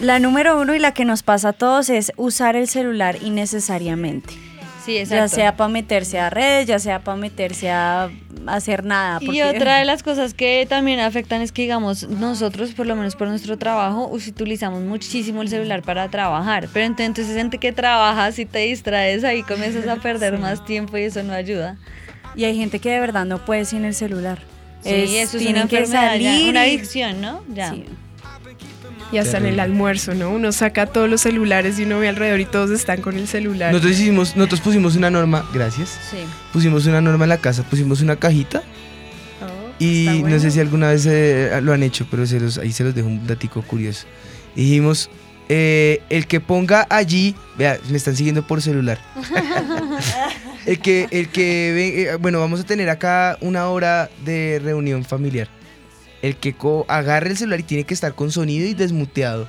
La 0.00 0.18
número 0.18 0.60
uno 0.60 0.74
y 0.74 0.78
la 0.78 0.92
que 0.92 1.06
nos 1.06 1.22
pasa 1.22 1.50
a 1.50 1.52
todos 1.54 1.88
es 1.88 2.12
usar 2.16 2.56
el 2.56 2.68
celular 2.68 3.16
innecesariamente. 3.22 4.43
Sí, 4.84 4.94
Ya 4.96 5.00
exacto. 5.02 5.36
sea 5.36 5.56
para 5.56 5.68
meterse 5.68 6.18
a 6.18 6.28
redes, 6.30 6.66
ya 6.66 6.78
sea 6.78 6.98
para 7.02 7.16
meterse 7.16 7.70
a 7.70 8.10
hacer 8.46 8.84
nada. 8.84 9.18
Y 9.22 9.40
otra 9.40 9.78
de 9.78 9.84
las 9.86 10.02
cosas 10.02 10.34
que 10.34 10.66
también 10.68 11.00
afectan 11.00 11.40
es 11.40 11.52
que, 11.52 11.62
digamos, 11.62 12.06
nosotros, 12.08 12.72
por 12.72 12.86
lo 12.86 12.94
menos 12.94 13.16
por 13.16 13.28
nuestro 13.28 13.56
trabajo, 13.56 14.08
utilizamos 14.12 14.82
muchísimo 14.82 15.40
el 15.42 15.48
celular 15.48 15.82
para 15.82 16.08
trabajar. 16.10 16.68
Pero 16.72 16.84
entonces, 16.84 17.34
gente 17.34 17.58
que 17.58 17.72
trabajas 17.72 18.38
y 18.38 18.44
te 18.44 18.58
distraes, 18.60 19.24
ahí 19.24 19.42
comienzas 19.42 19.86
a 19.88 19.96
perder 19.96 20.38
más 20.38 20.64
tiempo 20.66 20.98
y 20.98 21.04
eso 21.04 21.22
no 21.22 21.32
ayuda. 21.32 21.76
Y 22.36 22.44
hay 22.44 22.56
gente 22.56 22.78
que 22.78 22.90
de 22.90 23.00
verdad 23.00 23.24
no 23.24 23.44
puede 23.44 23.64
sin 23.64 23.84
el 23.84 23.94
celular. 23.94 24.40
Sí, 24.82 24.90
Es- 24.90 25.28
eso 25.30 25.38
es 25.38 25.46
una 25.46 25.66
que 25.66 25.80
ya, 25.80 25.86
salir 25.86 26.50
una 26.50 26.62
adicción, 26.62 27.20
¿no? 27.22 27.42
Ya. 27.48 27.70
Sí. 27.70 27.86
Y 29.12 29.18
hasta 29.18 29.38
en 29.38 29.46
el 29.46 29.60
almuerzo, 29.60 30.14
¿no? 30.14 30.30
Uno 30.30 30.50
saca 30.50 30.86
todos 30.86 31.08
los 31.08 31.20
celulares 31.20 31.78
y 31.78 31.84
uno 31.84 32.00
ve 32.00 32.08
alrededor 32.08 32.40
y 32.40 32.46
todos 32.46 32.70
están 32.70 33.00
con 33.00 33.16
el 33.16 33.28
celular. 33.28 33.72
Nosotros 33.72 33.98
hicimos, 33.98 34.36
nosotros 34.36 34.60
pusimos 34.60 34.96
una 34.96 35.10
norma, 35.10 35.48
gracias. 35.52 35.90
Sí. 36.10 36.18
Pusimos 36.52 36.86
una 36.86 37.00
norma 37.00 37.24
en 37.24 37.28
la 37.28 37.38
casa, 37.38 37.62
pusimos 37.62 38.00
una 38.00 38.16
cajita. 38.16 38.62
Y 39.78 40.06
está 40.06 40.28
no 40.28 40.38
sé 40.38 40.50
si 40.50 40.60
alguna 40.60 40.90
vez 40.90 41.04
eh, 41.06 41.58
lo 41.62 41.72
han 41.72 41.82
hecho, 41.82 42.06
pero 42.10 42.26
se 42.26 42.38
los, 42.38 42.58
ahí 42.58 42.72
se 42.72 42.84
los 42.84 42.94
dejo 42.94 43.08
un 43.08 43.26
datico 43.26 43.60
curioso. 43.62 44.06
Dijimos, 44.54 45.10
eh, 45.48 46.00
el 46.10 46.26
que 46.26 46.40
ponga 46.40 46.86
allí, 46.88 47.34
vea, 47.58 47.78
me 47.90 47.96
están 47.96 48.16
siguiendo 48.16 48.46
por 48.46 48.62
celular. 48.62 48.98
el 50.66 50.78
que, 50.78 51.08
el 51.10 51.28
que 51.28 52.08
eh, 52.08 52.16
bueno, 52.16 52.40
vamos 52.40 52.60
a 52.60 52.64
tener 52.64 52.88
acá 52.88 53.36
una 53.40 53.68
hora 53.68 54.10
de 54.24 54.60
reunión 54.62 55.04
familiar. 55.04 55.48
El 56.24 56.36
que 56.36 56.54
co- 56.54 56.86
agarre 56.88 57.30
el 57.30 57.36
celular 57.36 57.60
y 57.60 57.64
tiene 57.64 57.84
que 57.84 57.92
estar 57.92 58.14
con 58.14 58.30
sonido 58.32 58.66
y 58.66 58.72
desmuteado. 58.74 59.46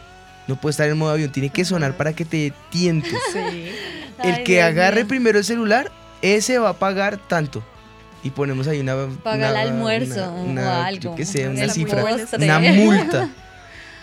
No 0.47 0.59
puede 0.59 0.71
estar 0.71 0.89
en 0.89 0.97
modo 0.97 1.11
avión, 1.11 1.31
tiene 1.31 1.49
que 1.49 1.63
sonar 1.63 1.95
para 1.95 2.13
que 2.13 2.25
te 2.25 2.51
tientes. 2.69 3.13
El 4.23 4.43
que 4.43 4.61
agarre 4.61 5.05
primero 5.05 5.39
el 5.39 5.45
celular, 5.45 5.91
ese 6.21 6.57
va 6.59 6.69
a 6.69 6.73
pagar 6.73 7.17
tanto. 7.17 7.63
Y 8.23 8.31
ponemos 8.31 8.67
ahí 8.67 8.79
una. 8.79 9.07
Paga 9.23 9.51
el 9.51 9.55
almuerzo 9.55 10.31
una- 10.33 10.67
o 10.79 10.83
algo. 10.83 11.01
Yo 11.01 11.15
qué 11.15 11.25
sé, 11.25 11.47
una 11.47 11.69
cifra. 11.69 12.01
postre. 12.01 12.43
Una 12.45 12.59
multa. 12.59 13.29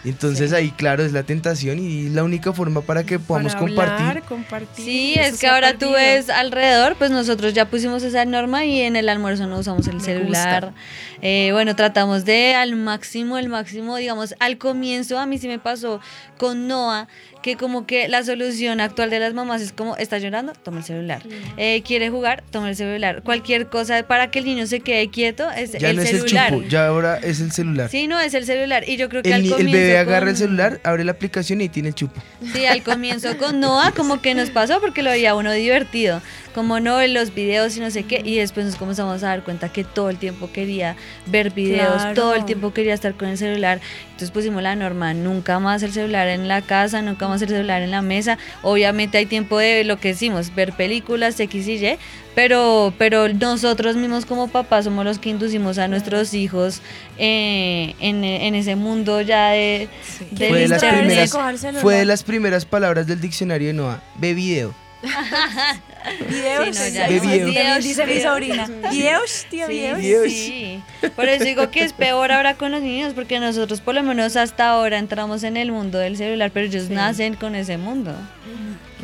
Y 0.04 0.08
entonces 0.08 0.52
ahí, 0.52 0.70
claro, 0.72 1.04
es 1.04 1.12
la 1.12 1.22
tentación 1.22 1.78
y 1.78 2.08
la 2.08 2.24
única 2.24 2.52
forma 2.52 2.80
para 2.80 3.04
que 3.04 3.20
podamos 3.20 3.52
Para 3.52 3.66
compartir. 3.66 4.06
hablar, 4.06 4.22
compartir. 4.24 4.84
Sí, 4.84 5.14
es 5.16 5.38
que 5.38 5.46
ahora 5.46 5.78
tú 5.78 5.92
ves 5.92 6.28
alrededor, 6.28 6.96
pues 6.96 7.12
nosotros 7.12 7.54
ya 7.54 7.66
pusimos 7.66 8.02
esa 8.02 8.24
norma 8.24 8.64
y 8.64 8.80
en 8.80 8.96
el 8.96 9.08
almuerzo 9.08 9.46
no 9.46 9.58
usamos 9.58 9.86
el 9.86 9.96
Me 9.96 10.00
celular. 10.00 10.72
Eh, 11.20 11.50
bueno, 11.52 11.76
tratamos 11.76 12.24
de 12.24 12.54
al 12.56 12.74
máximo, 12.74 13.38
el 13.38 13.48
máximo, 13.48 13.96
digamos, 13.96 14.34
al 14.40 14.58
comienzo 14.58 15.20
a 15.20 15.26
mí 15.26 15.38
sí 15.38 15.46
me 15.46 15.60
pasó 15.60 16.00
con 16.36 16.66
Noah, 16.66 17.06
que 17.42 17.56
como 17.56 17.86
que 17.86 18.08
la 18.08 18.22
solución 18.22 18.80
actual 18.80 19.10
de 19.10 19.18
las 19.20 19.34
mamás 19.34 19.60
es 19.62 19.72
como, 19.72 19.96
está 19.96 20.18
llorando, 20.18 20.52
toma 20.52 20.78
el 20.78 20.84
celular. 20.84 21.22
Eh, 21.56 21.82
quiere 21.84 22.08
jugar, 22.08 22.42
toma 22.50 22.68
el 22.70 22.76
celular. 22.76 23.22
Cualquier 23.22 23.66
cosa 23.68 24.02
para 24.04 24.30
que 24.30 24.38
el 24.38 24.44
niño 24.44 24.66
se 24.66 24.80
quede 24.80 25.08
quieto 25.10 25.50
es 25.50 25.72
Ya 25.72 25.90
el 25.90 25.96
no 25.96 26.02
es 26.02 26.12
el 26.12 26.24
chupo, 26.24 26.62
ya 26.68 26.86
ahora 26.86 27.18
es 27.18 27.40
el 27.40 27.50
celular. 27.52 27.88
Sí, 27.90 28.06
no, 28.06 28.20
es 28.20 28.34
el 28.34 28.44
celular. 28.46 28.88
Y 28.88 28.96
yo 28.96 29.08
creo 29.08 29.22
que 29.22 29.30
el, 29.30 29.34
al 29.34 29.42
ni- 29.42 29.48
el 29.48 29.54
comienzo. 29.54 29.72
bebé 29.76 29.98
agarra 29.98 30.20
con- 30.20 30.28
el 30.28 30.36
celular, 30.36 30.80
abre 30.84 31.04
la 31.04 31.12
aplicación 31.12 31.60
y 31.60 31.68
tiene 31.68 31.88
el 31.90 31.94
chupo. 31.94 32.20
Sí, 32.52 32.64
al 32.66 32.82
comienzo 32.82 33.36
con 33.38 33.60
Noah 33.60 33.92
como 33.92 34.20
que 34.22 34.34
nos 34.34 34.50
pasó 34.50 34.80
porque 34.80 35.02
lo 35.02 35.10
veía 35.10 35.34
uno 35.34 35.52
divertido, 35.52 36.20
como 36.54 36.80
no 36.80 37.00
en 37.00 37.14
los 37.14 37.34
videos 37.34 37.76
y 37.76 37.80
no 37.80 37.90
sé 37.90 38.02
qué, 38.04 38.20
y 38.24 38.36
después 38.36 38.66
nos 38.66 38.76
comenzamos 38.76 39.22
a 39.22 39.28
dar 39.28 39.42
cuenta 39.42 39.70
que 39.70 39.84
todo 39.84 40.10
el 40.10 40.18
tiempo 40.18 40.50
quería 40.52 40.96
ver 41.26 41.50
videos, 41.50 41.96
Claro. 42.02 42.14
todo 42.14 42.34
el 42.34 42.44
tiempo 42.44 42.72
quería 42.74 42.92
estar 42.94 43.14
con 43.14 43.28
el 43.28 43.38
celular, 43.38 43.80
entonces 44.06 44.30
pusimos 44.30 44.62
la 44.62 44.76
norma, 44.76 45.14
nunca 45.14 45.58
más 45.58 45.82
el 45.82 45.92
celular 45.92 46.28
en 46.28 46.48
la 46.48 46.60
casa, 46.60 47.00
nunca 47.00 47.26
más 47.26 47.31
el 47.40 47.48
celular 47.48 47.82
en 47.82 47.90
la 47.90 48.02
mesa, 48.02 48.36
obviamente 48.62 49.16
hay 49.16 49.26
tiempo 49.26 49.58
de 49.58 49.84
lo 49.84 49.98
que 49.98 50.08
decimos, 50.08 50.54
ver 50.54 50.72
películas, 50.72 51.38
X 51.40 51.68
y 51.68 51.86
Y, 51.86 51.98
pero, 52.34 52.92
pero 52.98 53.28
nosotros 53.28 53.96
mismos 53.96 54.26
como 54.26 54.48
papás 54.48 54.84
somos 54.84 55.04
los 55.04 55.18
que 55.18 55.30
inducimos 55.30 55.78
a 55.78 55.88
nuestros 55.88 56.34
hijos 56.34 56.82
eh, 57.18 57.94
en, 58.00 58.24
en 58.24 58.54
ese 58.54 58.74
mundo 58.74 59.20
ya 59.20 59.50
de, 59.50 59.88
del 60.30 60.48
Fue 60.48 60.60
de, 60.60 60.68
las 60.68 60.82
primeras, 60.82 61.36
fue 61.80 61.96
de 61.96 62.04
las 62.04 62.22
primeras 62.22 62.64
palabras 62.64 63.06
del 63.06 63.20
diccionario 63.20 63.68
de 63.68 63.74
Noah. 63.74 64.02
Ve 64.16 64.34
video. 64.34 64.74
Videos, 66.28 66.76
Sí, 66.76 66.98
no. 66.98 67.46
Videos, 67.46 67.84
dice 67.84 68.06
mi 68.06 68.20
sobrina. 68.20 68.66
Videos, 68.90 69.46
tío, 69.50 69.66
Sí, 69.66 69.72
videos. 69.72 70.32
Sí. 70.32 70.82
Por 71.14 71.28
eso 71.28 71.44
digo 71.44 71.70
que 71.70 71.82
es 71.82 71.92
peor 71.92 72.32
ahora 72.32 72.54
con 72.54 72.72
los 72.72 72.82
niños, 72.82 73.14
porque 73.14 73.38
nosotros 73.40 73.80
por 73.80 73.94
lo 73.94 74.02
menos 74.02 74.36
hasta 74.36 74.70
ahora 74.70 74.98
entramos 74.98 75.42
en 75.42 75.56
el 75.56 75.72
mundo 75.72 75.98
del 75.98 76.16
celular, 76.16 76.50
pero 76.52 76.66
ellos 76.66 76.90
nacen 76.90 77.34
con 77.34 77.54
ese 77.54 77.78
mundo. 77.78 78.14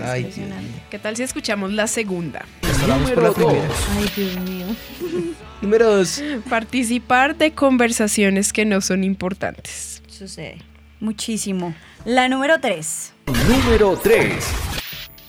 Ay, 0.03 0.25
Dios 0.25 0.37
mío. 0.39 0.55
¿Qué 0.91 0.99
tal 0.99 1.17
si 1.17 1.25
escuchamos 1.25 1.73
la 1.73 1.87
segunda? 1.87 2.45
Vamos 2.87 3.11
por 3.11 3.23
la 3.23 3.33
primera. 3.33 3.69
Ay, 3.97 4.11
Dios 4.17 4.41
mío. 4.41 4.67
Número 5.61 5.97
dos. 5.97 6.23
Participar 6.49 7.37
de 7.37 7.53
conversaciones 7.53 8.53
que 8.53 8.65
no 8.65 8.81
son 8.81 9.03
importantes. 9.03 10.03
Sucede. 10.07 10.59
Muchísimo. 11.01 11.75
La 12.05 12.29
número 12.29 12.61
tres. 12.61 13.13
Número 13.27 13.97
3. 13.97 14.33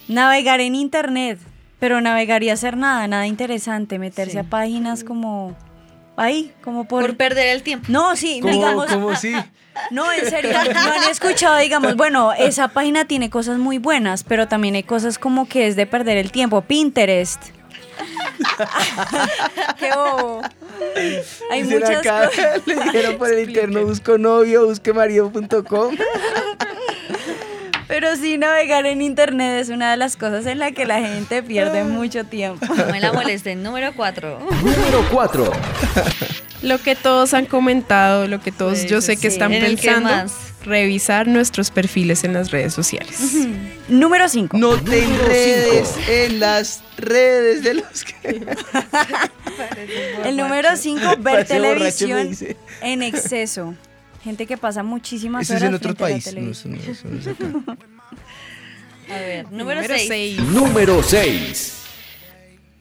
Navegar 0.07 0.61
en 0.61 0.75
internet. 0.75 1.39
Pero 1.79 2.01
navegar 2.01 2.43
y 2.43 2.49
hacer 2.49 2.77
nada, 2.77 3.07
nada 3.07 3.27
interesante. 3.27 3.99
Meterse 3.99 4.39
a 4.39 4.43
páginas 4.43 5.03
como. 5.03 5.55
Ahí, 6.17 6.53
como 6.63 6.85
por. 6.85 7.01
Por 7.01 7.17
perder 7.17 7.49
el 7.49 7.63
tiempo. 7.63 7.87
No, 7.89 8.15
sí, 8.15 8.39
¿Cómo, 8.41 8.53
digamos. 8.53 8.87
cómo 8.87 9.15
sí? 9.15 9.33
No, 9.91 10.11
en 10.11 10.29
serio, 10.29 10.51
no 10.51 10.79
han 10.81 11.09
escuchado, 11.09 11.57
digamos, 11.57 11.95
bueno, 11.95 12.33
esa 12.33 12.67
página 12.67 13.05
tiene 13.05 13.29
cosas 13.29 13.57
muy 13.59 13.77
buenas, 13.77 14.25
pero 14.25 14.47
también 14.47 14.75
hay 14.75 14.83
cosas 14.83 15.17
como 15.17 15.47
que 15.47 15.67
es 15.67 15.77
de 15.77 15.85
perder 15.85 16.17
el 16.17 16.31
tiempo. 16.33 16.61
Pinterest. 16.61 17.41
Qué 19.79 19.89
bobo. 19.95 20.41
Hay 21.51 21.63
muchas 21.63 21.97
acá, 21.97 22.27
cosas. 22.27 22.67
le 22.67 22.75
dijeron 22.75 23.17
por 23.17 23.31
el 23.31 23.49
interno, 23.49 23.85
busco 23.85 24.17
novio, 24.17 24.65
busque 24.65 24.93
marido.com. 24.93 25.95
Pero 27.99 28.15
sí, 28.15 28.37
navegar 28.37 28.85
en 28.85 29.01
internet 29.01 29.59
es 29.59 29.67
una 29.67 29.91
de 29.91 29.97
las 29.97 30.15
cosas 30.15 30.45
en 30.45 30.57
la 30.59 30.71
que 30.71 30.85
la 30.85 31.01
gente 31.01 31.43
pierde 31.43 31.83
mucho 31.83 32.23
tiempo. 32.23 32.65
No 32.73 32.85
me 32.85 33.01
la 33.01 33.11
molesten. 33.11 33.61
Número 33.61 33.91
4. 33.93 34.39
Número 34.39 35.05
4. 35.11 35.51
Lo 36.61 36.77
que 36.77 36.95
todos 36.95 37.33
han 37.33 37.45
comentado, 37.45 38.25
lo 38.29 38.39
que 38.39 38.53
todos 38.53 38.85
yo 38.85 39.01
sé 39.01 39.17
que 39.17 39.29
sí. 39.29 39.35
están 39.35 39.51
¿En 39.51 39.63
pensando, 39.63 40.07
más? 40.09 40.33
revisar 40.63 41.27
nuestros 41.27 41.71
perfiles 41.71 42.23
en 42.23 42.31
las 42.31 42.51
redes 42.51 42.73
sociales. 42.73 43.19
Número 43.89 44.29
5. 44.29 44.57
No 44.57 44.77
te 44.77 45.03
enredes 45.03 45.93
en 46.07 46.39
las 46.39 46.81
redes 46.95 47.63
de 47.63 47.73
los 47.73 48.05
que... 48.05 48.13
El 50.23 50.37
número 50.37 50.69
5, 50.77 51.17
ver 51.19 51.45
televisión 51.45 52.29
en 52.81 53.03
exceso. 53.03 53.75
Gente 54.23 54.45
que 54.45 54.57
pasa 54.57 54.83
muchísimas 54.83 55.43
Eso 55.43 55.53
es 55.53 55.61
horas 55.61 55.69
en 55.69 55.75
otro 55.75 55.95
frente 55.95 56.03
a 56.03 56.33
la 56.33 56.41
país. 56.41 56.65
No, 56.65 56.75
no- 56.75 56.81
eso 56.91 57.07
no 57.07 57.19
es. 57.19 57.89
A 59.09 59.19
ver, 59.19 59.45
número 59.51 59.81
Número 59.81 59.95
6. 59.95 60.07
seis. 60.07 60.39
Número 60.39 61.03
6. 61.03 61.75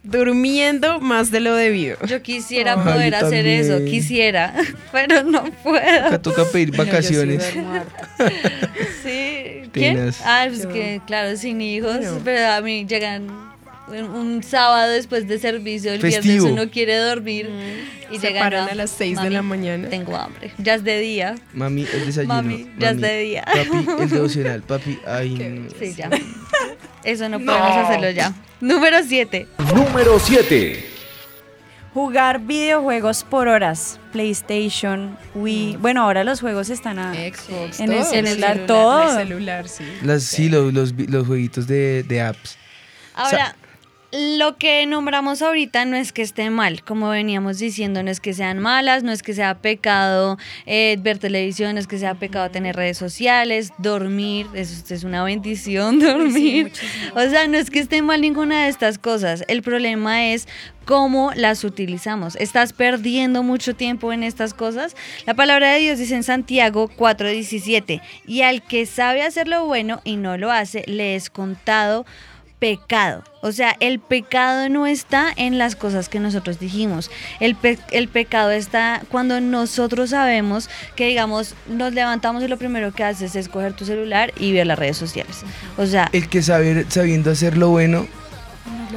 Durmiendo 0.02 1.00
más 1.00 1.30
de 1.30 1.40
lo 1.40 1.54
debido. 1.54 1.98
Yo 2.06 2.22
quisiera 2.22 2.74
Ay, 2.74 2.92
poder 2.92 3.12
yo 3.12 3.26
hacer 3.26 3.46
eso, 3.46 3.84
quisiera, 3.84 4.54
pero 4.92 5.22
no 5.22 5.44
puedo. 5.62 6.06
Acá 6.06 6.22
toca 6.22 6.44
pedir 6.46 6.70
No, 6.70 6.76
yo 6.76 6.82
sí 6.84 6.88
vacaciones. 6.90 7.52
Sí, 9.02 9.62
¿quién? 9.72 10.10
Ah, 10.24 10.46
pues 10.48 10.66
que 10.66 11.00
claro, 11.06 11.36
sin 11.36 11.60
hijos, 11.60 11.98
pero 12.24 12.52
a 12.52 12.60
mí 12.60 12.86
llegan 12.86 13.47
un, 13.90 14.42
sábado 14.42 14.92
después 14.92 15.26
de 15.28 15.38
servicio, 15.38 15.92
el 15.92 16.00
viernes 16.02 16.42
uno 16.42 16.70
quiere 16.70 16.96
dormir 16.96 17.48
y 18.10 18.18
Se 18.18 18.28
llegan 18.28 18.44
paran 18.44 18.68
a 18.68 18.74
las 18.74 18.90
6 18.90 19.20
de 19.20 19.30
la 19.30 19.42
"Mami, 19.42 19.62
mañana". 19.62 19.88
Tengo 19.88 20.16
hambre, 20.16 20.52
ya 20.58 20.74
es 20.74 20.84
de 20.84 20.98
día. 21.00 21.34
Mami, 21.52 21.86
el 21.92 22.06
desayuno. 22.06 22.34
Mami, 22.34 22.70
ya 22.78 22.90
es 22.90 23.00
de 23.00 23.18
día. 23.20 23.44
Papi, 23.46 24.02
el 24.02 24.10
devocional. 24.10 24.62
Papi, 24.62 24.98
ay. 25.06 25.30
no. 25.34 25.70
Sí, 25.78 25.94
ya. 25.94 26.10
Eso 27.04 27.28
no 27.28 27.38
podemos 27.38 27.76
hacerlo 27.76 28.10
ya. 28.10 28.34
Número 28.60 28.98
7. 29.06 29.46
Número 29.74 30.18
7. 30.18 30.84
Jugar 31.94 32.40
videojuegos 32.40 33.24
por 33.24 33.48
horas. 33.48 33.98
PlayStation, 34.12 35.16
Wii. 35.34 35.76
Bueno, 35.80 36.02
ahora 36.02 36.22
los 36.22 36.40
juegos 36.40 36.70
están 36.70 36.98
a- 36.98 37.12
Xbox, 37.14 37.80
en 37.80 37.92
el 37.92 37.98
todo. 38.00 38.10
celular, 38.10 38.56
En 38.58 38.66
todo. 38.66 39.10
el 39.10 39.16
celular, 39.28 39.68
sí. 39.68 39.84
Las, 40.02 40.22
sí, 40.24 40.48
los, 40.48 40.72
los, 40.72 40.92
los 40.92 41.26
jueguitos 41.26 41.66
de, 41.66 42.02
de 42.04 42.20
apps. 42.20 42.56
Ahora, 43.14 43.56
lo 44.10 44.56
que 44.56 44.86
nombramos 44.86 45.42
ahorita 45.42 45.84
no 45.84 45.96
es 45.96 46.12
que 46.12 46.22
esté 46.22 46.48
mal, 46.48 46.82
como 46.82 47.10
veníamos 47.10 47.58
diciendo, 47.58 48.02
no 48.02 48.10
es 48.10 48.20
que 48.20 48.32
sean 48.32 48.58
malas, 48.58 49.02
no 49.02 49.12
es 49.12 49.22
que 49.22 49.34
sea 49.34 49.58
pecado 49.58 50.38
eh, 50.64 50.96
ver 51.00 51.18
televisión, 51.18 51.74
no 51.74 51.80
es 51.80 51.86
que 51.86 51.98
sea 51.98 52.14
pecado 52.14 52.50
tener 52.50 52.74
redes 52.74 52.96
sociales, 52.96 53.70
dormir, 53.76 54.46
eso 54.54 54.94
es 54.94 55.04
una 55.04 55.22
bendición 55.24 56.00
dormir. 56.00 56.72
o 57.14 57.20
sea, 57.20 57.46
no 57.48 57.58
es 57.58 57.68
que 57.68 57.80
esté 57.80 58.00
mal 58.00 58.22
ninguna 58.22 58.64
de 58.64 58.70
estas 58.70 58.96
cosas, 58.96 59.44
el 59.46 59.62
problema 59.62 60.28
es 60.28 60.48
cómo 60.86 61.32
las 61.34 61.64
utilizamos. 61.64 62.34
¿Estás 62.36 62.72
perdiendo 62.72 63.42
mucho 63.42 63.76
tiempo 63.76 64.10
en 64.14 64.22
estas 64.22 64.54
cosas? 64.54 64.96
La 65.26 65.34
palabra 65.34 65.74
de 65.74 65.80
Dios 65.80 65.98
dice 65.98 66.14
en 66.14 66.22
Santiago 66.22 66.88
4:17, 66.88 68.00
y 68.26 68.40
al 68.40 68.62
que 68.62 68.86
sabe 68.86 69.20
hacer 69.20 69.48
lo 69.48 69.66
bueno 69.66 70.00
y 70.04 70.16
no 70.16 70.38
lo 70.38 70.50
hace, 70.50 70.84
le 70.86 71.14
es 71.14 71.28
contado 71.28 72.06
pecado. 72.58 73.22
O 73.40 73.52
sea, 73.52 73.76
el 73.80 74.00
pecado 74.00 74.68
no 74.68 74.86
está 74.86 75.28
en 75.36 75.58
las 75.58 75.76
cosas 75.76 76.08
que 76.08 76.18
nosotros 76.20 76.58
dijimos. 76.58 77.10
El, 77.40 77.54
pe- 77.54 77.78
el 77.92 78.08
pecado 78.08 78.50
está 78.50 79.02
cuando 79.10 79.40
nosotros 79.40 80.10
sabemos 80.10 80.68
que, 80.96 81.06
digamos, 81.06 81.54
nos 81.68 81.92
levantamos 81.92 82.42
y 82.42 82.48
lo 82.48 82.56
primero 82.56 82.92
que 82.92 83.04
haces 83.04 83.36
es 83.36 83.48
coger 83.48 83.74
tu 83.74 83.84
celular 83.84 84.32
y 84.38 84.52
ver 84.52 84.66
las 84.66 84.78
redes 84.78 84.96
sociales. 84.96 85.42
O 85.76 85.86
sea, 85.86 86.08
El 86.12 86.28
que 86.28 86.42
saber, 86.42 86.86
sabiendo 86.88 87.30
hacer 87.30 87.56
lo 87.56 87.68
bueno, 87.70 88.06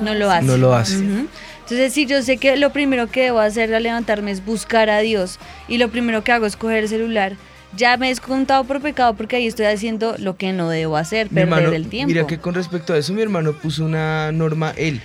no 0.01 0.13
lo 0.15 0.31
hace. 0.31 0.45
No 0.45 0.57
lo 0.57 0.73
hace. 0.73 0.97
Ujú. 0.97 1.27
Entonces, 1.61 1.93
si 1.93 2.05
yo 2.05 2.21
sé 2.21 2.37
que 2.37 2.57
lo 2.57 2.71
primero 2.73 3.07
que 3.07 3.21
debo 3.23 3.39
hacer 3.39 3.73
al 3.73 3.83
levantarme 3.83 4.31
es 4.31 4.43
buscar 4.43 4.89
a 4.89 4.99
Dios 4.99 5.37
y 5.67 5.77
lo 5.77 5.89
primero 5.89 6.23
que 6.23 6.31
hago 6.31 6.45
es 6.45 6.55
coger 6.57 6.79
el 6.79 6.89
celular, 6.89 7.37
ya 7.75 7.97
me 7.97 8.11
he 8.11 8.15
contado 8.17 8.63
por 8.63 8.81
pecado 8.81 9.13
porque 9.15 9.35
ahí 9.37 9.47
estoy 9.47 9.65
haciendo 9.67 10.15
lo 10.17 10.35
que 10.37 10.53
no 10.53 10.69
debo 10.69 10.97
hacer, 10.97 11.27
mi 11.27 11.35
perder 11.41 11.53
hermano, 11.59 11.73
el 11.75 11.87
tiempo. 11.87 12.07
mira 12.13 12.27
que 12.27 12.37
con 12.39 12.53
respecto 12.53 12.93
a 12.93 12.97
eso, 12.97 13.13
mi 13.13 13.21
hermano 13.21 13.53
puso 13.53 13.85
una 13.85 14.31
norma, 14.31 14.73
él. 14.77 15.01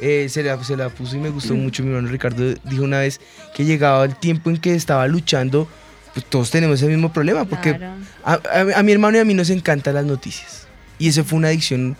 eh, 0.00 0.28
se, 0.30 0.42
la, 0.42 0.62
se 0.64 0.76
la 0.76 0.88
puso 0.88 1.16
y 1.16 1.18
me 1.18 1.28
gustó 1.30 1.54
mucho. 1.54 1.82
Mi 1.82 1.90
hermano 1.90 2.08
Ricardo 2.08 2.54
dijo 2.64 2.82
una 2.84 3.00
vez 3.00 3.20
que 3.54 3.64
llegaba 3.64 4.04
el 4.04 4.16
tiempo 4.16 4.48
en 4.50 4.56
que 4.56 4.74
estaba 4.74 5.06
luchando, 5.06 5.68
pues 6.14 6.24
todos 6.26 6.50
tenemos 6.50 6.80
el 6.82 6.88
mismo 6.88 7.12
problema, 7.12 7.44
porque 7.44 7.76
Claro. 7.76 7.94
a, 8.24 8.32
a- 8.32 8.78
a 8.78 8.82
mi 8.82 8.92
hermano 8.92 9.18
y 9.18 9.20
a 9.20 9.24
mí 9.24 9.34
nos 9.34 9.50
encantan 9.50 9.94
las 9.94 10.04
noticias. 10.06 10.66
Y 10.98 11.08
eso 11.08 11.22
fue 11.24 11.36
una 11.38 11.48
adicción. 11.48 11.96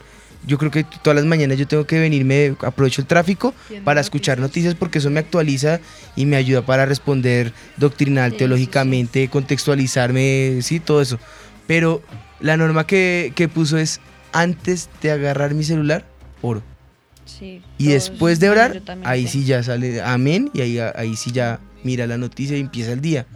Yo 0.46 0.56
creo 0.58 0.70
que 0.70 0.84
todas 0.84 1.16
las 1.16 1.26
mañanas 1.26 1.58
yo 1.58 1.66
tengo 1.66 1.86
que 1.86 1.98
venirme, 1.98 2.54
aprovecho 2.62 3.02
el 3.02 3.06
tráfico 3.06 3.54
para 3.84 4.00
escuchar 4.00 4.38
noticias 4.38 4.74
porque 4.74 4.98
eso 4.98 5.10
me 5.10 5.20
actualiza 5.20 5.80
y 6.16 6.24
me 6.24 6.36
ayuda 6.36 6.62
para 6.62 6.86
responder 6.86 7.52
doctrinal, 7.76 8.34
teológicamente, 8.36 9.28
contextualizarme, 9.28 10.60
sí, 10.62 10.80
todo 10.80 11.02
eso. 11.02 11.18
Pero 11.66 12.02
la 12.40 12.56
norma 12.56 12.86
que, 12.86 13.32
que 13.36 13.48
puso 13.48 13.76
es, 13.76 14.00
antes 14.32 14.88
de 15.02 15.10
agarrar 15.10 15.54
mi 15.54 15.64
celular, 15.64 16.06
oro. 16.42 16.62
Sí, 17.26 17.62
Y 17.78 17.88
después 17.88 18.40
de 18.40 18.50
orar, 18.50 18.82
ahí 19.04 19.28
sí 19.28 19.44
ya 19.44 19.62
sale 19.62 20.02
amén 20.02 20.50
y 20.52 20.62
ahí, 20.62 20.78
ahí 20.78 21.16
sí 21.16 21.30
ya 21.30 21.60
mira 21.84 22.06
la 22.06 22.18
noticia 22.18 22.56
y 22.56 22.60
empieza 22.60 22.92
el 22.92 23.00
día. 23.00 23.26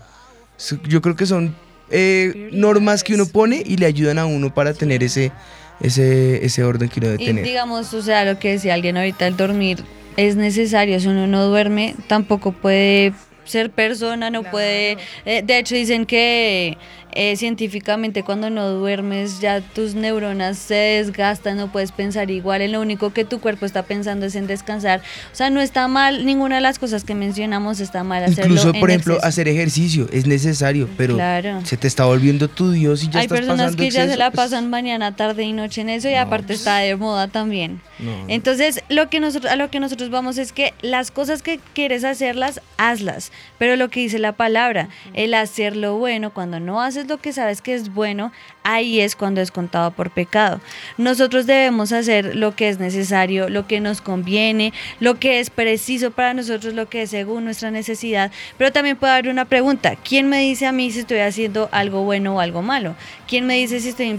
Yo 0.88 1.00
creo 1.00 1.16
que 1.16 1.26
son 1.26 1.54
eh, 1.90 2.50
normas 2.52 3.04
que 3.04 3.14
uno 3.14 3.26
pone 3.26 3.62
y 3.64 3.76
le 3.76 3.86
ayudan 3.86 4.18
a 4.18 4.26
uno 4.26 4.52
para 4.52 4.74
tener 4.74 5.02
ese, 5.02 5.32
ese, 5.80 6.44
ese 6.44 6.64
orden 6.64 6.88
que 6.88 7.00
uno 7.00 7.08
debe 7.10 7.22
Y 7.22 7.26
tener. 7.26 7.44
digamos, 7.44 7.92
o 7.94 8.02
sea, 8.02 8.24
lo 8.24 8.38
que 8.38 8.52
decía 8.52 8.74
alguien 8.74 8.96
ahorita, 8.96 9.26
el 9.26 9.36
dormir 9.36 9.84
es 10.16 10.36
necesario. 10.36 10.98
Si 11.00 11.08
uno 11.08 11.26
no 11.26 11.46
duerme, 11.46 11.94
tampoco 12.06 12.52
puede 12.52 13.12
ser 13.44 13.70
persona, 13.70 14.30
no 14.30 14.42
puede... 14.42 14.96
eh, 15.24 15.42
de 15.44 15.58
hecho, 15.58 15.74
dicen 15.74 16.06
que 16.06 16.78
eh, 17.14 17.36
científicamente 17.36 18.22
cuando 18.22 18.50
no 18.50 18.68
duermes 18.70 19.40
ya 19.40 19.60
tus 19.60 19.94
neuronas 19.94 20.58
se 20.58 20.74
desgastan, 20.74 21.56
no 21.56 21.70
puedes 21.70 21.92
pensar 21.92 22.30
igual. 22.30 22.62
En 22.62 22.72
lo 22.72 22.80
único 22.80 23.12
que 23.12 23.24
tu 23.24 23.40
cuerpo 23.40 23.66
está 23.66 23.82
pensando 23.84 24.26
es 24.26 24.34
en 24.34 24.46
descansar. 24.46 25.00
O 25.32 25.34
sea, 25.36 25.50
no 25.50 25.60
está 25.60 25.88
mal, 25.88 26.26
ninguna 26.26 26.56
de 26.56 26.60
las 26.60 26.78
cosas 26.78 27.04
que 27.04 27.14
mencionamos 27.14 27.80
está 27.80 28.04
mal 28.04 28.24
hacerlo 28.24 28.44
Incluso, 28.54 28.74
en 28.74 28.80
por 28.80 28.90
ejemplo, 28.90 29.14
exceso. 29.14 29.28
hacer 29.28 29.48
ejercicio 29.48 30.08
es 30.12 30.26
necesario, 30.26 30.88
pero 30.96 31.14
Claro. 31.14 31.60
se 31.64 31.76
te 31.76 31.86
está 31.88 32.04
volviendo 32.04 32.48
tu 32.48 32.70
Dios 32.70 33.02
y 33.04 33.08
ya 33.08 33.20
Hay 33.20 33.24
estás 33.26 33.38
personas 33.38 33.58
pasando 33.66 33.82
que 33.82 33.90
ya 33.90 34.06
se 34.08 34.16
la 34.16 34.30
pues, 34.30 34.44
pasan 34.44 34.70
mañana, 34.70 35.14
tarde 35.16 35.44
y 35.44 35.52
noche 35.52 35.80
en 35.82 35.88
eso 35.90 36.08
y 36.08 36.14
aparte 36.14 36.54
está 36.54 36.78
de 36.78 36.96
moda 36.96 37.28
también. 37.28 37.80
no. 37.98 38.12
Entonces, 38.28 38.82
lo 38.88 39.08
que 39.10 39.20
nosotros, 39.20 39.52
a 39.52 39.56
lo 39.56 39.70
que 39.70 39.80
nosotros 39.80 40.10
vamos 40.10 40.38
es 40.38 40.52
que 40.52 40.74
las 40.82 41.10
cosas 41.10 41.42
que 41.42 41.60
quieres 41.74 42.04
hacerlas, 42.04 42.60
hazlas. 42.76 43.30
Pero 43.58 43.76
lo 43.76 43.88
que 43.90 44.00
dice 44.00 44.18
la 44.18 44.32
palabra, 44.32 44.88
el 45.14 45.34
hacer 45.34 45.76
lo 45.76 45.96
bueno, 45.96 46.32
cuando 46.32 46.58
no 46.60 46.80
haces 46.82 47.03
lo 47.08 47.18
que 47.18 47.32
sabes 47.32 47.62
que 47.62 47.74
es 47.74 47.92
bueno, 47.92 48.32
ahí 48.62 49.00
es 49.00 49.16
cuando 49.16 49.40
es 49.40 49.50
contado 49.50 49.90
por 49.90 50.10
pecado. 50.10 50.60
Nosotros 50.98 51.46
debemos 51.46 51.92
hacer 51.92 52.36
lo 52.36 52.54
que 52.56 52.68
es 52.68 52.78
necesario, 52.78 53.48
lo 53.48 53.66
que 53.66 53.80
nos 53.80 54.00
conviene, 54.00 54.72
lo 55.00 55.18
que 55.18 55.40
es 55.40 55.50
preciso 55.50 56.10
para 56.10 56.34
nosotros, 56.34 56.74
lo 56.74 56.88
que 56.88 57.02
es 57.02 57.10
según 57.10 57.44
nuestra 57.44 57.70
necesidad. 57.70 58.30
Pero 58.58 58.72
también 58.72 58.96
puedo 58.96 59.12
dar 59.12 59.28
una 59.28 59.44
pregunta. 59.44 59.96
¿Quién 59.96 60.28
me 60.28 60.40
dice 60.40 60.66
a 60.66 60.72
mí 60.72 60.90
si 60.90 61.00
estoy 61.00 61.18
haciendo 61.18 61.68
algo 61.72 62.02
bueno 62.02 62.36
o 62.36 62.40
algo 62.40 62.62
malo? 62.62 62.94
¿Quién 63.28 63.46
me 63.46 63.54
dice 63.54 63.80
si 63.80 63.90
estoy 63.90 64.18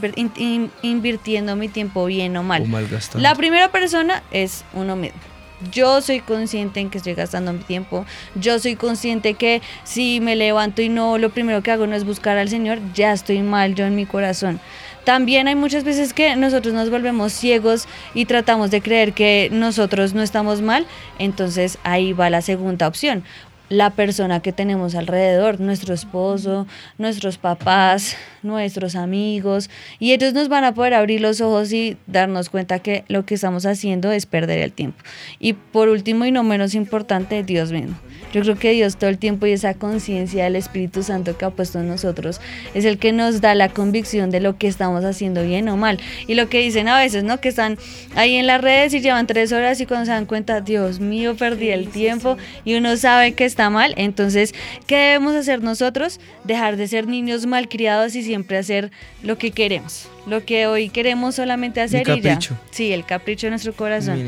invirtiendo 0.82 1.56
mi 1.56 1.68
tiempo 1.68 2.06
bien 2.06 2.38
o 2.38 2.44
mal? 2.44 2.64
O. 2.64 3.18
La 3.20 3.36
primera 3.36 3.72
persona 3.72 4.24
es 4.32 4.64
uno 4.74 4.96
mismo. 4.96 5.35
Yo 5.72 6.02
soy 6.02 6.20
consciente 6.20 6.80
en 6.80 6.90
que 6.90 6.98
estoy 6.98 7.14
gastando 7.14 7.54
mi 7.54 7.60
tiempo. 7.60 8.06
Yo 8.36 8.60
soy 8.60 8.76
consciente 8.76 9.36
que 9.36 9.62
si 9.84 10.20
me 10.20 10.36
levanto 10.36 10.82
y 10.82 10.90
no, 10.90 11.18
lo 11.18 11.30
primero 11.30 11.64
que 11.64 11.72
hago 11.72 11.88
no 11.88 11.96
es 11.96 12.06
buscar 12.06 12.38
al 12.38 12.50
Señor, 12.50 12.80
ya 12.94 13.14
estoy 13.14 13.42
mal 13.42 13.76
yo 13.76 13.86
en 13.86 13.96
mi 13.96 14.06
corazón. 14.06 14.60
También 15.06 15.48
hay 15.48 15.56
muchas 15.56 15.84
veces 15.84 16.14
que 16.14 16.36
nosotros 16.36 16.74
nos 16.74 16.90
volvemos 16.90 17.32
ciegos 17.32 17.88
y 18.14 18.26
tratamos 18.26 18.72
de 18.72 18.82
creer 18.82 19.14
que 19.14 19.50
nosotros 19.52 20.14
no 20.14 20.24
estamos 20.24 20.62
mal. 20.62 20.88
Entonces 21.20 21.78
ahí 21.84 22.12
va 22.12 22.30
la 22.30 22.42
segunda 22.42 22.88
opción. 22.88 23.24
La 23.70 23.90
persona 23.90 24.42
que 24.42 24.52
tenemos 24.52 24.94
alrededor, 24.96 25.60
nuestro 25.60 25.94
esposo, 25.94 26.68
nuestros 26.98 27.38
papás, 27.38 28.16
nuestros 28.44 28.96
amigos, 28.96 29.70
y 30.00 30.14
ellos 30.14 30.34
nos 30.34 30.50
van 30.50 30.64
a 30.64 30.74
poder 30.74 30.94
abrir 30.94 31.22
los 31.22 31.42
ojos 31.42 31.74
y 31.74 31.98
darnos 32.06 32.50
cuenta 32.50 32.80
que 32.80 33.06
lo 33.08 33.26
que 33.26 33.36
estamos 33.36 33.66
haciendo 33.66 34.12
es 34.12 34.26
perder 34.26 34.60
el 34.60 34.72
tiempo. 34.72 35.04
Y 35.40 35.54
por 35.54 35.90
último 35.90 36.26
y 36.26 36.32
no 36.32 36.44
menos 36.44 36.76
importante, 36.76 37.44
Dios 37.44 37.72
mismo. 37.72 37.96
Yo 38.36 38.42
creo 38.42 38.60
que 38.60 38.74
Dios 38.74 38.98
todo 38.98 39.10
el 39.10 39.18
tiempo 39.18 39.46
y 39.46 39.54
esa 39.54 39.76
conciencia 39.76 40.44
del 40.44 40.58
Espíritu 40.58 41.04
Santo 41.04 41.38
que 41.38 41.46
ha 41.46 41.52
puesto 41.52 41.80
en 41.80 41.88
nosotros 41.88 42.42
es 42.74 42.84
el 42.84 42.98
que 42.98 43.14
nos 43.14 43.40
da 43.40 43.56
la 43.56 43.70
convicción 43.70 44.30
de 44.30 44.42
lo 44.42 44.58
que 44.58 44.68
estamos 44.68 45.06
haciendo 45.06 45.42
bien 45.42 45.70
o 45.70 45.78
mal. 45.78 46.02
Y 46.28 46.34
lo 46.34 46.50
que 46.50 46.60
dicen 46.60 46.90
a 46.90 47.00
veces, 47.00 47.24
¿no? 47.24 47.40
Que 47.40 47.48
están 47.48 47.78
ahí 48.14 48.36
en 48.36 48.46
las 48.46 48.60
redes 48.60 48.94
y 48.94 49.00
llevan 49.00 49.26
tres 49.26 49.54
horas 49.54 49.80
y 49.80 49.86
cuando 49.86 50.08
se 50.08 50.12
dan 50.12 50.26
cuenta, 50.26 50.60
Dios 50.60 51.00
mío, 51.00 51.38
perdí 51.38 51.70
el 51.70 51.88
tiempo 51.88 52.36
y 52.66 52.76
uno 52.76 52.98
sabe 52.98 53.36
que 53.36 53.46
está 53.46 53.70
mal. 53.70 53.94
Entonces, 53.96 54.54
¿qué 54.86 54.98
debemos 54.98 55.34
hacer 55.34 55.64
nosotros? 55.64 56.20
Dejar 56.44 56.76
de 56.76 56.90
ser 56.90 57.08
niños 57.08 57.46
malcriados 57.46 58.16
y 58.16 58.22
siempre 58.22 58.58
hacer 58.58 58.92
lo 59.24 59.38
que 59.38 59.52
queremos. 59.52 60.10
Lo 60.26 60.44
que 60.44 60.66
hoy 60.66 60.90
queremos 60.90 61.36
solamente 61.36 61.82
hacer 61.82 62.02
y 62.02 62.06
ya. 62.06 62.16
capricho. 62.16 62.58
Sí, 62.72 62.92
el 62.92 63.06
capricho 63.06 63.48
de 63.48 63.52
nuestro 63.52 63.74
corazón. 63.74 64.20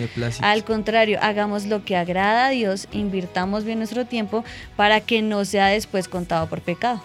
Al 0.41 0.63
contrario, 0.63 1.17
hagamos 1.21 1.65
lo 1.65 1.83
que 1.83 1.95
agrada 1.95 2.47
a 2.47 2.49
Dios, 2.49 2.87
invirtamos 2.91 3.63
bien 3.63 3.79
nuestro 3.79 4.05
tiempo 4.05 4.43
para 4.75 5.01
que 5.01 5.21
no 5.21 5.43
sea 5.45 5.67
después 5.67 6.07
contado 6.07 6.47
por 6.47 6.61
pecado. 6.61 7.01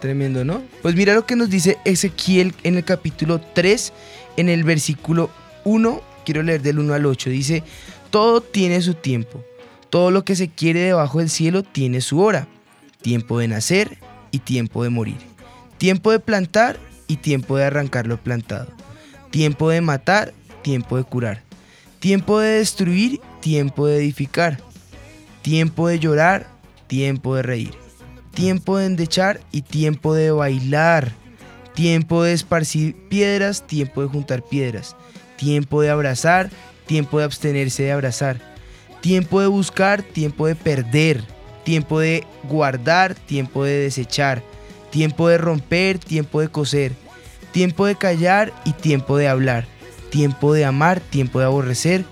Tremendo, 0.00 0.44
¿no? 0.44 0.62
Pues 0.82 0.94
mira 0.94 1.14
lo 1.14 1.26
que 1.26 1.34
nos 1.34 1.50
dice 1.50 1.78
Ezequiel 1.84 2.54
en 2.62 2.76
el 2.76 2.84
capítulo 2.84 3.40
3, 3.40 3.92
en 4.36 4.48
el 4.48 4.62
versículo 4.62 5.30
1, 5.64 6.00
quiero 6.24 6.42
leer 6.42 6.62
del 6.62 6.78
1 6.78 6.94
al 6.94 7.04
8, 7.04 7.30
dice, 7.30 7.64
todo 8.10 8.40
tiene 8.40 8.80
su 8.80 8.94
tiempo, 8.94 9.44
todo 9.90 10.12
lo 10.12 10.24
que 10.24 10.36
se 10.36 10.48
quiere 10.48 10.80
debajo 10.80 11.18
del 11.18 11.30
cielo 11.30 11.64
tiene 11.64 12.00
su 12.00 12.20
hora, 12.20 12.46
tiempo 13.02 13.40
de 13.40 13.48
nacer 13.48 13.98
y 14.30 14.38
tiempo 14.38 14.84
de 14.84 14.90
morir, 14.90 15.18
tiempo 15.78 16.12
de 16.12 16.20
plantar 16.20 16.78
y 17.08 17.16
tiempo 17.16 17.56
de 17.56 17.64
arrancar 17.64 18.06
lo 18.06 18.18
plantado, 18.18 18.68
tiempo 19.30 19.70
de 19.70 19.80
matar, 19.80 20.32
tiempo 20.62 20.96
de 20.96 21.04
curar, 21.04 21.42
tiempo 21.98 22.38
de 22.38 22.58
destruir, 22.58 23.20
tiempo 23.40 23.86
de 23.86 23.96
edificar, 23.96 24.58
tiempo 25.42 25.88
de 25.88 25.98
llorar, 25.98 26.46
tiempo 26.86 27.34
de 27.34 27.42
reír, 27.42 27.74
tiempo 28.32 28.78
de 28.78 28.86
endechar 28.86 29.40
y 29.50 29.62
tiempo 29.62 30.14
de 30.14 30.30
bailar, 30.30 31.12
tiempo 31.74 32.22
de 32.22 32.32
esparcir 32.32 32.94
piedras, 33.08 33.66
tiempo 33.66 34.02
de 34.02 34.08
juntar 34.08 34.42
piedras, 34.42 34.96
tiempo 35.36 35.80
de 35.80 35.90
abrazar, 35.90 36.50
tiempo 36.86 37.18
de 37.18 37.24
abstenerse 37.24 37.84
de 37.84 37.92
abrazar, 37.92 38.40
tiempo 39.00 39.40
de 39.40 39.46
buscar, 39.46 40.02
tiempo 40.02 40.46
de 40.46 40.54
perder, 40.54 41.22
tiempo 41.64 42.00
de 42.00 42.24
guardar, 42.44 43.14
tiempo 43.14 43.64
de 43.64 43.78
desechar, 43.78 44.42
tiempo 44.90 45.28
de 45.28 45.38
romper, 45.38 45.98
tiempo 45.98 46.40
de 46.40 46.48
coser, 46.48 46.92
tiempo 47.52 47.86
de 47.86 47.96
callar 47.96 48.52
y 48.64 48.72
tiempo 48.72 49.16
de 49.16 49.28
hablar, 49.28 49.66
tiempo 50.10 50.52
de 50.52 50.64
amar, 50.64 51.00
tiempo 51.00 51.38
de 51.38 51.46
aborrecer, 51.46 52.04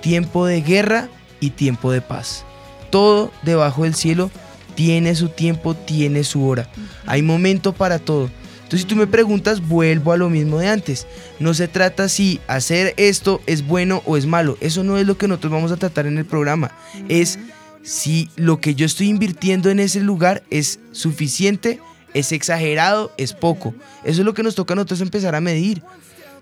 tiempo 0.00 0.46
de 0.46 0.62
guerra 0.62 1.08
y 1.40 1.50
tiempo 1.50 1.92
de 1.92 2.00
paz. 2.00 2.44
Todo 2.90 3.32
debajo 3.42 3.84
del 3.84 3.94
cielo 3.94 4.30
tiene 4.74 5.14
su 5.14 5.28
tiempo, 5.28 5.74
tiene 5.74 6.22
su 6.24 6.46
hora. 6.46 6.68
Hay 7.06 7.22
momento 7.22 7.72
para 7.72 7.98
todo. 7.98 8.30
Entonces, 8.66 8.80
si 8.80 8.86
tú 8.86 8.96
me 8.96 9.06
preguntas, 9.06 9.66
vuelvo 9.66 10.12
a 10.12 10.16
lo 10.16 10.28
mismo 10.28 10.58
de 10.58 10.68
antes. 10.68 11.06
No 11.38 11.54
se 11.54 11.68
trata 11.68 12.08
si 12.08 12.40
hacer 12.48 12.94
esto 12.96 13.40
es 13.46 13.64
bueno 13.64 14.02
o 14.06 14.16
es 14.16 14.26
malo. 14.26 14.58
Eso 14.60 14.82
no 14.82 14.98
es 14.98 15.06
lo 15.06 15.16
que 15.16 15.28
nosotros 15.28 15.52
vamos 15.52 15.70
a 15.70 15.76
tratar 15.76 16.06
en 16.06 16.18
el 16.18 16.24
programa. 16.24 16.72
Es 17.08 17.38
si 17.82 18.28
lo 18.34 18.60
que 18.60 18.74
yo 18.74 18.84
estoy 18.84 19.08
invirtiendo 19.08 19.70
en 19.70 19.78
ese 19.78 20.00
lugar 20.00 20.42
es 20.50 20.80
suficiente, 20.90 21.78
es 22.16 22.32
exagerado, 22.32 23.12
es 23.18 23.34
poco. 23.34 23.74
Eso 24.02 24.22
es 24.22 24.24
lo 24.24 24.32
que 24.32 24.42
nos 24.42 24.54
toca 24.54 24.72
a 24.72 24.76
nosotros 24.76 25.02
empezar 25.02 25.34
a 25.34 25.42
medir. 25.42 25.82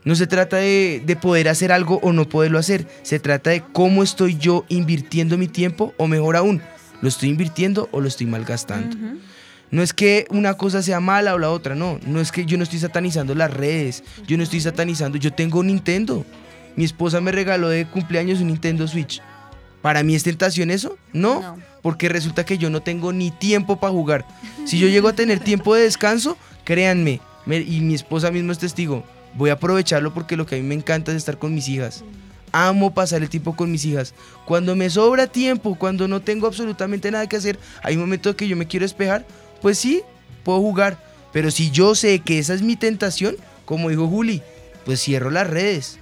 No 0.05 0.15
se 0.15 0.29
trata 0.29 0.59
de, 0.59 1.03
de 1.05 1.17
poder 1.17 1.49
hacer 1.49 1.73
algo 1.73 1.99
o 2.03 2.13
no 2.13 2.29
poderlo 2.29 2.61
hacer. 2.61 2.87
Se 3.03 3.19
trata 3.19 3.51
de 3.51 3.63
cómo 3.73 4.05
estoy 4.05 4.37
yo 4.37 4.65
invirtiendo 4.69 5.37
mi 5.37 5.49
tiempo 5.49 5.93
o 5.97 6.07
mejor 6.07 6.37
aún, 6.37 6.63
¿lo 7.01 7.09
estoy 7.09 7.31
invirtiendo 7.31 7.89
o 7.91 8.01
lo 8.01 8.07
estoy 8.07 8.27
malgastando? 8.27 8.97
No 9.73 9.83
es 9.83 9.93
que 9.93 10.27
una 10.31 10.55
cosa 10.55 10.81
sea 10.81 11.01
mala 11.01 11.35
o 11.35 11.39
la 11.39 11.51
otra, 11.51 11.75
no. 11.75 11.99
No 12.07 12.21
es 12.21 12.31
que 12.31 12.47
yo 12.47 12.57
no 12.57 12.63
estoy 12.63 12.79
satanizando 12.79 13.35
las 13.35 13.53
redes, 13.53 14.05
yo 14.29 14.37
no 14.37 14.45
estoy 14.45 14.61
satanizando, 14.61 15.19
yo 15.19 15.33
tengo 15.33 15.59
un 15.59 15.67
Nintendo. 15.67 16.25
Mi 16.77 16.85
esposa 16.85 17.21
me 17.21 17.33
regaló 17.33 17.69
de 17.69 17.87
cumpleaños 17.87 18.41
un 18.41 18.47
Nintendo 18.49 18.87
Switch. 18.87 19.21
¿Para 19.83 20.05
mí 20.05 20.15
es 20.15 20.23
tentación 20.23 20.71
eso? 20.71 20.97
No, 21.13 21.59
porque 21.85 22.09
resulta 22.09 22.47
que 22.47 22.57
yo 22.57 22.71
no 22.71 22.81
tengo 22.81 23.13
ni 23.13 23.31
tiempo 23.31 23.77
para 23.77 23.93
jugar. 23.93 24.25
Si 24.65 24.79
yo 24.79 24.89
llego 24.89 25.07
a 25.07 25.13
tener 25.13 25.39
tiempo 25.39 25.75
de 25.75 25.83
descanso, 25.83 26.39
créanme, 26.65 27.21
me- 27.45 27.59
y 27.61 27.81
mi 27.83 27.93
esposa 27.95 28.31
mismo 28.31 28.53
es 28.53 28.59
testigo, 28.59 29.05
voy 29.35 29.51
a 29.51 29.55
aprovecharlo 29.55 30.15
porque 30.15 30.35
lo 30.39 30.47
que 30.47 30.55
a 30.55 30.59
mí 30.59 30.65
me 30.65 30.75
encanta 30.75 31.11
es 31.13 31.19
estar 31.19 31.39
con 31.39 31.55
mis 31.55 31.69
hijas. 31.69 32.03
Amo 32.53 32.95
pasar 32.95 33.21
el 33.23 33.29
tiempo 33.29 33.55
con 33.55 33.71
mis 33.71 33.85
hijas. 33.85 34.15
Cuando 34.47 34.75
me 34.77 34.89
sobra 34.89 35.27
tiempo, 35.27 35.75
cuando 35.75 36.09
no 36.09 36.23
tengo 36.23 36.47
absolutamente 36.47 37.11
nada 37.11 37.27
que 37.29 37.37
hacer, 37.37 37.59
hay 37.83 37.99
momentos 37.99 38.35
que 38.35 38.49
yo 38.49 38.57
me 38.57 38.67
quiero 38.67 38.85
despejar, 38.85 39.27
pues 39.61 39.77
sí, 39.79 40.01
puedo 40.43 40.61
jugar. 40.61 40.97
Pero 41.35 41.51
si 41.51 41.71
yo 41.71 41.95
sé 41.95 42.21
que 42.21 42.39
esa 42.39 42.55
es 42.55 42.63
mi 42.63 42.77
tentación, 42.77 43.37
como 43.67 43.91
dijo 43.91 44.09
Juli, 44.09 44.41
pues 44.87 45.03
cierro 45.03 45.31
las 45.31 45.49
redes. 45.51 45.99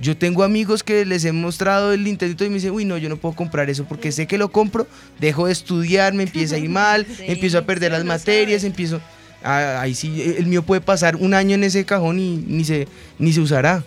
Yo 0.00 0.16
tengo 0.16 0.44
amigos 0.44 0.82
que 0.82 1.04
les 1.06 1.24
he 1.24 1.32
mostrado 1.32 1.92
el 1.92 2.04
Nintendo 2.04 2.44
y 2.44 2.48
me 2.48 2.56
dicen, 2.56 2.72
uy, 2.72 2.84
no, 2.84 2.98
yo 2.98 3.08
no 3.08 3.16
puedo 3.16 3.34
comprar 3.34 3.70
eso 3.70 3.84
porque 3.84 4.12
sé 4.12 4.26
que 4.26 4.36
lo 4.36 4.50
compro, 4.50 4.86
dejo 5.20 5.46
de 5.46 5.52
estudiar, 5.52 6.12
me 6.12 6.24
empieza 6.24 6.56
a 6.56 6.58
ir 6.58 6.68
mal, 6.68 7.06
empiezo 7.20 7.58
a 7.58 7.62
perder 7.62 7.92
las 7.92 8.04
materias, 8.04 8.64
empiezo... 8.64 9.00
Ah, 9.42 9.80
ahí 9.80 9.94
sí, 9.94 10.34
el 10.38 10.46
mío 10.46 10.62
puede 10.62 10.80
pasar 10.80 11.16
un 11.16 11.32
año 11.32 11.54
en 11.54 11.62
ese 11.62 11.84
cajón 11.84 12.18
y 12.18 12.36
ni 12.36 12.64
se, 12.64 12.88
ni 13.18 13.32
se 13.32 13.40
usará. 13.40 13.84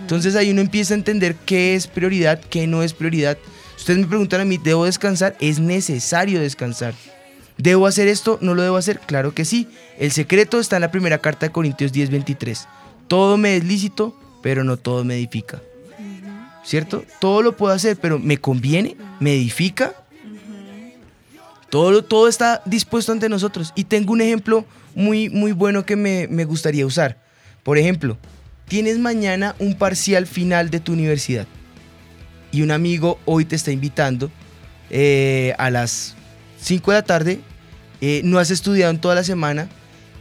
Entonces 0.00 0.36
ahí 0.36 0.50
uno 0.50 0.60
empieza 0.60 0.94
a 0.94 0.96
entender 0.96 1.36
qué 1.46 1.74
es 1.74 1.86
prioridad, 1.86 2.40
qué 2.40 2.66
no 2.66 2.82
es 2.82 2.92
prioridad. 2.94 3.36
Ustedes 3.76 3.98
me 3.98 4.06
preguntan 4.06 4.40
a 4.40 4.44
mí, 4.44 4.58
¿debo 4.62 4.84
descansar? 4.84 5.36
Es 5.40 5.58
necesario 5.58 6.40
descansar. 6.40 6.94
¿Debo 7.58 7.86
hacer 7.86 8.08
esto? 8.08 8.38
¿No 8.40 8.54
lo 8.54 8.62
debo 8.62 8.76
hacer? 8.76 9.00
Claro 9.00 9.34
que 9.34 9.44
sí. 9.44 9.68
El 9.98 10.12
secreto 10.12 10.58
está 10.58 10.76
en 10.76 10.82
la 10.82 10.90
primera 10.90 11.18
carta 11.18 11.46
de 11.46 11.52
Corintios 11.52 11.92
10:23. 11.92 12.66
Todo 13.08 13.36
me 13.36 13.56
es 13.56 13.64
lícito, 13.64 14.16
pero 14.42 14.64
no 14.64 14.76
todo 14.76 15.04
me 15.04 15.14
edifica. 15.14 15.60
¿Cierto? 16.64 17.04
Todo 17.20 17.42
lo 17.42 17.56
puedo 17.56 17.72
hacer, 17.72 17.96
pero 17.96 18.18
¿me 18.18 18.38
conviene? 18.38 18.96
¿Me 19.18 19.34
edifica? 19.34 19.94
Todo, 21.70 22.04
todo 22.04 22.28
está 22.28 22.62
dispuesto 22.66 23.12
ante 23.12 23.28
nosotros. 23.28 23.72
Y 23.74 23.84
tengo 23.84 24.12
un 24.12 24.20
ejemplo 24.20 24.64
muy, 24.94 25.28
muy 25.30 25.52
bueno 25.52 25.84
que 25.86 25.96
me, 25.96 26.28
me 26.28 26.44
gustaría 26.44 26.86
usar. 26.86 27.18
Por 27.62 27.78
ejemplo, 27.78 28.18
tienes 28.68 28.98
mañana 28.98 29.56
un 29.58 29.76
parcial 29.76 30.26
final 30.26 30.70
de 30.70 30.80
tu 30.80 30.92
universidad 30.92 31.46
y 32.52 32.62
un 32.62 32.70
amigo 32.70 33.18
hoy 33.24 33.44
te 33.44 33.56
está 33.56 33.72
invitando 33.72 34.30
eh, 34.90 35.54
a 35.58 35.70
las 35.70 36.14
5 36.60 36.90
de 36.90 36.96
la 36.98 37.02
tarde, 37.02 37.40
eh, 38.00 38.20
no 38.24 38.38
has 38.38 38.50
estudiado 38.50 38.92
en 38.92 39.00
toda 39.00 39.14
la 39.14 39.24
semana 39.24 39.68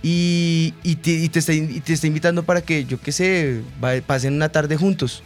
y, 0.03 0.73
y 0.83 0.95
te, 0.95 1.11
y 1.11 1.29
te 1.29 1.39
está, 1.39 1.53
y 1.53 1.79
te 1.79 1.93
está 1.93 2.07
invitando 2.07 2.43
para 2.43 2.61
que, 2.61 2.85
yo 2.85 2.99
qué 2.99 3.11
sé, 3.11 3.61
pasen 4.07 4.33
una 4.33 4.49
tarde 4.49 4.77
juntos. 4.77 5.23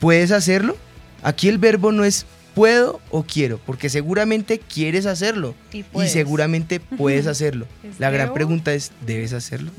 ¿Puedes 0.00 0.30
hacerlo? 0.32 0.76
Aquí 1.22 1.48
el 1.48 1.58
verbo 1.58 1.92
no 1.92 2.04
es 2.04 2.26
puedo 2.54 3.00
o 3.10 3.22
quiero, 3.22 3.58
porque 3.66 3.90
seguramente 3.90 4.58
quieres 4.58 5.04
hacerlo 5.04 5.54
Y 5.72 5.82
puedes. 5.82 6.10
seguramente 6.12 6.80
puedes 6.80 7.26
hacerlo. 7.26 7.66
¿Es 7.82 8.00
La 8.00 8.10
gran 8.10 8.32
pregunta 8.32 8.72
es, 8.72 8.92
¿debes 9.04 9.32
hacerlo? 9.34 9.70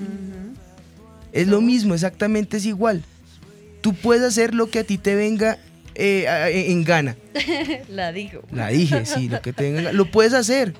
Es 1.34 1.48
lo 1.48 1.62
mismo, 1.62 1.94
exactamente 1.96 2.58
es 2.58 2.66
igual. 2.66 3.04
Tú 3.82 3.94
puedes 3.94 4.24
hacer 4.24 4.54
lo 4.54 4.70
que 4.70 4.80
a 4.80 4.84
ti 4.84 4.98
te 4.98 5.16
venga 5.16 5.58
eh, 5.96 6.26
en 6.70 6.84
gana. 6.84 7.16
La 7.90 8.12
digo. 8.12 8.44
La 8.52 8.68
dije, 8.68 9.06
sí, 9.06 9.28
lo 9.30 9.42
que 9.42 9.54
te 9.54 9.64
venga 9.64 9.80
en 9.80 9.86
gana. 9.86 9.98
Lo 9.98 10.12
puedes 10.12 10.34
hacer. 10.34 10.74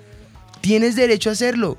Tienes 0.62 0.96
derecho 0.96 1.30
a 1.30 1.34
hacerlo. 1.34 1.78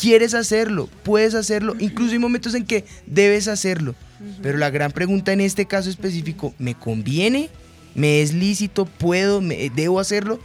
Quieres 0.00 0.34
hacerlo. 0.34 0.88
Puedes 1.02 1.34
hacerlo. 1.34 1.74
Incluso 1.78 2.12
hay 2.12 2.18
momentos 2.18 2.54
en 2.54 2.64
que 2.64 2.84
debes 3.06 3.48
hacerlo. 3.48 3.94
Pero 4.42 4.58
la 4.58 4.70
gran 4.70 4.90
pregunta 4.92 5.32
en 5.32 5.40
este 5.40 5.66
caso 5.66 5.90
específico, 5.90 6.54
¿me 6.58 6.74
conviene? 6.74 7.50
¿Me 7.94 8.20
es 8.22 8.32
lícito? 8.34 8.84
¿Puedo? 8.84 9.40
Me, 9.40 9.70
¿Debo 9.70 10.00
hacerlo? 10.00 10.40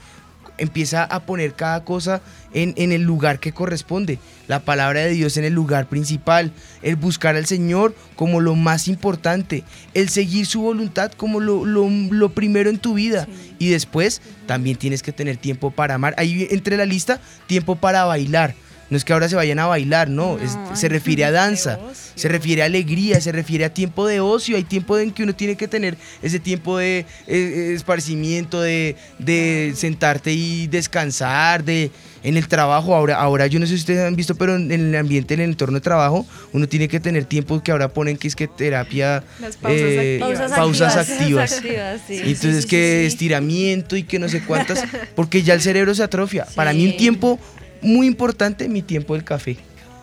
Empieza 0.59 1.03
a 1.03 1.21
poner 1.25 1.53
cada 1.55 1.83
cosa 1.83 2.21
en, 2.53 2.75
en 2.77 2.91
el 2.91 3.01
lugar 3.01 3.39
que 3.39 3.51
corresponde. 3.51 4.19
La 4.47 4.59
palabra 4.59 4.99
de 5.01 5.09
Dios 5.09 5.37
en 5.37 5.43
el 5.45 5.53
lugar 5.53 5.87
principal. 5.89 6.51
El 6.83 6.95
buscar 6.95 7.35
al 7.35 7.47
Señor 7.47 7.95
como 8.15 8.41
lo 8.41 8.53
más 8.55 8.87
importante. 8.87 9.63
El 9.95 10.09
seguir 10.09 10.45
su 10.45 10.61
voluntad 10.61 11.11
como 11.11 11.39
lo, 11.39 11.65
lo- 11.65 11.89
lo 11.89 12.29
primero 12.29 12.69
en 12.69 12.77
tu 12.77 12.93
vida. 12.93 13.27
Y 13.57 13.69
después 13.69 14.21
también 14.45 14.77
tienes 14.77 15.01
que 15.01 15.11
tener 15.11 15.37
tiempo 15.37 15.71
para 15.71 15.95
amar. 15.95 16.13
Ahí 16.17 16.47
entre 16.51 16.77
la 16.77 16.85
lista, 16.85 17.19
tiempo 17.47 17.75
para 17.75 18.05
bailar. 18.05 18.53
No 18.89 18.97
es 18.97 19.05
que 19.05 19.13
ahora 19.13 19.27
se 19.29 19.35
vayan 19.35 19.57
a 19.59 19.65
bailar, 19.65 20.09
no, 20.09 20.37
es- 20.39 20.57
se 20.79 20.87
refiere 20.89 21.25
a 21.25 21.31
danza, 21.31 21.79
se 22.15 22.27
refiere 22.27 22.61
a 22.61 22.65
alegría, 22.65 23.19
se 23.21 23.31
refiere 23.31 23.65
a 23.65 23.73
tiempo 23.73 24.05
de 24.05 24.19
ocio, 24.19 24.55
hay 24.55 24.63
tiempo 24.63 24.99
en 24.99 25.11
que 25.11 25.23
uno 25.23 25.33
tiene 25.33 25.55
que 25.55 25.67
tener 25.67 25.97
ese 26.21 26.39
tiempo 26.39 26.77
de 26.77 26.99
eh, 26.99 27.05
eh, 27.27 27.73
esparcimiento, 27.73 28.61
de, 28.61 28.95
de 29.19 29.73
sentarte 29.75 30.31
y 30.33 30.67
descansar, 30.67 31.63
de 31.63 31.89
en 32.25 32.37
el 32.37 32.47
trabajo, 32.47 32.95
ahora, 32.95 33.17
ahora 33.19 33.47
yo 33.47 33.59
no 33.59 33.65
sé 33.65 33.73
si 33.73 33.79
ustedes 33.79 34.05
han 34.05 34.15
visto, 34.15 34.35
pero 34.35 34.55
en 34.55 34.71
el 34.71 34.95
ambiente, 34.95 35.33
en 35.33 35.41
el 35.41 35.49
entorno 35.49 35.75
de 35.79 35.81
trabajo, 35.81 36.25
uno 36.53 36.69
tiene 36.69 36.87
que 36.87 37.01
tener 37.01 37.25
tiempo 37.25 37.61
que 37.61 37.71
ahora 37.71 37.89
ponen 37.89 38.15
que 38.15 38.29
es 38.29 38.35
que 38.35 38.47
terapia, 38.47 39.23
Las 39.41 39.57
pausas 39.57 39.81
eh, 39.81 40.19
activas. 40.21 40.39
pausas 40.39 40.51
Pausas 40.57 40.95
activas. 41.09 41.51
activas, 41.53 42.01
sí. 42.07 42.17
Entonces 42.23 42.55
sí, 42.55 42.61
sí, 42.61 42.67
que 42.69 42.97
sí. 43.01 43.05
estiramiento 43.07 43.97
y 43.97 44.03
que 44.03 44.19
no 44.19 44.29
sé 44.29 44.41
cuántas, 44.41 44.83
porque 45.15 45.43
ya 45.43 45.53
el 45.53 45.61
cerebro 45.61 45.93
se 45.95 46.03
atrofia. 46.03 46.45
Para 46.55 46.71
mí 46.71 46.85
un 46.85 46.95
tiempo 46.95 47.39
muy 47.83 48.07
importante, 48.07 48.67
mi 48.67 48.81
tiempo 48.81 49.13
del 49.13 49.23
café. 49.23 49.57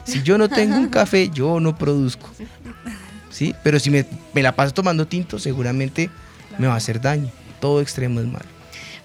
Si 0.05 0.22
yo 0.22 0.39
no 0.39 0.49
tengo 0.49 0.76
un 0.76 0.89
café, 1.01 1.31
yo 1.33 1.61
no 1.61 1.76
produzco. 1.76 2.31
¿Sí? 3.31 3.55
Pero 3.62 3.78
si 3.78 3.91
me, 3.91 4.05
me 4.35 4.43
la 4.43 4.55
paso 4.55 4.74
tomando 4.74 5.07
tinto, 5.07 5.39
seguramente 5.39 6.11
me 6.59 6.66
va 6.66 6.74
a 6.74 6.76
hacer 6.76 7.01
daño. 7.01 7.31
Todo 7.61 7.81
extremo 7.81 8.20
es 8.20 8.26
malo. 8.26 8.49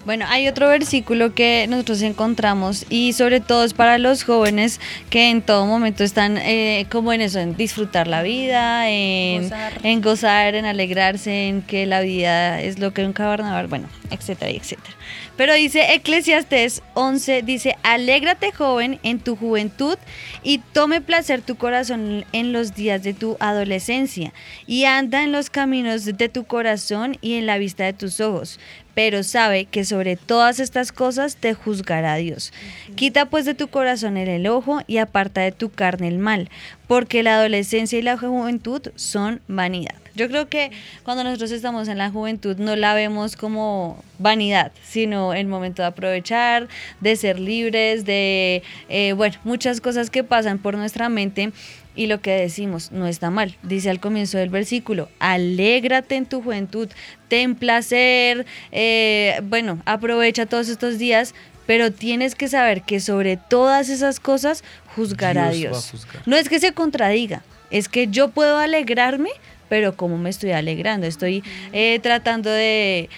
Bueno, 0.06 0.24
hay 0.28 0.46
otro 0.46 0.68
versículo 0.68 1.34
que 1.34 1.66
nosotros 1.68 2.00
encontramos 2.00 2.86
y 2.88 3.12
sobre 3.12 3.40
todo 3.40 3.64
es 3.64 3.74
para 3.74 3.98
los 3.98 4.22
jóvenes 4.22 4.80
que 5.10 5.30
en 5.30 5.42
todo 5.42 5.66
momento 5.66 6.04
están 6.04 6.38
eh, 6.38 6.86
como 6.92 7.12
en 7.12 7.22
eso, 7.22 7.40
en 7.40 7.56
disfrutar 7.56 8.06
la 8.06 8.22
vida, 8.22 8.88
en 8.88 9.42
Gozar. 9.42 9.72
en 9.82 10.00
gozar, 10.02 10.54
en 10.54 10.64
alegrarse, 10.64 11.48
en 11.48 11.60
que 11.60 11.86
la 11.86 12.02
vida 12.02 12.60
es 12.60 12.78
lo 12.78 12.94
que 12.94 13.04
un 13.04 13.14
carnaval, 13.14 13.66
bueno, 13.66 13.88
etcétera, 14.12 14.52
etcétera. 14.52 14.94
Pero 15.36 15.54
dice 15.54 15.94
Eclesiastés 15.94 16.82
11, 16.94 17.42
dice, 17.42 17.76
alégrate 17.82 18.52
joven 18.52 19.00
en 19.02 19.18
tu 19.18 19.34
juventud 19.34 19.98
y 20.44 20.58
tome 20.58 21.00
placer 21.00 21.42
tu 21.42 21.56
corazón 21.56 22.24
en 22.32 22.52
los 22.52 22.76
días 22.76 23.02
de 23.02 23.12
tu 23.12 23.36
adolescencia 23.40 24.32
y 24.68 24.84
anda 24.84 25.24
en 25.24 25.32
los 25.32 25.50
caminos 25.50 26.04
de 26.04 26.28
tu 26.28 26.44
corazón 26.44 27.18
y 27.20 27.34
en 27.34 27.46
la 27.46 27.58
vista 27.58 27.84
de 27.84 27.92
tus 27.92 28.20
ojos. 28.20 28.60
Pero 28.96 29.22
sabe 29.22 29.66
que 29.66 29.84
sobre 29.84 30.16
todas 30.16 30.58
estas 30.58 30.90
cosas 30.90 31.36
te 31.36 31.52
juzgará 31.52 32.16
Dios. 32.16 32.54
Quita 32.94 33.26
pues 33.26 33.44
de 33.44 33.52
tu 33.52 33.68
corazón 33.68 34.16
el 34.16 34.30
enojo 34.30 34.80
y 34.86 34.96
aparta 34.96 35.42
de 35.42 35.52
tu 35.52 35.68
carne 35.68 36.08
el 36.08 36.18
mal, 36.18 36.48
porque 36.88 37.22
la 37.22 37.36
adolescencia 37.36 37.98
y 37.98 38.02
la 38.02 38.16
juventud 38.16 38.80
son 38.94 39.42
vanidad. 39.48 39.96
Yo 40.14 40.28
creo 40.28 40.48
que 40.48 40.70
cuando 41.02 41.24
nosotros 41.24 41.50
estamos 41.50 41.88
en 41.88 41.98
la 41.98 42.10
juventud 42.10 42.56
no 42.56 42.74
la 42.74 42.94
vemos 42.94 43.36
como 43.36 44.02
vanidad, 44.18 44.72
sino 44.82 45.34
el 45.34 45.46
momento 45.46 45.82
de 45.82 45.88
aprovechar, 45.88 46.68
de 47.02 47.16
ser 47.16 47.38
libres, 47.38 48.06
de, 48.06 48.62
eh, 48.88 49.12
bueno, 49.12 49.36
muchas 49.44 49.82
cosas 49.82 50.08
que 50.08 50.24
pasan 50.24 50.56
por 50.56 50.74
nuestra 50.74 51.10
mente 51.10 51.52
y 51.96 52.06
lo 52.06 52.20
que 52.20 52.32
decimos 52.32 52.92
no 52.92 53.06
está 53.06 53.30
mal. 53.30 53.56
Dice 53.62 53.90
al 53.90 53.98
comienzo 53.98 54.38
del 54.38 54.50
versículo, 54.50 55.08
alégrate 55.18 56.14
en 56.16 56.26
tu 56.26 56.42
juventud, 56.42 56.88
ten 57.28 57.54
placer, 57.54 58.46
eh, 58.70 59.40
bueno, 59.44 59.80
aprovecha 59.86 60.46
todos 60.46 60.68
estos 60.68 60.98
días, 60.98 61.34
pero 61.66 61.92
tienes 61.92 62.34
que 62.34 62.48
saber 62.48 62.82
que 62.82 63.00
sobre 63.00 63.36
todas 63.36 63.88
esas 63.88 64.20
cosas 64.20 64.62
juzgará 64.94 65.50
Dios 65.50 65.66
a 65.66 65.70
Dios. 65.70 65.90
juzgar. 65.90 66.22
No 66.26 66.36
es 66.36 66.48
que 66.48 66.60
se 66.60 66.72
contradiga, 66.72 67.42
es 67.70 67.88
que 67.88 68.06
yo 68.06 68.28
puedo 68.28 68.58
alegrarme, 68.58 69.30
pero 69.68 69.96
¿cómo 69.96 70.18
me 70.18 70.30
estoy 70.30 70.52
alegrando? 70.52 71.06
Estoy 71.06 71.42
eh, 71.72 71.98
tratando 72.02 72.50
de 72.50 73.08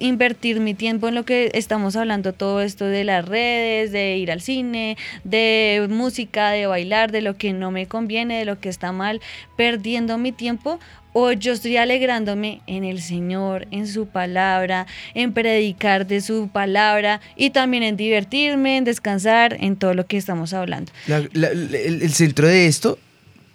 invertir 0.00 0.60
mi 0.60 0.74
tiempo 0.74 1.08
en 1.08 1.14
lo 1.14 1.24
que 1.24 1.50
estamos 1.54 1.96
hablando, 1.96 2.32
todo 2.32 2.60
esto 2.60 2.84
de 2.86 3.04
las 3.04 3.24
redes, 3.26 3.92
de 3.92 4.16
ir 4.16 4.30
al 4.30 4.40
cine, 4.40 4.96
de 5.24 5.86
música, 5.90 6.50
de 6.50 6.66
bailar, 6.66 7.12
de 7.12 7.20
lo 7.22 7.36
que 7.36 7.52
no 7.52 7.70
me 7.70 7.86
conviene, 7.86 8.38
de 8.38 8.44
lo 8.44 8.60
que 8.60 8.68
está 8.68 8.92
mal, 8.92 9.20
perdiendo 9.56 10.18
mi 10.18 10.32
tiempo. 10.32 10.78
O 11.18 11.32
yo 11.32 11.54
estoy 11.54 11.78
alegrándome 11.78 12.60
en 12.66 12.84
el 12.84 13.00
Señor, 13.00 13.66
en 13.70 13.86
su 13.88 14.06
palabra, 14.06 14.86
en 15.14 15.32
predicar 15.32 16.06
de 16.06 16.20
su 16.20 16.50
palabra 16.52 17.22
y 17.36 17.48
también 17.50 17.84
en 17.84 17.96
divertirme, 17.96 18.76
en 18.76 18.84
descansar, 18.84 19.56
en 19.58 19.76
todo 19.76 19.94
lo 19.94 20.06
que 20.06 20.18
estamos 20.18 20.52
hablando. 20.52 20.92
La- 21.06 21.24
la- 21.32 21.48
el, 21.48 22.02
el 22.02 22.12
centro 22.12 22.46
de 22.46 22.66
esto, 22.66 22.98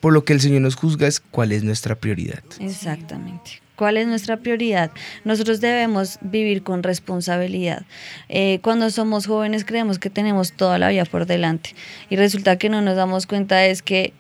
por 0.01 0.11
lo 0.11 0.25
que 0.25 0.33
el 0.33 0.41
Señor 0.41 0.61
nos 0.61 0.75
juzga, 0.75 1.07
es 1.07 1.19
cuál 1.19 1.53
es 1.53 1.63
nuestra 1.63 1.95
prioridad. 1.95 2.43
Exactamente. 2.59 3.61
¿Cuál 3.75 3.97
es 3.97 4.05
nuestra 4.05 4.37
prioridad? 4.37 4.91
Nosotros 5.23 5.61
debemos 5.61 6.19
vivir 6.21 6.61
con 6.61 6.83
responsabilidad. 6.83 7.83
Eh, 8.29 8.59
cuando 8.61 8.89
somos 8.89 9.25
jóvenes 9.25 9.63
creemos 9.63 9.97
que 9.97 10.09
tenemos 10.09 10.53
toda 10.53 10.77
la 10.77 10.89
vida 10.89 11.05
por 11.05 11.25
delante 11.25 11.73
y 12.09 12.15
resulta 12.15 12.57
que 12.57 12.69
no 12.69 12.81
nos 12.81 12.95
damos 12.95 13.25
cuenta 13.25 13.65
es 13.65 13.81
que 13.81 14.13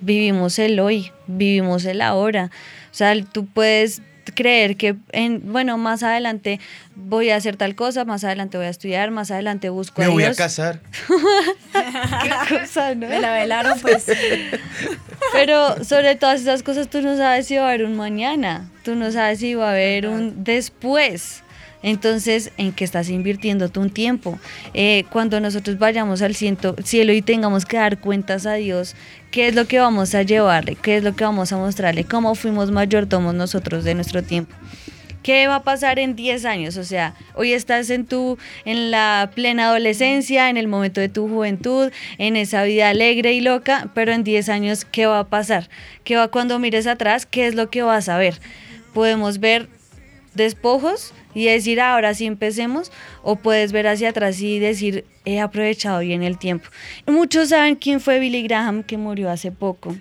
vivimos 0.00 0.58
el 0.58 0.78
hoy, 0.78 1.10
vivimos 1.26 1.84
el 1.86 2.02
ahora. 2.02 2.50
O 2.92 2.94
sea, 2.94 3.20
tú 3.24 3.46
puedes 3.46 4.02
creer 4.34 4.76
que 4.76 4.96
en 5.12 5.52
bueno 5.52 5.78
más 5.78 6.02
adelante 6.02 6.60
voy 6.96 7.30
a 7.30 7.36
hacer 7.36 7.56
tal 7.56 7.74
cosa 7.74 8.04
más 8.04 8.24
adelante 8.24 8.56
voy 8.56 8.66
a 8.66 8.70
estudiar 8.70 9.10
más 9.10 9.30
adelante 9.30 9.68
busco 9.68 10.00
Me 10.00 10.06
a 10.06 10.10
voy 10.10 10.24
a 10.24 10.34
casar. 10.34 10.80
Qué 11.72 12.58
cosa, 12.58 12.94
¿no? 12.94 13.08
Me 13.08 13.20
la 13.20 13.32
velaron, 13.32 13.78
pues. 13.80 14.06
Pero 15.32 15.84
sobre 15.84 16.16
todas 16.16 16.40
esas 16.40 16.62
cosas 16.62 16.88
tú 16.88 17.02
no 17.02 17.16
sabes 17.16 17.46
si 17.46 17.56
va 17.56 17.66
a 17.66 17.68
haber 17.68 17.84
un 17.84 17.96
mañana, 17.96 18.70
tú 18.82 18.94
no 18.94 19.10
sabes 19.12 19.40
si 19.40 19.54
va 19.54 19.68
a 19.68 19.72
haber 19.72 20.06
un 20.06 20.44
después. 20.44 21.43
Entonces, 21.84 22.50
¿en 22.56 22.72
qué 22.72 22.82
estás 22.82 23.10
invirtiendo 23.10 23.68
tu 23.68 23.86
tiempo? 23.90 24.38
Eh, 24.72 25.04
cuando 25.10 25.38
nosotros 25.38 25.78
vayamos 25.78 26.22
al 26.22 26.34
cielo 26.34 27.12
y 27.12 27.20
tengamos 27.20 27.66
que 27.66 27.76
dar 27.76 27.98
cuentas 27.98 28.46
a 28.46 28.54
Dios, 28.54 28.96
¿qué 29.30 29.48
es 29.48 29.54
lo 29.54 29.66
que 29.66 29.80
vamos 29.80 30.14
a 30.14 30.22
llevarle? 30.22 30.76
¿Qué 30.76 30.96
es 30.96 31.04
lo 31.04 31.14
que 31.14 31.24
vamos 31.24 31.52
a 31.52 31.58
mostrarle? 31.58 32.04
¿Cómo 32.04 32.34
fuimos 32.34 32.70
mayordomos 32.70 33.34
nosotros 33.34 33.84
de 33.84 33.94
nuestro 33.94 34.22
tiempo? 34.22 34.54
¿Qué 35.22 35.46
va 35.46 35.56
a 35.56 35.62
pasar 35.62 35.98
en 35.98 36.16
10 36.16 36.46
años? 36.46 36.78
O 36.78 36.84
sea, 36.84 37.14
hoy 37.34 37.52
estás 37.52 37.90
en 37.90 38.06
tu 38.06 38.38
en 38.64 38.90
la 38.90 39.30
plena 39.34 39.66
adolescencia, 39.66 40.48
en 40.48 40.56
el 40.56 40.68
momento 40.68 41.02
de 41.02 41.10
tu 41.10 41.28
juventud, 41.28 41.92
en 42.16 42.36
esa 42.36 42.62
vida 42.62 42.88
alegre 42.88 43.34
y 43.34 43.42
loca, 43.42 43.90
pero 43.94 44.12
en 44.12 44.24
10 44.24 44.48
años 44.48 44.86
¿qué 44.86 45.04
va 45.04 45.18
a 45.18 45.28
pasar? 45.28 45.68
¿Qué 46.02 46.16
va 46.16 46.28
cuando 46.28 46.58
mires 46.58 46.86
atrás? 46.86 47.26
¿Qué 47.26 47.46
es 47.46 47.54
lo 47.54 47.68
que 47.68 47.82
vas 47.82 48.08
a 48.08 48.16
ver? 48.16 48.40
Podemos 48.94 49.38
ver 49.38 49.68
despojos 50.34 51.12
y 51.34 51.46
decir, 51.46 51.80
"Ah, 51.80 51.94
ahora 51.94 52.14
sí 52.14 52.26
empecemos, 52.26 52.92
o 53.22 53.36
puedes 53.36 53.72
ver 53.72 53.86
hacia 53.86 54.10
atrás 54.10 54.40
y 54.40 54.58
decir, 54.58 55.04
he 55.24 55.40
aprovechado 55.40 56.00
bien 56.00 56.22
el 56.22 56.38
tiempo. 56.38 56.68
Muchos 57.06 57.48
saben 57.50 57.76
quién 57.76 58.00
fue 58.00 58.18
Billy 58.18 58.42
Graham, 58.42 58.82
que 58.82 58.98
murió 58.98 59.30
hace 59.30 59.50
poco. 59.50 59.96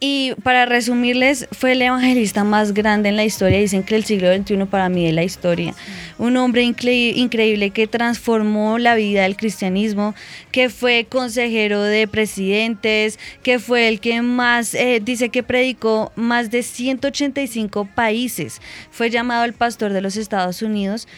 Y 0.00 0.34
para 0.44 0.64
resumirles, 0.64 1.48
fue 1.50 1.72
el 1.72 1.82
evangelista 1.82 2.44
más 2.44 2.72
grande 2.72 3.08
en 3.08 3.16
la 3.16 3.24
historia. 3.24 3.58
Dicen 3.58 3.82
que 3.82 3.96
el 3.96 4.04
siglo 4.04 4.32
XXI 4.32 4.64
para 4.66 4.88
mí 4.88 5.04
es 5.06 5.12
la 5.12 5.24
historia. 5.24 5.74
Un 6.18 6.36
hombre 6.36 6.62
incre- 6.64 7.16
increíble 7.16 7.70
que 7.70 7.88
transformó 7.88 8.78
la 8.78 8.94
vida 8.94 9.24
del 9.24 9.36
cristianismo, 9.36 10.14
que 10.52 10.68
fue 10.70 11.06
consejero 11.10 11.82
de 11.82 12.06
presidentes, 12.06 13.18
que 13.42 13.58
fue 13.58 13.88
el 13.88 13.98
que 13.98 14.22
más, 14.22 14.72
eh, 14.74 15.00
dice 15.02 15.30
que 15.30 15.42
predicó 15.42 16.12
más 16.14 16.52
de 16.52 16.62
185 16.62 17.88
países. 17.92 18.60
Fue 18.92 19.10
llamado 19.10 19.42
el 19.44 19.52
pastor 19.52 19.92
de 19.92 20.00
los 20.00 20.16
Estados 20.16 20.62
Unidos, 20.62 21.08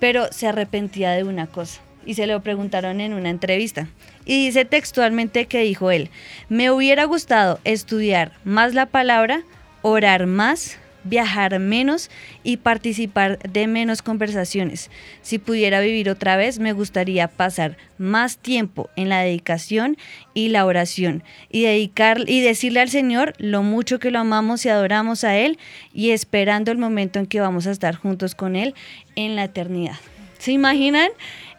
pero 0.00 0.32
se 0.32 0.46
arrepentía 0.46 1.10
de 1.10 1.24
una 1.24 1.46
cosa. 1.48 1.82
Y 2.06 2.14
se 2.14 2.26
lo 2.26 2.42
preguntaron 2.42 3.02
en 3.02 3.12
una 3.12 3.28
entrevista. 3.28 3.88
Y 4.24 4.46
dice 4.46 4.64
textualmente 4.64 5.46
que 5.46 5.62
dijo 5.62 5.90
él, 5.90 6.10
me 6.48 6.70
hubiera 6.70 7.04
gustado 7.04 7.58
estudiar 7.64 8.32
más 8.44 8.74
la 8.74 8.86
palabra, 8.86 9.42
orar 9.82 10.26
más, 10.26 10.78
viajar 11.04 11.58
menos 11.58 12.10
y 12.42 12.58
participar 12.58 13.38
de 13.38 13.66
menos 13.66 14.02
conversaciones. 14.02 14.90
Si 15.22 15.38
pudiera 15.38 15.80
vivir 15.80 16.08
otra 16.08 16.36
vez, 16.36 16.58
me 16.58 16.72
gustaría 16.72 17.28
pasar 17.28 17.76
más 17.98 18.38
tiempo 18.38 18.90
en 18.96 19.08
la 19.08 19.20
dedicación 19.20 19.96
y 20.34 20.48
la 20.48 20.64
oración 20.64 21.22
y 21.50 21.64
dedicar 21.64 22.28
y 22.28 22.40
decirle 22.40 22.80
al 22.80 22.90
Señor 22.90 23.34
lo 23.38 23.62
mucho 23.62 23.98
que 23.98 24.10
lo 24.10 24.20
amamos 24.20 24.64
y 24.64 24.68
adoramos 24.68 25.24
a 25.24 25.36
él 25.36 25.58
y 25.92 26.10
esperando 26.10 26.70
el 26.70 26.78
momento 26.78 27.18
en 27.18 27.26
que 27.26 27.40
vamos 27.40 27.66
a 27.66 27.72
estar 27.72 27.96
juntos 27.96 28.34
con 28.34 28.56
él 28.56 28.74
en 29.16 29.36
la 29.36 29.44
eternidad. 29.44 29.96
¿Se 30.42 30.50
imaginan? 30.50 31.08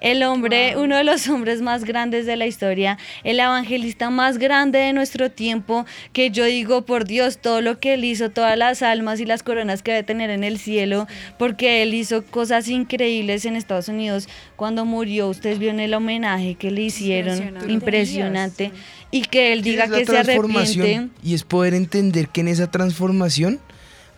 El 0.01 0.23
hombre, 0.23 0.75
uno 0.75 0.97
de 0.97 1.05
los 1.05 1.29
hombres 1.29 1.61
más 1.61 1.85
grandes 1.85 2.25
de 2.25 2.35
la 2.35 2.45
historia, 2.45 2.97
el 3.23 3.39
evangelista 3.39 4.09
más 4.09 4.37
grande 4.37 4.79
de 4.79 4.91
nuestro 4.91 5.31
tiempo, 5.31 5.85
que 6.11 6.31
yo 6.31 6.43
digo, 6.43 6.81
por 6.85 7.05
Dios, 7.05 7.37
todo 7.37 7.61
lo 7.61 7.79
que 7.79 7.93
él 7.93 8.03
hizo, 8.03 8.29
todas 8.29 8.57
las 8.57 8.81
almas 8.81 9.21
y 9.21 9.25
las 9.25 9.41
coronas 9.41 9.83
que 9.83 9.91
debe 9.91 10.03
tener 10.03 10.29
en 10.31 10.43
el 10.43 10.59
cielo, 10.59 11.07
porque 11.39 11.81
él 11.81 11.93
hizo 11.93 12.25
cosas 12.25 12.67
increíbles 12.67 13.45
en 13.45 13.55
Estados 13.55 13.87
Unidos. 13.87 14.27
Cuando 14.57 14.83
murió, 14.83 15.29
ustedes 15.29 15.59
vieron 15.59 15.79
el 15.79 15.93
homenaje 15.93 16.55
que 16.55 16.69
le 16.69 16.81
hicieron, 16.81 17.37
Impresionante. 17.37 17.73
impresionante, 17.73 18.71
y 19.11 19.21
que 19.21 19.53
él 19.53 19.63
¿Qué 19.63 19.69
diga 19.69 19.85
que 19.85 20.05
se 20.05 20.17
arrepiente. 20.17 20.23
transformación? 20.25 21.13
Y 21.23 21.35
es 21.35 21.45
poder 21.45 21.73
entender 21.73 22.27
que 22.27 22.41
en 22.41 22.49
esa 22.49 22.69
transformación 22.69 23.61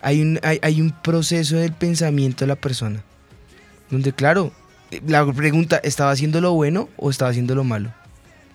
hay 0.02 0.22
un, 0.22 0.40
hay, 0.42 0.58
hay 0.62 0.80
un 0.80 0.90
proceso 0.90 1.54
del 1.54 1.72
pensamiento 1.72 2.44
de 2.44 2.48
la 2.48 2.56
persona. 2.56 3.04
Donde, 3.90 4.12
claro, 4.12 4.52
la 5.06 5.30
pregunta, 5.32 5.80
¿estaba 5.82 6.10
haciendo 6.10 6.40
lo 6.40 6.52
bueno 6.52 6.88
o 6.96 7.10
estaba 7.10 7.30
haciendo 7.30 7.54
lo 7.54 7.64
malo? 7.64 7.92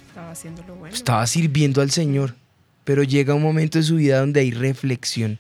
Estaba 0.08 0.32
haciendo 0.32 0.64
lo 0.68 0.76
bueno. 0.76 0.96
Estaba 0.96 1.26
sirviendo 1.28 1.82
al 1.82 1.92
Señor. 1.92 2.36
Pero 2.84 3.04
llega 3.04 3.36
un 3.36 3.44
momento 3.44 3.78
de 3.78 3.84
su 3.84 3.96
vida 3.96 4.20
donde 4.20 4.42
hay 4.42 4.52
reflexión. 4.52 5.40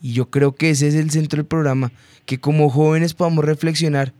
Y 0.00 0.12
yo 0.12 0.30
creo 0.30 0.54
que 0.54 0.70
ese 0.70 0.88
es 0.88 0.94
el 0.94 1.10
centro 1.10 1.38
del 1.38 1.46
programa. 1.46 1.92
Que 2.26 2.38
como 2.38 2.68
jóvenes 2.70 3.14
podamos 3.14 3.44
reflexionar. 3.44 4.12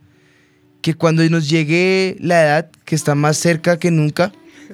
Que 0.81 0.93
cuando 0.95 1.27
nos 1.29 1.49
llegue 1.49 2.17
la 2.19 2.41
edad, 2.41 2.71
que 2.85 2.95
está 2.95 3.15
más 3.15 3.37
cerca 3.37 3.77
que 3.77 3.91
nunca, 3.91 4.31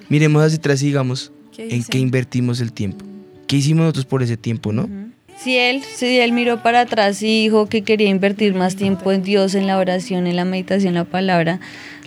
miremos 0.10 0.44
hacia 0.44 0.58
atrás 0.58 0.82
y 0.82 0.88
digamos 0.88 1.32
¿Qué 1.56 1.74
en 1.74 1.84
qué 1.84 2.00
invertimos 2.00 2.62
el 2.62 2.72
tiempo. 2.72 3.06
¿Qué 3.48 3.58
hicimos 3.58 3.84
nosotros 3.84 4.06
por 4.06 4.24
ese 4.24 4.38
tiempo, 4.38 4.72
no? 4.72 4.90
Si 5.38 5.58
él, 5.58 5.84
si 5.84 6.20
él 6.20 6.32
miró 6.32 6.64
para 6.64 6.82
atrás 6.82 7.22
y 7.22 7.44
dijo 7.44 7.68
que 7.68 7.84
quería 7.84 8.10
invertir 8.10 8.56
más 8.56 8.76
tiempo 8.76 9.12
en 9.12 9.22
Dios, 9.22 9.54
en 9.54 9.68
la 9.68 9.78
oración, 9.78 10.28
en 10.28 10.36
la 10.36 10.46
meditación, 10.46 10.90
en 10.90 10.96
la 10.96 11.04
palabra, 11.06 11.60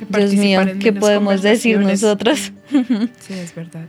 Dios 0.08 0.34
mío, 0.34 0.60
¿qué 0.80 0.92
podemos 0.92 1.42
decir 1.42 1.78
nosotros? 1.78 2.52
Sí, 3.20 3.34
es 3.34 3.54
verdad. 3.54 3.86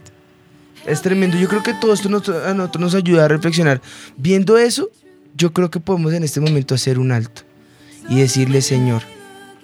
Es 0.86 1.02
tremendo. 1.02 1.38
Yo 1.38 1.48
creo 1.48 1.64
que 1.64 1.74
todo 1.74 1.94
esto 1.94 2.10
nos, 2.10 2.28
a 2.30 2.54
nosotros 2.54 2.82
nos 2.82 2.96
ayuda 2.96 3.26
a 3.26 3.28
reflexionar. 3.28 3.82
Viendo 4.18 4.58
eso, 4.58 4.90
yo 5.36 5.52
creo 5.52 5.70
que 5.70 5.80
podemos 5.80 6.14
en 6.14 6.24
este 6.24 6.40
momento 6.40 6.76
hacer 6.76 7.00
un 7.00 7.12
alto 7.12 7.42
y 8.10 8.20
decirle, 8.20 8.62
Señor, 8.62 9.04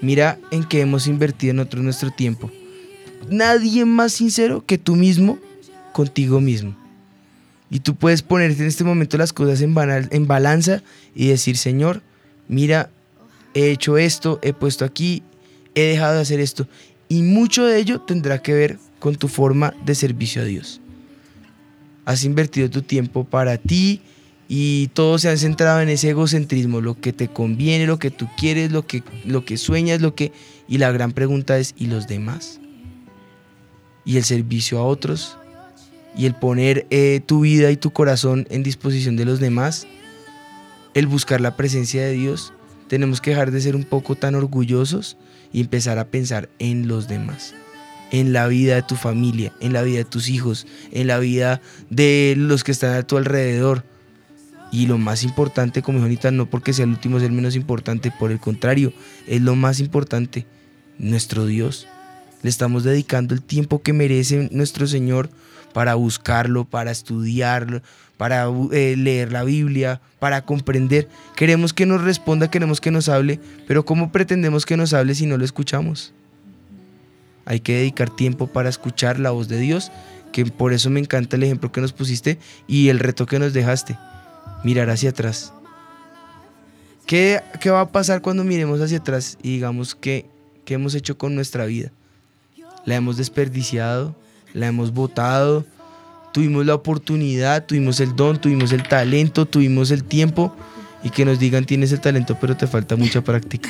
Mira 0.01 0.37
en 0.51 0.63
qué 0.63 0.81
hemos 0.81 1.07
invertido 1.07 1.53
nosotros 1.53 1.83
nuestro 1.83 2.11
tiempo. 2.11 2.51
Nadie 3.29 3.85
más 3.85 4.13
sincero 4.13 4.63
que 4.65 4.77
tú 4.77 4.95
mismo 4.95 5.39
contigo 5.93 6.39
mismo. 6.41 6.75
Y 7.69 7.79
tú 7.79 7.95
puedes 7.95 8.21
ponerte 8.21 8.61
en 8.61 8.67
este 8.67 8.83
momento 8.83 9.17
las 9.17 9.33
cosas 9.33 9.61
en, 9.61 9.73
balanza 10.27 10.83
y 11.15 11.27
decir, 11.27 11.57
Señor, 11.57 12.01
mira, 12.47 12.89
he 13.53 13.71
hecho 13.71 13.97
esto, 13.97 14.39
he 14.43 14.53
puesto 14.53 14.85
aquí, 14.85 15.23
he 15.73 15.81
dejado 15.81 16.15
de 16.15 16.21
hacer 16.21 16.39
esto. 16.39 16.67
Y 17.09 17.21
mucho 17.23 17.65
de 17.65 17.79
ello 17.79 18.01
tendrá 18.01 18.41
que 18.41 18.53
ver 18.53 18.79
con 18.99 19.15
tu 19.15 19.27
forma 19.27 19.73
de 19.85 19.95
servicio 19.95 20.41
a 20.41 20.45
Dios. 20.45 20.79
Has 22.05 22.23
invertido 22.23 22.69
tu 22.69 22.83
tiempo 22.83 23.23
para 23.23 23.57
ti 23.57 24.01
y 24.47 24.87
todo 24.93 25.17
se 25.17 25.29
ha 25.29 25.37
centrado 25.37 25.81
en 25.81 25.89
ese 25.89 26.11
egocentrismo, 26.11 26.81
lo 26.81 26.99
que 26.99 27.13
te 27.13 27.27
conviene, 27.27 27.87
lo 27.87 27.97
que 27.97 28.11
tú 28.11 28.27
quieres, 28.37 28.71
lo 28.71 28.85
que, 28.85 29.03
lo 29.25 29.43
que 29.43 29.57
sueñas, 29.57 30.01
lo 30.01 30.13
que... 30.13 30.31
Y 30.67 30.77
la 30.77 30.91
gran 30.91 31.11
pregunta 31.11 31.57
es, 31.57 31.73
¿y 31.77 31.87
los 31.87 32.07
demás? 32.07 32.59
¿Y 34.03 34.17
el 34.17 34.23
servicio 34.23 34.79
a 34.79 34.83
otros? 34.83 35.37
¿Y 36.17 36.25
el 36.25 36.35
poner 36.35 36.87
eh, 36.89 37.21
tu 37.25 37.41
vida 37.41 37.71
y 37.71 37.77
tu 37.77 37.91
corazón 37.91 38.47
en 38.49 38.63
disposición 38.63 39.15
de 39.15 39.25
los 39.25 39.39
demás? 39.39 39.87
¿El 40.93 41.07
buscar 41.07 41.41
la 41.41 41.57
presencia 41.57 42.03
de 42.03 42.13
Dios? 42.13 42.53
Tenemos 42.87 43.19
que 43.19 43.31
dejar 43.31 43.51
de 43.51 43.61
ser 43.61 43.75
un 43.75 43.83
poco 43.83 44.15
tan 44.15 44.35
orgullosos 44.35 45.17
y 45.51 45.61
empezar 45.61 45.99
a 45.99 46.07
pensar 46.07 46.49
en 46.59 46.87
los 46.87 47.07
demás 47.07 47.55
en 48.11 48.33
la 48.33 48.47
vida 48.47 48.75
de 48.75 48.83
tu 48.83 48.95
familia, 48.95 49.51
en 49.59 49.73
la 49.73 49.81
vida 49.81 49.97
de 49.97 50.05
tus 50.05 50.29
hijos, 50.29 50.67
en 50.91 51.07
la 51.07 51.19
vida 51.19 51.61
de 51.89 52.35
los 52.37 52.63
que 52.63 52.71
están 52.71 52.95
a 52.95 53.03
tu 53.03 53.17
alrededor. 53.17 53.83
Y 54.71 54.87
lo 54.87 54.97
más 54.97 55.23
importante, 55.23 55.81
como 55.81 56.05
dijo 56.05 56.31
no 56.31 56.49
porque 56.49 56.73
sea 56.73 56.85
el 56.85 56.91
último 56.91 57.17
es 57.17 57.23
el 57.23 57.31
menos 57.31 57.55
importante, 57.55 58.11
por 58.11 58.31
el 58.31 58.39
contrario, 58.39 58.93
es 59.27 59.41
lo 59.41 59.55
más 59.55 59.79
importante, 59.79 60.45
nuestro 60.97 61.45
Dios. 61.45 61.87
Le 62.41 62.49
estamos 62.49 62.83
dedicando 62.83 63.33
el 63.33 63.41
tiempo 63.41 63.81
que 63.81 63.93
merece 63.93 64.49
nuestro 64.51 64.87
Señor 64.87 65.29
para 65.75 65.95
buscarlo, 65.95 66.63
para 66.63 66.89
estudiarlo, 66.89 67.81
para 68.15 68.47
eh, 68.71 68.95
leer 68.97 69.33
la 69.33 69.43
Biblia, 69.43 69.99
para 70.19 70.45
comprender. 70.45 71.09
Queremos 71.35 71.73
que 71.73 71.85
nos 71.85 72.01
responda, 72.01 72.49
queremos 72.49 72.79
que 72.79 72.91
nos 72.91 73.09
hable, 73.09 73.41
pero 73.67 73.83
¿cómo 73.83 74.09
pretendemos 74.09 74.65
que 74.65 74.77
nos 74.77 74.93
hable 74.93 75.15
si 75.15 75.25
no 75.25 75.37
lo 75.37 75.43
escuchamos? 75.43 76.13
Hay 77.43 77.59
que 77.59 77.75
dedicar 77.75 78.09
tiempo 78.09 78.47
para 78.47 78.69
escuchar 78.69 79.19
la 79.19 79.31
voz 79.31 79.49
de 79.49 79.59
Dios, 79.59 79.91
que 80.31 80.45
por 80.45 80.71
eso 80.71 80.89
me 80.89 81.01
encanta 81.01 81.35
el 81.35 81.43
ejemplo 81.43 81.73
que 81.73 81.81
nos 81.81 81.91
pusiste 81.91 82.39
y 82.67 82.87
el 82.87 82.99
reto 82.99 83.25
que 83.25 83.37
nos 83.37 83.51
dejaste. 83.51 83.97
Mirar 84.63 84.89
hacia 84.89 85.09
atrás. 85.09 85.51
¿Qué, 87.05 87.41
qué 87.59 87.69
va 87.69 87.81
a 87.81 87.91
pasar 87.91 88.21
cuando 88.21 88.45
miremos 88.45 88.79
hacia 88.79 88.99
atrás 88.99 89.37
y 89.43 89.55
digamos 89.55 89.93
que, 89.93 90.25
qué 90.63 90.75
hemos 90.75 90.95
hecho 90.95 91.17
con 91.17 91.35
nuestra 91.35 91.65
vida? 91.65 91.91
La 92.85 92.95
hemos 92.95 93.17
desperdiciado, 93.17 94.15
la 94.55 94.67
hemos 94.67 94.93
botado, 94.93 95.65
tuvimos 96.33 96.65
la 96.65 96.73
oportunidad, 96.73 97.65
tuvimos 97.65 97.99
el 97.99 98.15
don, 98.15 98.39
tuvimos 98.39 98.71
el 98.71 98.83
talento, 98.83 99.45
tuvimos 99.45 99.91
el 99.91 100.03
tiempo 100.03 100.55
y 101.03 101.09
que 101.09 101.25
nos 101.25 101.37
digan 101.37 101.65
tienes 101.65 101.91
el 101.91 101.99
talento 101.99 102.37
pero 102.39 102.57
te 102.57 102.65
falta 102.65 102.95
mucha 102.95 103.21
práctica. 103.21 103.69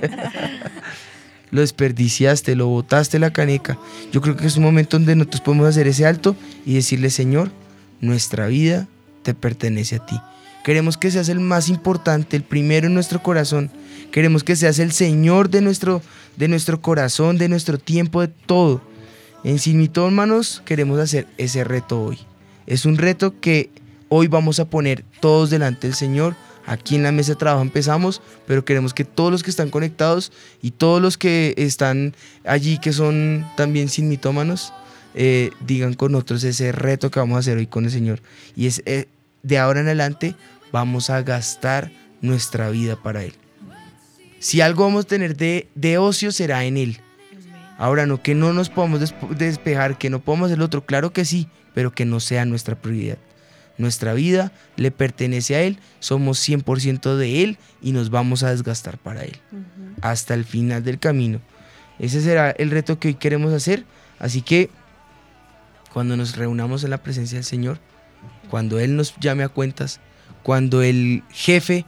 lo 1.50 1.62
desperdiciaste, 1.62 2.54
lo 2.54 2.66
botaste 2.66 3.18
la 3.18 3.32
caneca. 3.32 3.78
Yo 4.12 4.20
creo 4.20 4.36
que 4.36 4.46
es 4.46 4.56
un 4.56 4.62
momento 4.62 4.98
donde 4.98 5.16
nosotros 5.16 5.40
podemos 5.40 5.66
hacer 5.66 5.88
ese 5.88 6.06
alto 6.06 6.36
y 6.66 6.74
decirle, 6.74 7.10
Señor, 7.10 7.50
nuestra 8.00 8.46
vida 8.46 8.86
te 9.22 9.32
pertenece 9.32 9.96
a 9.96 10.06
ti. 10.06 10.20
Queremos 10.64 10.98
que 10.98 11.10
seas 11.10 11.30
el 11.30 11.40
más 11.40 11.68
importante, 11.70 12.36
el 12.36 12.42
primero 12.42 12.88
en 12.88 12.94
nuestro 12.94 13.22
corazón. 13.22 13.70
Queremos 14.12 14.44
que 14.44 14.54
seas 14.54 14.78
el 14.80 14.92
Señor 14.92 15.48
de 15.48 15.62
nuestro, 15.62 16.02
de 16.36 16.48
nuestro 16.48 16.82
corazón, 16.82 17.38
de 17.38 17.48
nuestro 17.48 17.78
tiempo, 17.78 18.20
de 18.20 18.28
todo. 18.28 18.82
En 19.46 19.60
Sin 19.60 19.78
Mito, 19.78 20.04
hermanos, 20.04 20.60
queremos 20.64 20.98
hacer 20.98 21.28
ese 21.38 21.62
reto 21.62 22.02
hoy. 22.02 22.18
Es 22.66 22.84
un 22.84 22.98
reto 22.98 23.38
que 23.38 23.70
hoy 24.08 24.26
vamos 24.26 24.58
a 24.58 24.64
poner 24.64 25.04
todos 25.20 25.50
delante 25.50 25.86
del 25.86 25.94
Señor. 25.94 26.34
Aquí 26.66 26.96
en 26.96 27.04
la 27.04 27.12
mesa 27.12 27.30
de 27.30 27.36
trabajo 27.36 27.62
empezamos, 27.62 28.20
pero 28.48 28.64
queremos 28.64 28.92
que 28.92 29.04
todos 29.04 29.30
los 29.30 29.44
que 29.44 29.50
están 29.50 29.70
conectados 29.70 30.32
y 30.62 30.72
todos 30.72 31.00
los 31.00 31.16
que 31.16 31.54
están 31.58 32.16
allí, 32.44 32.78
que 32.78 32.92
son 32.92 33.46
también 33.56 33.88
sin 33.88 34.08
mitómanos, 34.08 34.72
eh, 35.14 35.50
digan 35.64 35.94
con 35.94 36.10
nosotros 36.10 36.42
ese 36.42 36.72
reto 36.72 37.12
que 37.12 37.20
vamos 37.20 37.36
a 37.36 37.38
hacer 37.38 37.56
hoy 37.56 37.68
con 37.68 37.84
el 37.84 37.92
Señor. 37.92 38.22
Y 38.56 38.66
es 38.66 38.82
eh, 38.84 39.06
de 39.44 39.58
ahora 39.58 39.78
en 39.78 39.86
adelante 39.86 40.34
vamos 40.72 41.08
a 41.08 41.22
gastar 41.22 41.92
nuestra 42.20 42.68
vida 42.70 43.00
para 43.00 43.22
Él. 43.22 43.34
Si 44.40 44.60
algo 44.60 44.82
vamos 44.82 45.04
a 45.04 45.08
tener 45.08 45.36
de, 45.36 45.68
de 45.76 45.98
ocio 45.98 46.32
será 46.32 46.64
en 46.64 46.78
Él. 46.78 47.00
Ahora 47.78 48.06
no, 48.06 48.22
que 48.22 48.34
no 48.34 48.52
nos 48.52 48.70
podamos 48.70 49.00
desp- 49.00 49.28
despejar, 49.36 49.98
que 49.98 50.08
no 50.10 50.20
podamos 50.20 50.46
hacer 50.46 50.58
lo 50.58 50.64
otro, 50.64 50.84
claro 50.86 51.12
que 51.12 51.24
sí, 51.24 51.48
pero 51.74 51.92
que 51.92 52.04
no 52.06 52.20
sea 52.20 52.44
nuestra 52.44 52.74
prioridad. 52.76 53.18
Nuestra 53.78 54.14
vida 54.14 54.52
le 54.76 54.90
pertenece 54.90 55.54
a 55.56 55.60
Él, 55.62 55.78
somos 56.00 56.38
100% 56.48 57.16
de 57.16 57.42
Él 57.44 57.58
y 57.82 57.92
nos 57.92 58.08
vamos 58.08 58.42
a 58.42 58.50
desgastar 58.50 58.96
para 58.96 59.24
Él. 59.24 59.36
Hasta 60.00 60.32
el 60.32 60.44
final 60.46 60.82
del 60.82 60.98
camino. 60.98 61.40
Ese 61.98 62.22
será 62.22 62.50
el 62.52 62.70
reto 62.70 62.98
que 62.98 63.08
hoy 63.08 63.14
queremos 63.14 63.52
hacer. 63.52 63.84
Así 64.18 64.40
que 64.40 64.70
cuando 65.92 66.16
nos 66.16 66.36
reunamos 66.36 66.84
en 66.84 66.90
la 66.90 67.02
presencia 67.02 67.36
del 67.36 67.44
Señor, 67.44 67.78
cuando 68.48 68.78
Él 68.78 68.96
nos 68.96 69.14
llame 69.20 69.44
a 69.44 69.48
cuentas, 69.50 70.00
cuando 70.42 70.80
el 70.82 71.22
jefe 71.30 71.84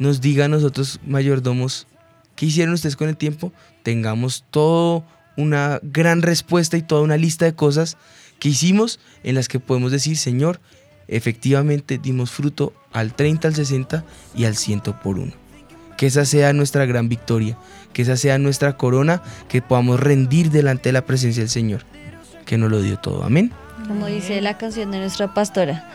nos 0.00 0.20
diga 0.20 0.46
a 0.46 0.48
nosotros 0.48 1.00
mayordomos, 1.06 1.86
¿qué 2.34 2.46
hicieron 2.46 2.74
ustedes 2.74 2.96
con 2.96 3.08
el 3.08 3.16
tiempo? 3.16 3.52
Tengamos 3.84 4.44
todo 4.50 5.04
una 5.38 5.78
gran 5.82 6.20
respuesta 6.20 6.76
y 6.76 6.82
toda 6.82 7.00
una 7.00 7.16
lista 7.16 7.44
de 7.44 7.54
cosas 7.54 7.96
que 8.40 8.50
hicimos 8.50 8.98
en 9.22 9.36
las 9.36 9.48
que 9.48 9.60
podemos 9.60 9.92
decir, 9.92 10.16
Señor, 10.16 10.60
efectivamente 11.06 11.98
dimos 11.98 12.32
fruto 12.32 12.74
al 12.92 13.14
30, 13.14 13.48
al 13.48 13.54
60 13.54 14.04
y 14.34 14.44
al 14.44 14.56
100 14.56 14.80
por 15.02 15.18
uno. 15.18 15.32
Que 15.96 16.06
esa 16.06 16.24
sea 16.24 16.52
nuestra 16.52 16.86
gran 16.86 17.08
victoria, 17.08 17.56
que 17.92 18.02
esa 18.02 18.16
sea 18.16 18.38
nuestra 18.38 18.76
corona, 18.76 19.22
que 19.48 19.62
podamos 19.62 20.00
rendir 20.00 20.50
delante 20.50 20.88
de 20.88 20.92
la 20.92 21.06
presencia 21.06 21.42
del 21.42 21.50
Señor, 21.50 21.84
que 22.44 22.58
nos 22.58 22.70
lo 22.70 22.82
dio 22.82 22.98
todo. 22.98 23.24
Amén. 23.24 23.52
Como 23.86 24.06
dice 24.06 24.40
la 24.40 24.58
canción 24.58 24.90
de 24.90 24.98
nuestra 24.98 25.34
pastora, 25.34 25.88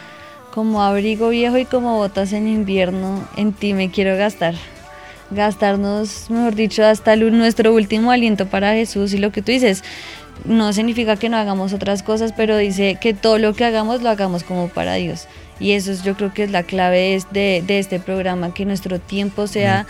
como 0.54 0.84
abrigo 0.84 1.30
viejo 1.30 1.58
y 1.58 1.66
como 1.66 1.98
botas 1.98 2.32
en 2.32 2.48
invierno, 2.48 3.28
en 3.36 3.52
ti 3.52 3.74
me 3.74 3.91
quiero 3.91 4.16
gastar. 4.18 4.56
Gastarnos, 5.34 6.30
mejor 6.30 6.56
dicho, 6.56 6.86
hasta 6.86 7.16
nuestro 7.16 7.74
último 7.74 8.12
aliento 8.12 8.48
para 8.48 8.74
Jesús 8.74 9.14
y 9.14 9.18
lo 9.18 9.32
que 9.32 9.42
tú 9.42 9.52
dices. 9.52 9.84
No 10.46 10.74
significa 10.74 11.16
que 11.16 11.30
no 11.30 11.38
hagamos 11.38 11.74
otras 11.74 12.04
cosas, 12.04 12.34
pero 12.36 12.58
dice 12.58 12.98
que 13.00 13.14
todo 13.14 13.38
lo 13.38 13.54
que 13.54 13.64
hagamos 13.66 14.02
lo 14.02 14.10
hagamos 14.10 14.44
como 14.44 14.68
para 14.68 14.96
Dios. 14.96 15.28
Y 15.60 15.72
eso 15.74 15.92
es, 15.92 16.04
yo 16.04 16.16
creo 16.16 16.34
que 16.34 16.44
es 16.44 16.52
la 16.52 16.64
clave 16.64 17.22
de, 17.32 17.64
de 17.66 17.80
este 17.80 18.00
programa, 18.00 18.54
que 18.54 18.66
nuestro 18.66 19.00
tiempo 19.00 19.46
sea 19.48 19.86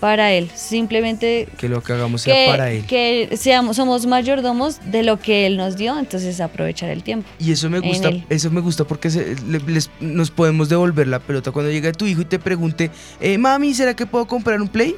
para 0.00 0.32
Él. 0.32 0.48
Simplemente 0.54 1.48
que 1.58 1.68
lo 1.68 1.82
que 1.82 1.92
hagamos 1.92 2.22
sea 2.22 2.50
para 2.50 2.70
Él. 2.70 2.86
que 2.86 3.28
seamos, 3.36 3.76
somos 3.76 4.06
mayordomos 4.06 4.78
de 4.86 5.02
lo 5.02 5.18
que 5.18 5.44
Él 5.46 5.56
nos 5.56 5.76
dio, 5.76 5.98
entonces 5.98 6.40
aprovechar 6.40 6.88
el 6.90 7.02
tiempo. 7.02 7.28
Y 7.40 7.50
eso 7.52 7.68
me 7.68 7.80
gusta, 7.80 8.10
eso 8.30 8.50
me 8.50 8.60
gusta 8.60 8.84
porque 8.84 9.10
se- 9.10 9.34
le- 9.46 9.58
les- 9.66 9.90
nos 10.00 10.30
podemos 10.30 10.68
devolver 10.68 11.08
la 11.08 11.18
pelota. 11.18 11.50
Cuando 11.50 11.70
llega 11.72 11.92
tu 11.92 12.06
hijo 12.06 12.22
y 12.22 12.24
te 12.24 12.38
pregunte, 12.38 12.90
eh, 13.20 13.36
mami, 13.36 13.74
¿será 13.74 13.94
que 13.94 14.06
puedo 14.06 14.26
comprar 14.26 14.62
un 14.62 14.68
play? 14.68 14.94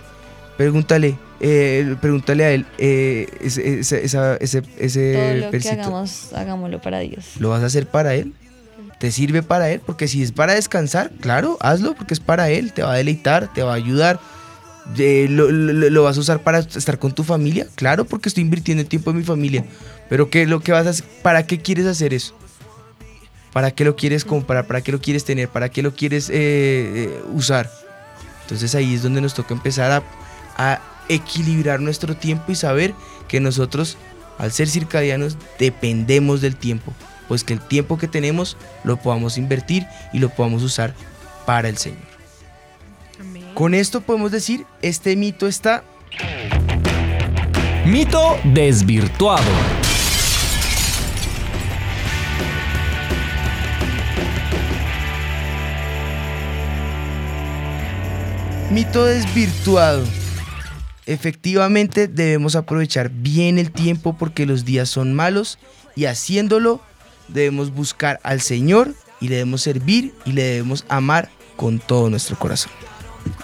Pregúntale, 0.61 1.17
eh, 1.41 1.97
pregúntale 2.03 2.45
a 2.45 2.51
él 2.51 2.67
eh, 2.77 3.27
ese, 3.41 3.79
ese, 3.81 4.05
esa- 4.05 4.37
ese, 4.37 4.63
ese 4.77 5.13
Todo 5.15 5.35
lo 5.37 5.45
que 5.47 5.51
versito. 5.53 5.73
hagamos, 5.85 6.33
hagámoslo 6.35 6.83
para 6.83 6.99
Dios. 6.99 7.25
¿Lo 7.39 7.49
vas 7.49 7.63
a 7.63 7.67
hacer 7.67 7.87
para 7.87 8.15
él? 8.15 8.35
¿Te 8.99 9.11
sirve 9.11 9.43
para 9.43 9.71
él? 9.71 9.81
Porque 9.81 10.07
si 10.07 10.23
es 10.23 10.33
para 10.33 10.53
descansar, 10.53 11.13
claro, 11.23 11.57
hazlo 11.63 11.95
porque 11.95 12.13
es 12.13 12.21
para 12.21 12.51
él, 12.51 12.75
te 12.75 12.83
va 12.83 12.93
a 12.93 12.97
deleitar, 12.99 13.51
te 13.55 13.63
va 13.63 13.73
a 13.73 13.77
ayudar. 13.77 14.21
Eh, 14.99 15.29
lo, 15.31 15.51
lo- 15.51 15.89
lo 15.89 16.03
vas 16.03 16.19
a 16.19 16.21
usar 16.21 16.43
para 16.43 16.59
estar 16.59 16.99
con 16.99 17.13
tu 17.15 17.25
familia? 17.25 17.67
Claro, 17.75 18.05
porque 18.05 18.29
estoy 18.29 18.43
invirtiendo 18.43 18.85
tiempo 18.85 19.13
en 19.13 19.17
mi 19.17 19.25
familia. 19.25 19.65
Pero 20.11 20.29
¿qué, 20.29 20.45
lo 20.45 20.61
que 20.61 20.73
vas 20.73 20.87
a 20.87 20.91
hacer? 20.91 21.07
¿para 21.23 21.47
qué 21.47 21.57
quieres 21.61 21.87
hacer 21.87 22.13
eso? 22.13 22.35
¿Para 23.55 23.71
qué 23.71 23.87
lo 23.87 23.97
quieres 23.97 24.27
comprar? 24.27 24.67
¿Para 24.67 24.83
qué 24.83 24.93
lo 24.93 25.01
quieres 25.01 25.25
tener? 25.25 25.49
¿Para 25.49 25.71
qué 25.71 25.81
lo 25.83 25.95
quieres 25.95 26.31
usar? 27.33 27.71
Entonces 28.43 28.75
ahí 28.75 28.93
es 28.95 29.03
donde 29.03 29.23
nos 29.23 29.33
toca 29.33 29.55
empezar 29.55 29.91
a, 29.91 30.03
a 30.57 30.81
equilibrar 31.09 31.81
nuestro 31.81 32.17
tiempo 32.17 32.53
y 32.53 32.55
saber 32.55 32.95
que 33.29 33.41
nosotros, 33.41 33.97
al 34.39 34.53
ser 34.53 34.69
circadianos, 34.69 35.37
dependemos 35.59 36.41
del 36.41 36.57
tiempo. 36.57 36.93
Pues 37.29 37.45
que 37.45 37.53
el 37.53 37.61
tiempo 37.61 37.99
que 37.99 38.09
tenemos 38.09 38.57
lo 38.85 38.97
podamos 38.97 39.39
invertir 39.39 39.87
y 40.13 40.19
lo 40.19 40.31
podamos 40.31 40.63
usar 40.63 40.95
para 41.47 41.69
el 41.69 41.79
Señor. 41.79 42.11
Con 43.55 43.75
esto 43.75 44.01
podemos 44.01 44.31
decir, 44.31 44.67
este 44.83 45.15
mito 45.17 45.47
está 45.47 45.85
Mito 47.87 48.39
desvirtuado. 48.45 49.43
Mito 58.71 59.07
desvirtuado. 59.07 60.20
Efectivamente 61.07 62.09
debemos 62.09 62.57
aprovechar 62.57 63.11
bien 63.11 63.59
el 63.59 63.71
tiempo 63.73 64.17
porque 64.17 64.47
los 64.47 64.65
días 64.65 64.89
son 64.89 65.15
malos 65.15 65.59
y 65.97 66.05
haciéndolo 66.05 66.81
debemos 67.29 67.73
buscar 67.73 68.21
al 68.23 68.41
Señor 68.41 68.95
y 69.21 69.29
le 69.29 69.37
debemos 69.37 69.63
servir 69.63 70.15
y 70.25 70.33
le 70.33 70.43
debemos 70.43 70.85
amar 70.89 71.29
con 71.57 71.79
todo 71.79 72.11
nuestro 72.11 72.39
corazón. 72.39 72.73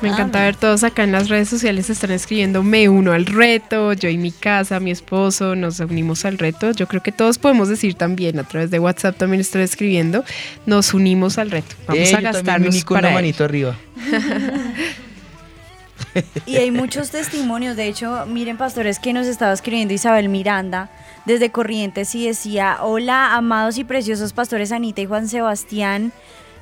Me 0.01 0.09
encanta 0.09 0.41
ver 0.43 0.57
todos 0.57 0.85
acá 0.85 1.05
en 1.05 1.13
las 1.13 1.29
redes 1.29 1.51
sociales 1.51 1.91
están 1.91 2.11
escribiendo 2.11 2.63
me 2.63 2.89
uno 2.89 3.13
al 3.13 3.27
reto, 3.27 3.93
yo 3.93 4.09
y 4.09 4.17
mi 4.17 4.33
casa, 4.33 4.81
mi 4.81 4.91
esposo, 4.91 5.55
nos 5.55 5.81
unimos 5.81 6.25
al 6.25 6.39
reto. 6.39 6.71
Yo 6.73 6.89
creo 6.89 7.03
que 7.03 7.13
todos 7.13 7.37
podemos 7.37 7.69
decir 7.69 7.95
también 7.95 8.39
a 8.39 8.45
través 8.45 8.71
de 8.71 8.79
WhatsApp 8.79 9.19
también 9.19 9.41
estoy 9.43 9.63
escribiendo, 9.63 10.25
nos 10.65 10.95
unimos 10.95 11.37
al 11.37 11.51
reto. 11.51 11.75
Vamos 11.87 12.11
Eh, 12.11 12.15
a 12.17 12.21
yo 12.21 12.25
gastarnos 12.25 12.85
con 12.85 12.95
para 12.97 13.09
una 13.09 13.17
manito 13.17 13.45
arriba. 13.45 13.77
Y 16.47 16.57
hay 16.57 16.71
muchos 16.71 17.11
testimonios, 17.11 17.77
de 17.77 17.89
hecho, 17.89 18.27
miren 18.27 18.57
pastores 18.57 18.99
que 18.99 19.13
nos 19.13 19.27
estaba 19.27 19.53
escribiendo 19.53 19.95
Isabel 19.95 20.29
Miranda 20.29 20.91
desde 21.25 21.51
Corrientes 21.51 22.15
y 22.15 22.27
decía, 22.27 22.79
hola 22.83 23.35
amados 23.35 23.79
y 23.79 23.85
preciosos 23.85 24.33
pastores 24.33 24.73
Anita 24.73 25.01
y 25.01 25.07
Juan 25.07 25.29
Sebastián, 25.29 26.13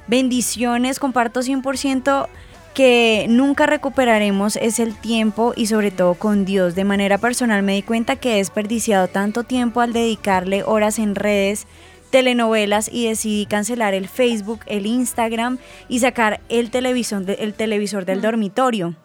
bendiciones, 0.06 0.98
comparto 0.98 1.40
100% 1.40 2.28
que 2.74 3.26
nunca 3.28 3.66
recuperaremos 3.66 4.56
es 4.56 4.80
el 4.80 4.96
tiempo 4.96 5.52
y 5.56 5.66
sobre 5.66 5.92
todo 5.92 6.14
con 6.14 6.44
Dios. 6.44 6.74
De 6.74 6.84
manera 6.84 7.18
personal 7.18 7.62
me 7.62 7.74
di 7.74 7.82
cuenta 7.82 8.16
que 8.16 8.34
he 8.34 8.36
desperdiciado 8.38 9.06
tanto 9.06 9.44
tiempo 9.44 9.80
al 9.80 9.92
dedicarle 9.92 10.64
horas 10.64 10.98
en 10.98 11.14
redes, 11.14 11.68
telenovelas 12.10 12.90
y 12.92 13.06
decidí 13.06 13.46
cancelar 13.46 13.94
el 13.94 14.08
Facebook, 14.08 14.60
el 14.66 14.86
Instagram 14.86 15.58
y 15.88 16.00
sacar 16.00 16.40
el 16.48 16.70
televisor, 16.70 17.24
el 17.38 17.54
televisor 17.54 18.04
del 18.04 18.20
dormitorio. 18.20 18.96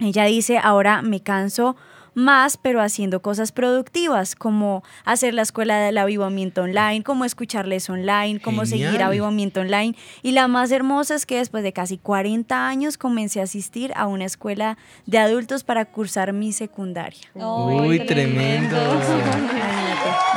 Ella 0.00 0.24
dice, 0.24 0.58
ahora 0.58 1.02
me 1.02 1.20
canso 1.20 1.76
más, 2.16 2.56
pero 2.56 2.80
haciendo 2.80 3.20
cosas 3.20 3.52
productivas, 3.52 4.34
como 4.34 4.82
hacer 5.04 5.34
la 5.34 5.42
escuela 5.42 5.78
del 5.78 5.98
avivamiento 5.98 6.62
online, 6.62 7.02
como 7.02 7.26
escucharles 7.26 7.90
online, 7.90 8.40
como 8.40 8.64
seguir 8.64 8.86
Genial. 8.86 9.08
avivamiento 9.08 9.60
online. 9.60 9.94
Y 10.22 10.32
la 10.32 10.48
más 10.48 10.72
hermosa 10.72 11.14
es 11.14 11.26
que 11.26 11.36
después 11.36 11.62
de 11.62 11.74
casi 11.74 11.98
40 11.98 12.66
años 12.68 12.96
comencé 12.96 13.40
a 13.40 13.42
asistir 13.42 13.92
a 13.96 14.06
una 14.06 14.24
escuela 14.24 14.78
de 15.04 15.18
adultos 15.18 15.62
para 15.62 15.84
cursar 15.84 16.32
mi 16.32 16.52
secundaria. 16.52 17.20
Uy, 17.34 18.00
tremendo. 18.06 18.76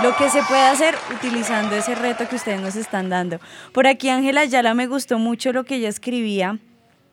Lo 0.03 0.15
que 0.17 0.29
se 0.29 0.43
puede 0.43 0.63
hacer 0.63 0.95
utilizando 1.15 1.77
ese 1.77 1.95
reto 1.95 2.27
que 2.27 2.35
ustedes 2.35 2.59
nos 2.59 2.75
están 2.75 3.09
dando. 3.09 3.39
Por 3.73 3.87
aquí 3.87 4.09
Ángela 4.09 4.41
Ayala 4.41 4.73
me 4.73 4.87
gustó 4.87 5.17
mucho 5.17 5.53
lo 5.53 5.63
que 5.63 5.75
ella 5.75 5.87
escribía. 5.87 6.59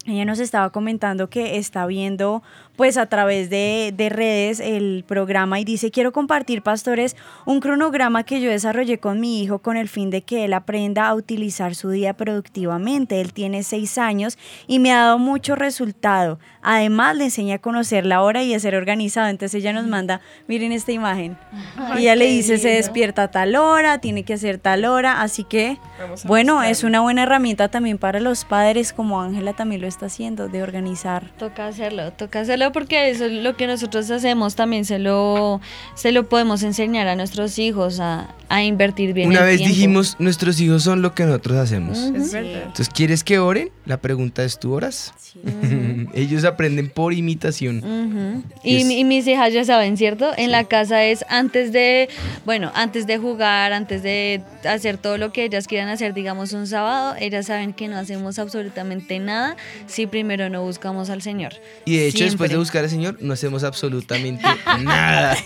Ella 0.06 0.24
nos 0.24 0.38
estaba 0.38 0.70
comentando 0.70 1.28
que 1.28 1.58
está 1.58 1.84
viendo 1.84 2.42
pues 2.76 2.96
a 2.96 3.06
través 3.06 3.50
de, 3.50 3.92
de 3.96 4.08
redes 4.08 4.60
el 4.60 5.04
programa 5.06 5.58
y 5.60 5.64
dice, 5.64 5.90
quiero 5.90 6.12
compartir, 6.12 6.62
pastores, 6.62 7.16
un 7.44 7.60
cronograma 7.60 8.24
que 8.24 8.40
yo 8.40 8.50
desarrollé 8.50 8.98
con 8.98 9.20
mi 9.20 9.42
hijo 9.42 9.60
con 9.60 9.76
el 9.76 9.88
fin 9.88 10.10
de 10.10 10.22
que 10.22 10.44
él 10.44 10.52
aprenda 10.52 11.08
a 11.08 11.14
utilizar 11.14 11.74
su 11.74 11.90
día 11.90 12.14
productivamente. 12.14 13.20
Él 13.20 13.32
tiene 13.32 13.62
seis 13.62 13.98
años 13.98 14.38
y 14.66 14.78
me 14.78 14.92
ha 14.92 14.98
dado 14.98 15.18
mucho 15.18 15.54
resultado. 15.54 16.38
Además, 16.62 17.16
le 17.16 17.24
enseña 17.24 17.56
a 17.56 17.58
conocer 17.58 18.04
la 18.04 18.22
hora 18.22 18.42
y 18.42 18.52
a 18.52 18.58
ser 18.58 18.74
organizado. 18.74 19.28
Entonces 19.28 19.60
ella 19.60 19.72
nos 19.72 19.86
manda, 19.86 20.20
miren 20.48 20.72
esta 20.72 20.92
imagen. 20.92 21.38
Ay, 21.76 21.98
y 21.98 22.02
ella 22.02 22.16
le 22.16 22.26
dice, 22.26 22.58
se 22.58 22.70
despierta 22.70 23.24
a 23.24 23.30
tal 23.30 23.56
hora, 23.56 23.98
tiene 23.98 24.24
que 24.24 24.34
hacer 24.34 24.58
tal 24.58 24.84
hora. 24.84 25.22
Así 25.22 25.44
que, 25.44 25.78
bueno, 26.24 26.62
es 26.62 26.84
una 26.84 27.00
buena 27.00 27.22
herramienta 27.22 27.68
también 27.68 27.98
para 27.98 28.20
los 28.20 28.44
padres, 28.44 28.92
como 28.92 29.20
Ángela 29.20 29.52
también 29.52 29.80
lo 29.80 29.86
está 29.86 30.06
haciendo, 30.06 30.48
de 30.48 30.62
organizar. 30.62 31.30
Toca 31.38 31.66
hacerlo, 31.68 32.12
toca 32.12 32.40
hacerlo 32.40 32.65
porque 32.72 33.10
eso 33.10 33.24
es 33.26 33.32
lo 33.32 33.56
que 33.56 33.66
nosotros 33.66 34.10
hacemos, 34.10 34.54
también 34.54 34.84
se 34.84 34.98
lo, 34.98 35.60
se 35.94 36.12
lo 36.12 36.28
podemos 36.28 36.62
enseñar 36.62 37.08
a 37.08 37.16
nuestros 37.16 37.58
hijos 37.58 38.00
a, 38.00 38.34
a 38.48 38.62
invertir 38.62 39.12
bien 39.12 39.28
Una 39.28 39.40
el 39.40 39.46
vez 39.46 39.56
tiempo. 39.58 39.74
dijimos, 39.74 40.16
nuestros 40.18 40.60
hijos 40.60 40.82
son 40.82 41.02
lo 41.02 41.14
que 41.14 41.24
nosotros 41.24 41.56
hacemos. 41.58 41.98
Ujú. 41.98 42.16
Es 42.16 42.32
verdad. 42.32 42.62
Entonces, 42.62 42.88
¿quieres 42.88 43.24
que 43.24 43.38
oren? 43.38 43.70
La 43.84 43.98
pregunta 44.00 44.44
es, 44.44 44.58
¿tú 44.58 44.72
oras? 44.74 45.12
Ellos 46.14 46.44
aprenden 46.44 46.88
por 46.90 47.12
imitación. 47.12 47.78
Ujú. 47.78 48.42
Y 48.62 48.76
Y, 48.76 49.00
y 49.00 49.04
mis 49.04 49.26
hijas 49.26 49.52
ya 49.52 49.64
saben, 49.64 49.96
¿cierto? 49.96 50.32
En 50.36 50.50
la 50.50 50.64
casa 50.64 51.04
es 51.04 51.24
antes 51.28 51.72
de, 51.72 52.08
bueno, 52.44 52.70
antes 52.74 53.06
de 53.06 53.18
jugar, 53.18 53.72
antes 53.72 54.02
de 54.02 54.42
hacer 54.68 54.96
todo 54.98 55.18
lo 55.18 55.32
que 55.32 55.44
ellas 55.44 55.66
quieran 55.66 55.88
hacer, 55.88 56.14
digamos 56.14 56.52
un 56.52 56.66
sábado, 56.66 57.14
ellas 57.18 57.46
saben 57.46 57.72
que 57.72 57.88
no 57.88 57.96
hacemos 57.96 58.38
absolutamente 58.38 59.18
nada 59.18 59.56
si 59.86 60.06
primero 60.06 60.48
no 60.48 60.62
buscamos 60.62 61.10
al 61.10 61.22
Señor. 61.22 61.52
Y 61.84 61.96
de 61.96 62.06
hecho, 62.08 62.24
después 62.24 62.50
de 62.56 62.60
buscar 62.60 62.84
al 62.84 62.90
Señor, 62.90 63.16
no 63.20 63.32
hacemos 63.32 63.64
absolutamente 63.64 64.42
nada. 64.82 65.36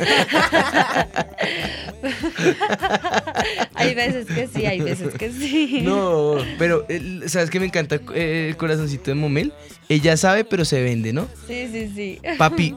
hay 3.74 3.94
veces 3.94 4.26
que 4.26 4.48
sí, 4.48 4.66
hay 4.66 4.80
veces 4.80 5.14
que 5.14 5.32
sí. 5.32 5.80
No, 5.82 6.36
pero 6.58 6.86
¿sabes 7.26 7.50
qué 7.50 7.60
me 7.60 7.66
encanta 7.66 8.00
eh, 8.14 8.46
el 8.50 8.56
corazoncito 8.56 9.10
de 9.10 9.14
Momel? 9.14 9.52
Ella 9.88 10.16
sabe, 10.16 10.44
pero 10.44 10.64
se 10.64 10.82
vende, 10.82 11.12
¿no? 11.12 11.28
Sí, 11.46 11.68
sí, 11.72 11.92
sí. 11.94 12.20
Papi, 12.38 12.76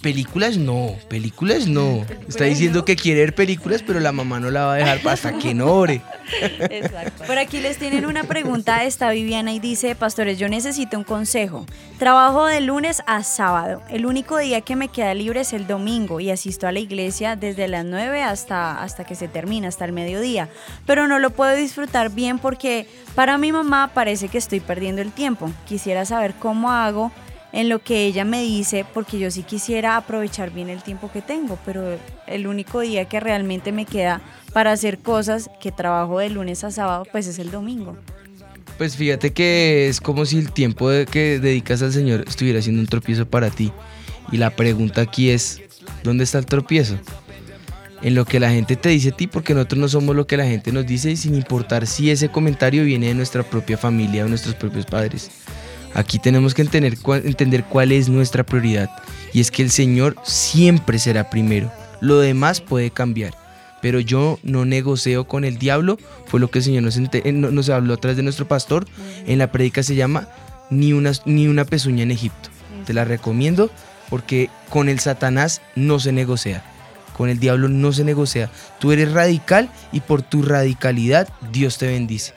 películas 0.00 0.56
no, 0.56 0.94
películas 1.08 1.66
no. 1.66 2.04
Está 2.28 2.44
diciendo 2.44 2.84
que 2.84 2.96
quiere 2.96 3.20
ver 3.20 3.34
películas, 3.34 3.82
pero 3.84 4.00
la 4.00 4.12
mamá 4.12 4.38
no 4.38 4.50
la 4.50 4.64
va 4.64 4.74
a 4.74 4.76
dejar 4.76 5.00
hasta 5.08 5.38
que 5.38 5.54
no 5.54 5.72
ore. 5.72 6.02
Por 7.26 7.38
aquí 7.38 7.60
les 7.60 7.78
tienen 7.78 8.06
una 8.06 8.24
pregunta, 8.24 8.84
está 8.84 9.10
Viviana 9.10 9.52
y 9.52 9.58
dice, 9.58 9.94
pastores, 9.94 10.38
yo 10.38 10.48
necesito 10.48 10.96
un 10.96 11.04
consejo. 11.04 11.66
Trabajo 11.98 12.46
de 12.46 12.60
lunes 12.60 13.02
a 13.06 13.22
sábado. 13.24 13.82
El 13.88 14.06
único 14.06 14.38
día 14.38 14.60
que 14.60 14.76
me 14.76 14.88
queda 14.88 15.14
libre 15.14 15.40
es 15.40 15.52
el 15.52 15.66
domingo 15.66 16.20
y 16.20 16.30
asisto 16.30 16.66
a 16.66 16.72
la 16.72 16.78
iglesia 16.78 17.34
desde 17.34 17.66
las 17.66 17.84
9 17.84 18.22
hasta, 18.22 18.80
hasta 18.82 19.04
que 19.04 19.14
se 19.14 19.26
termina, 19.26 19.68
hasta 19.68 19.84
el 19.84 19.92
mediodía. 19.92 20.48
Pero 20.86 21.08
no 21.08 21.18
lo 21.18 21.30
puedo 21.30 21.54
disfrutar 21.56 22.10
bien 22.10 22.38
porque 22.38 22.86
para 23.14 23.36
mi 23.38 23.50
mamá 23.50 23.90
parece 23.94 24.28
que 24.28 24.38
estoy 24.38 24.60
perdiendo 24.60 25.02
el 25.02 25.12
tiempo. 25.12 25.50
Quisiera 25.66 26.04
saber 26.04 26.34
cómo 26.38 26.70
hago 26.70 27.10
en 27.52 27.68
lo 27.68 27.78
que 27.78 28.04
ella 28.04 28.24
me 28.24 28.42
dice, 28.42 28.84
porque 28.92 29.18
yo 29.18 29.30
sí 29.30 29.42
quisiera 29.42 29.96
aprovechar 29.96 30.50
bien 30.50 30.68
el 30.68 30.82
tiempo 30.82 31.10
que 31.10 31.22
tengo, 31.22 31.58
pero 31.64 31.98
el 32.26 32.46
único 32.46 32.80
día 32.80 33.06
que 33.06 33.20
realmente 33.20 33.72
me 33.72 33.86
queda 33.86 34.20
para 34.52 34.72
hacer 34.72 34.98
cosas 34.98 35.50
que 35.60 35.72
trabajo 35.72 36.18
de 36.18 36.30
lunes 36.30 36.64
a 36.64 36.70
sábado, 36.70 37.04
pues 37.10 37.26
es 37.26 37.38
el 37.38 37.50
domingo. 37.50 37.96
Pues 38.76 38.96
fíjate 38.96 39.32
que 39.32 39.88
es 39.88 40.00
como 40.00 40.24
si 40.24 40.38
el 40.38 40.52
tiempo 40.52 40.88
que 41.10 41.40
dedicas 41.40 41.82
al 41.82 41.92
Señor 41.92 42.24
estuviera 42.28 42.62
siendo 42.62 42.80
un 42.80 42.86
tropiezo 42.86 43.26
para 43.26 43.50
ti. 43.50 43.72
Y 44.30 44.36
la 44.36 44.50
pregunta 44.50 45.00
aquí 45.00 45.30
es, 45.30 45.60
¿dónde 46.04 46.24
está 46.24 46.38
el 46.38 46.46
tropiezo? 46.46 46.96
En 48.02 48.14
lo 48.14 48.24
que 48.24 48.38
la 48.38 48.50
gente 48.50 48.76
te 48.76 48.90
dice 48.90 49.08
a 49.08 49.16
ti, 49.16 49.26
porque 49.26 49.54
nosotros 49.54 49.80
no 49.80 49.88
somos 49.88 50.14
lo 50.14 50.28
que 50.28 50.36
la 50.36 50.44
gente 50.44 50.70
nos 50.70 50.86
dice, 50.86 51.16
sin 51.16 51.34
importar 51.34 51.88
si 51.88 52.10
ese 52.10 52.28
comentario 52.28 52.84
viene 52.84 53.08
de 53.08 53.14
nuestra 53.14 53.42
propia 53.42 53.76
familia 53.76 54.24
o 54.24 54.28
nuestros 54.28 54.54
propios 54.54 54.86
padres. 54.86 55.30
Aquí 55.94 56.18
tenemos 56.18 56.54
que 56.54 56.62
entender, 56.62 56.96
entender 57.24 57.64
cuál 57.64 57.92
es 57.92 58.08
nuestra 58.08 58.44
prioridad. 58.44 58.90
Y 59.32 59.40
es 59.40 59.50
que 59.50 59.62
el 59.62 59.70
Señor 59.70 60.16
siempre 60.22 60.98
será 60.98 61.30
primero. 61.30 61.70
Lo 62.00 62.18
demás 62.20 62.60
puede 62.60 62.90
cambiar. 62.90 63.34
Pero 63.80 64.00
yo 64.00 64.38
no 64.42 64.64
negocio 64.64 65.26
con 65.26 65.44
el 65.44 65.58
diablo. 65.58 65.98
Fue 66.26 66.40
lo 66.40 66.50
que 66.50 66.58
el 66.58 66.64
Señor 66.64 66.82
nos, 66.82 66.96
eh, 66.96 67.32
no- 67.32 67.50
nos 67.50 67.68
habló 67.68 67.94
a 67.94 67.96
través 67.96 68.16
de 68.16 68.22
nuestro 68.22 68.46
pastor. 68.48 68.86
En 69.26 69.38
la 69.38 69.50
predica 69.52 69.82
se 69.82 69.94
llama 69.94 70.28
ni 70.70 70.92
una, 70.92 71.12
ni 71.24 71.46
una 71.48 71.64
pezuña 71.64 72.02
en 72.02 72.10
Egipto. 72.10 72.50
Te 72.86 72.92
la 72.92 73.04
recomiendo 73.04 73.70
porque 74.10 74.50
con 74.68 74.88
el 74.88 74.98
Satanás 75.00 75.60
no 75.76 76.00
se 76.00 76.12
negocia. 76.12 76.62
Con 77.16 77.28
el 77.28 77.38
diablo 77.40 77.68
no 77.68 77.92
se 77.92 78.04
negocia. 78.04 78.50
Tú 78.78 78.92
eres 78.92 79.12
radical 79.12 79.70
y 79.92 80.00
por 80.00 80.22
tu 80.22 80.42
radicalidad 80.42 81.28
Dios 81.52 81.78
te 81.78 81.86
bendice. 81.88 82.34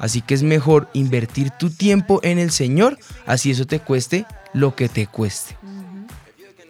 Así 0.00 0.22
que 0.22 0.34
es 0.34 0.42
mejor 0.42 0.88
invertir 0.94 1.50
tu 1.50 1.70
tiempo 1.70 2.20
en 2.24 2.38
el 2.38 2.50
Señor, 2.50 2.98
así 3.26 3.50
eso 3.50 3.66
te 3.66 3.80
cueste 3.80 4.26
lo 4.54 4.74
que 4.74 4.88
te 4.88 5.06
cueste. 5.06 5.56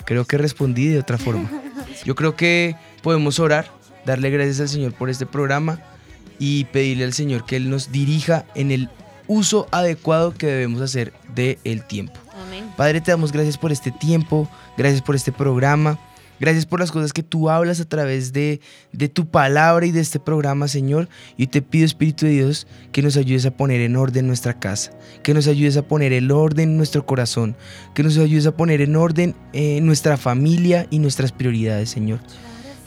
Creo 0.05 0.25
que 0.25 0.37
respondí 0.37 0.89
de 0.89 0.99
otra 0.99 1.17
forma. 1.17 1.49
Yo 2.05 2.17
creo 2.17 2.35
que 2.35 2.75
podemos 3.03 3.39
orar, 3.39 3.71
darle 4.05 4.31
gracias 4.31 4.61
al 4.61 4.69
Señor 4.69 4.93
por 4.93 5.09
este 5.09 5.27
programa 5.27 5.81
y 6.41 6.65
pedirle 6.65 7.05
al 7.05 7.13
Señor 7.13 7.47
que 7.47 7.57
Él 7.57 7.71
nos 7.71 7.93
dirija 7.93 8.45
en 8.57 8.73
el 8.73 8.91
uso 9.29 9.69
adecuado 9.71 10.35
que 10.35 10.47
debemos 10.49 10.81
hacer 10.81 11.13
del 11.35 11.85
tiempo. 11.87 12.15
Amén. 12.35 12.69
Padre, 12.77 13.01
te 13.01 13.13
damos 13.13 13.31
gracias 13.31 13.57
por 13.57 13.71
este 13.71 13.93
tiempo, 13.93 14.51
gracias 14.77 15.03
por 15.03 15.15
este 15.15 15.31
programa, 15.31 16.01
gracias 16.41 16.67
por 16.67 16.81
las 16.81 16.91
cosas 16.91 17.13
que 17.13 17.23
tú 17.23 17.51
hablas 17.51 17.81
a 17.81 17.85
través 17.85 18.33
de, 18.33 18.61
de 18.93 19.09
tu 19.09 19.27
palabra 19.27 19.87
y 19.87 19.93
de 19.93 20.01
este 20.01 20.19
programa, 20.19 20.67
Señor. 20.67 21.09
Y 21.37 21.47
te 21.49 21.63
pido, 21.63 21.85
Espíritu 21.85 22.27
de 22.27 22.33
Dios, 22.33 22.67
que 22.91 23.03
nos 23.03 23.17
ayudes 23.17 23.47
a 23.47 23.53
poner 23.53 23.81
en 23.83 23.97
orden 23.97 24.27
nuestra 24.27 24.59
casa, 24.59 24.93
que 25.23 25.35
nos 25.35 25.47
ayudes 25.47 25.77
a 25.77 25.83
poner 25.83 26.13
el 26.13 26.31
orden 26.33 26.71
en 26.71 26.77
nuestro 26.77 27.07
corazón, 27.07 27.55
que 27.95 28.03
nos 28.03 28.19
ayudes 28.19 28.47
a 28.47 28.57
poner 28.57 28.81
en 28.81 28.97
orden 28.97 29.37
eh, 29.53 29.81
nuestra 29.81 30.17
familia 30.17 30.87
y 30.91 30.99
nuestras 30.99 31.31
prioridades, 31.31 31.91
Señor. 31.91 32.21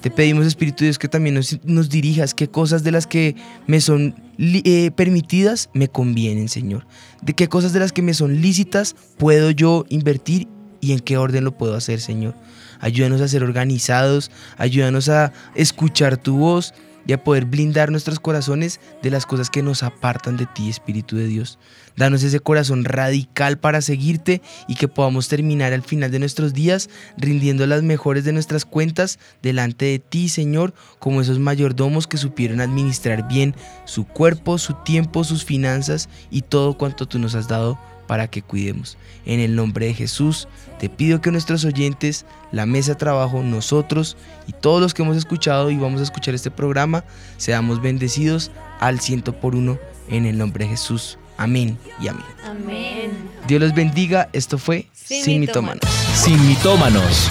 Te 0.03 0.11
pedimos, 0.11 0.45
Espíritu 0.45 0.79
de 0.79 0.87
Dios, 0.87 0.99
que 0.99 1.07
también 1.07 1.35
nos, 1.35 1.63
nos 1.63 1.87
dirijas 1.87 2.33
qué 2.33 2.49
cosas 2.49 2.83
de 2.83 2.91
las 2.91 3.07
que 3.07 3.37
me 3.67 3.79
son 3.79 4.15
eh, 4.37 4.91
permitidas 4.91 5.69
me 5.73 5.87
convienen, 5.87 6.49
Señor. 6.49 6.85
De 7.21 7.33
qué 7.33 7.47
cosas 7.47 7.71
de 7.71 7.79
las 7.79 7.93
que 7.93 8.01
me 8.01 8.13
son 8.13 8.41
lícitas 8.41 8.97
puedo 9.17 9.51
yo 9.51 9.85
invertir 9.87 10.49
y 10.81 10.91
en 10.91 10.99
qué 10.99 11.15
orden 11.15 11.45
lo 11.45 11.57
puedo 11.57 11.75
hacer, 11.75 12.01
Señor. 12.01 12.35
Ayúdanos 12.83 13.21
a 13.21 13.29
ser 13.29 13.43
organizados, 13.43 14.29
ayúdanos 14.57 15.07
a 15.07 15.31
escuchar 15.55 16.17
tu 16.17 16.37
voz 16.37 16.73
y 17.07 17.13
a 17.13 17.23
poder 17.23 17.45
blindar 17.45 17.91
nuestros 17.91 18.19
corazones 18.19 18.81
de 19.01 19.09
las 19.09 19.25
cosas 19.25 19.49
que 19.49 19.63
nos 19.63 19.83
apartan 19.83 20.35
de 20.35 20.47
ti, 20.47 20.69
Espíritu 20.69 21.15
de 21.15 21.27
Dios. 21.27 21.59
Danos 21.95 22.23
ese 22.23 22.41
corazón 22.41 22.83
radical 22.83 23.57
para 23.57 23.81
seguirte 23.81 24.41
y 24.67 24.75
que 24.75 24.89
podamos 24.89 25.29
terminar 25.29 25.71
al 25.71 25.83
final 25.83 26.11
de 26.11 26.19
nuestros 26.19 26.53
días 26.53 26.89
rindiendo 27.17 27.65
las 27.67 27.83
mejores 27.83 28.25
de 28.25 28.33
nuestras 28.33 28.65
cuentas 28.65 29.17
delante 29.41 29.85
de 29.85 29.99
ti, 29.99 30.27
Señor, 30.27 30.73
como 30.99 31.21
esos 31.21 31.39
mayordomos 31.39 32.05
que 32.05 32.17
supieron 32.17 32.59
administrar 32.59 33.29
bien 33.29 33.55
su 33.85 34.05
cuerpo, 34.05 34.57
su 34.57 34.73
tiempo, 34.73 35.23
sus 35.23 35.45
finanzas 35.45 36.09
y 36.31 36.41
todo 36.41 36.77
cuanto 36.77 37.07
tú 37.07 37.17
nos 37.17 37.33
has 37.33 37.47
dado 37.47 37.79
para 38.07 38.27
que 38.27 38.41
cuidemos. 38.41 38.97
En 39.25 39.39
el 39.39 39.55
nombre 39.55 39.87
de 39.87 39.93
Jesús, 39.93 40.47
te 40.79 40.89
pido 40.89 41.21
que 41.21 41.31
nuestros 41.31 41.65
oyentes, 41.65 42.25
la 42.51 42.65
mesa 42.65 42.93
de 42.93 42.97
trabajo, 42.97 43.41
nosotros 43.43 44.17
y 44.47 44.53
todos 44.53 44.81
los 44.81 44.93
que 44.93 45.03
hemos 45.03 45.17
escuchado 45.17 45.69
y 45.71 45.77
vamos 45.77 46.01
a 46.01 46.03
escuchar 46.03 46.35
este 46.35 46.51
programa, 46.51 47.03
seamos 47.37 47.81
bendecidos 47.81 48.51
al 48.79 48.99
ciento 48.99 49.33
por 49.39 49.55
uno 49.55 49.77
en 50.09 50.25
el 50.25 50.37
nombre 50.37 50.65
de 50.65 50.71
Jesús. 50.71 51.17
Amén 51.37 51.77
y 51.99 52.07
amén. 52.07 52.25
Amén. 52.45 53.11
Dios 53.47 53.61
los 53.61 53.73
bendiga. 53.73 54.29
Esto 54.33 54.57
fue 54.57 54.87
Sin 54.93 55.23
Sin, 55.23 55.39
Mitómanos. 55.41 55.81
Mitómanos. 55.83 56.23
Sin 56.23 56.47
mitómanos. 56.47 57.29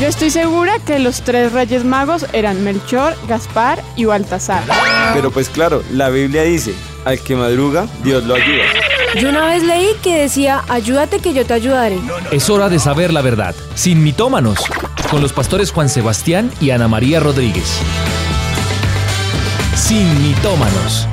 Yo 0.00 0.06
estoy 0.06 0.30
segura 0.30 0.78
que 0.80 0.98
los 0.98 1.22
tres 1.22 1.52
reyes 1.52 1.84
magos 1.84 2.26
eran 2.34 2.62
Melchor, 2.64 3.14
Gaspar 3.28 3.82
y 3.96 4.04
Baltasar. 4.04 4.62
Pero 5.14 5.30
pues 5.30 5.48
claro, 5.48 5.82
la 5.90 6.10
Biblia 6.10 6.42
dice, 6.42 6.74
al 7.06 7.20
que 7.20 7.36
madruga, 7.36 7.86
Dios 8.02 8.24
lo 8.24 8.34
ayuda. 8.34 8.64
Yo 9.20 9.28
una 9.28 9.46
vez 9.46 9.62
leí 9.62 9.86
que 10.02 10.18
decía, 10.18 10.64
ayúdate 10.68 11.20
que 11.20 11.32
yo 11.32 11.46
te 11.46 11.54
ayudaré. 11.54 11.98
Es 12.32 12.50
hora 12.50 12.68
de 12.68 12.80
saber 12.80 13.12
la 13.12 13.22
verdad. 13.22 13.54
Sin 13.76 14.02
mitómanos. 14.02 14.58
Con 15.08 15.22
los 15.22 15.32
pastores 15.32 15.70
Juan 15.70 15.88
Sebastián 15.88 16.50
y 16.60 16.70
Ana 16.70 16.88
María 16.88 17.20
Rodríguez. 17.20 17.78
Sin 19.76 20.22
mitómanos. 20.26 21.06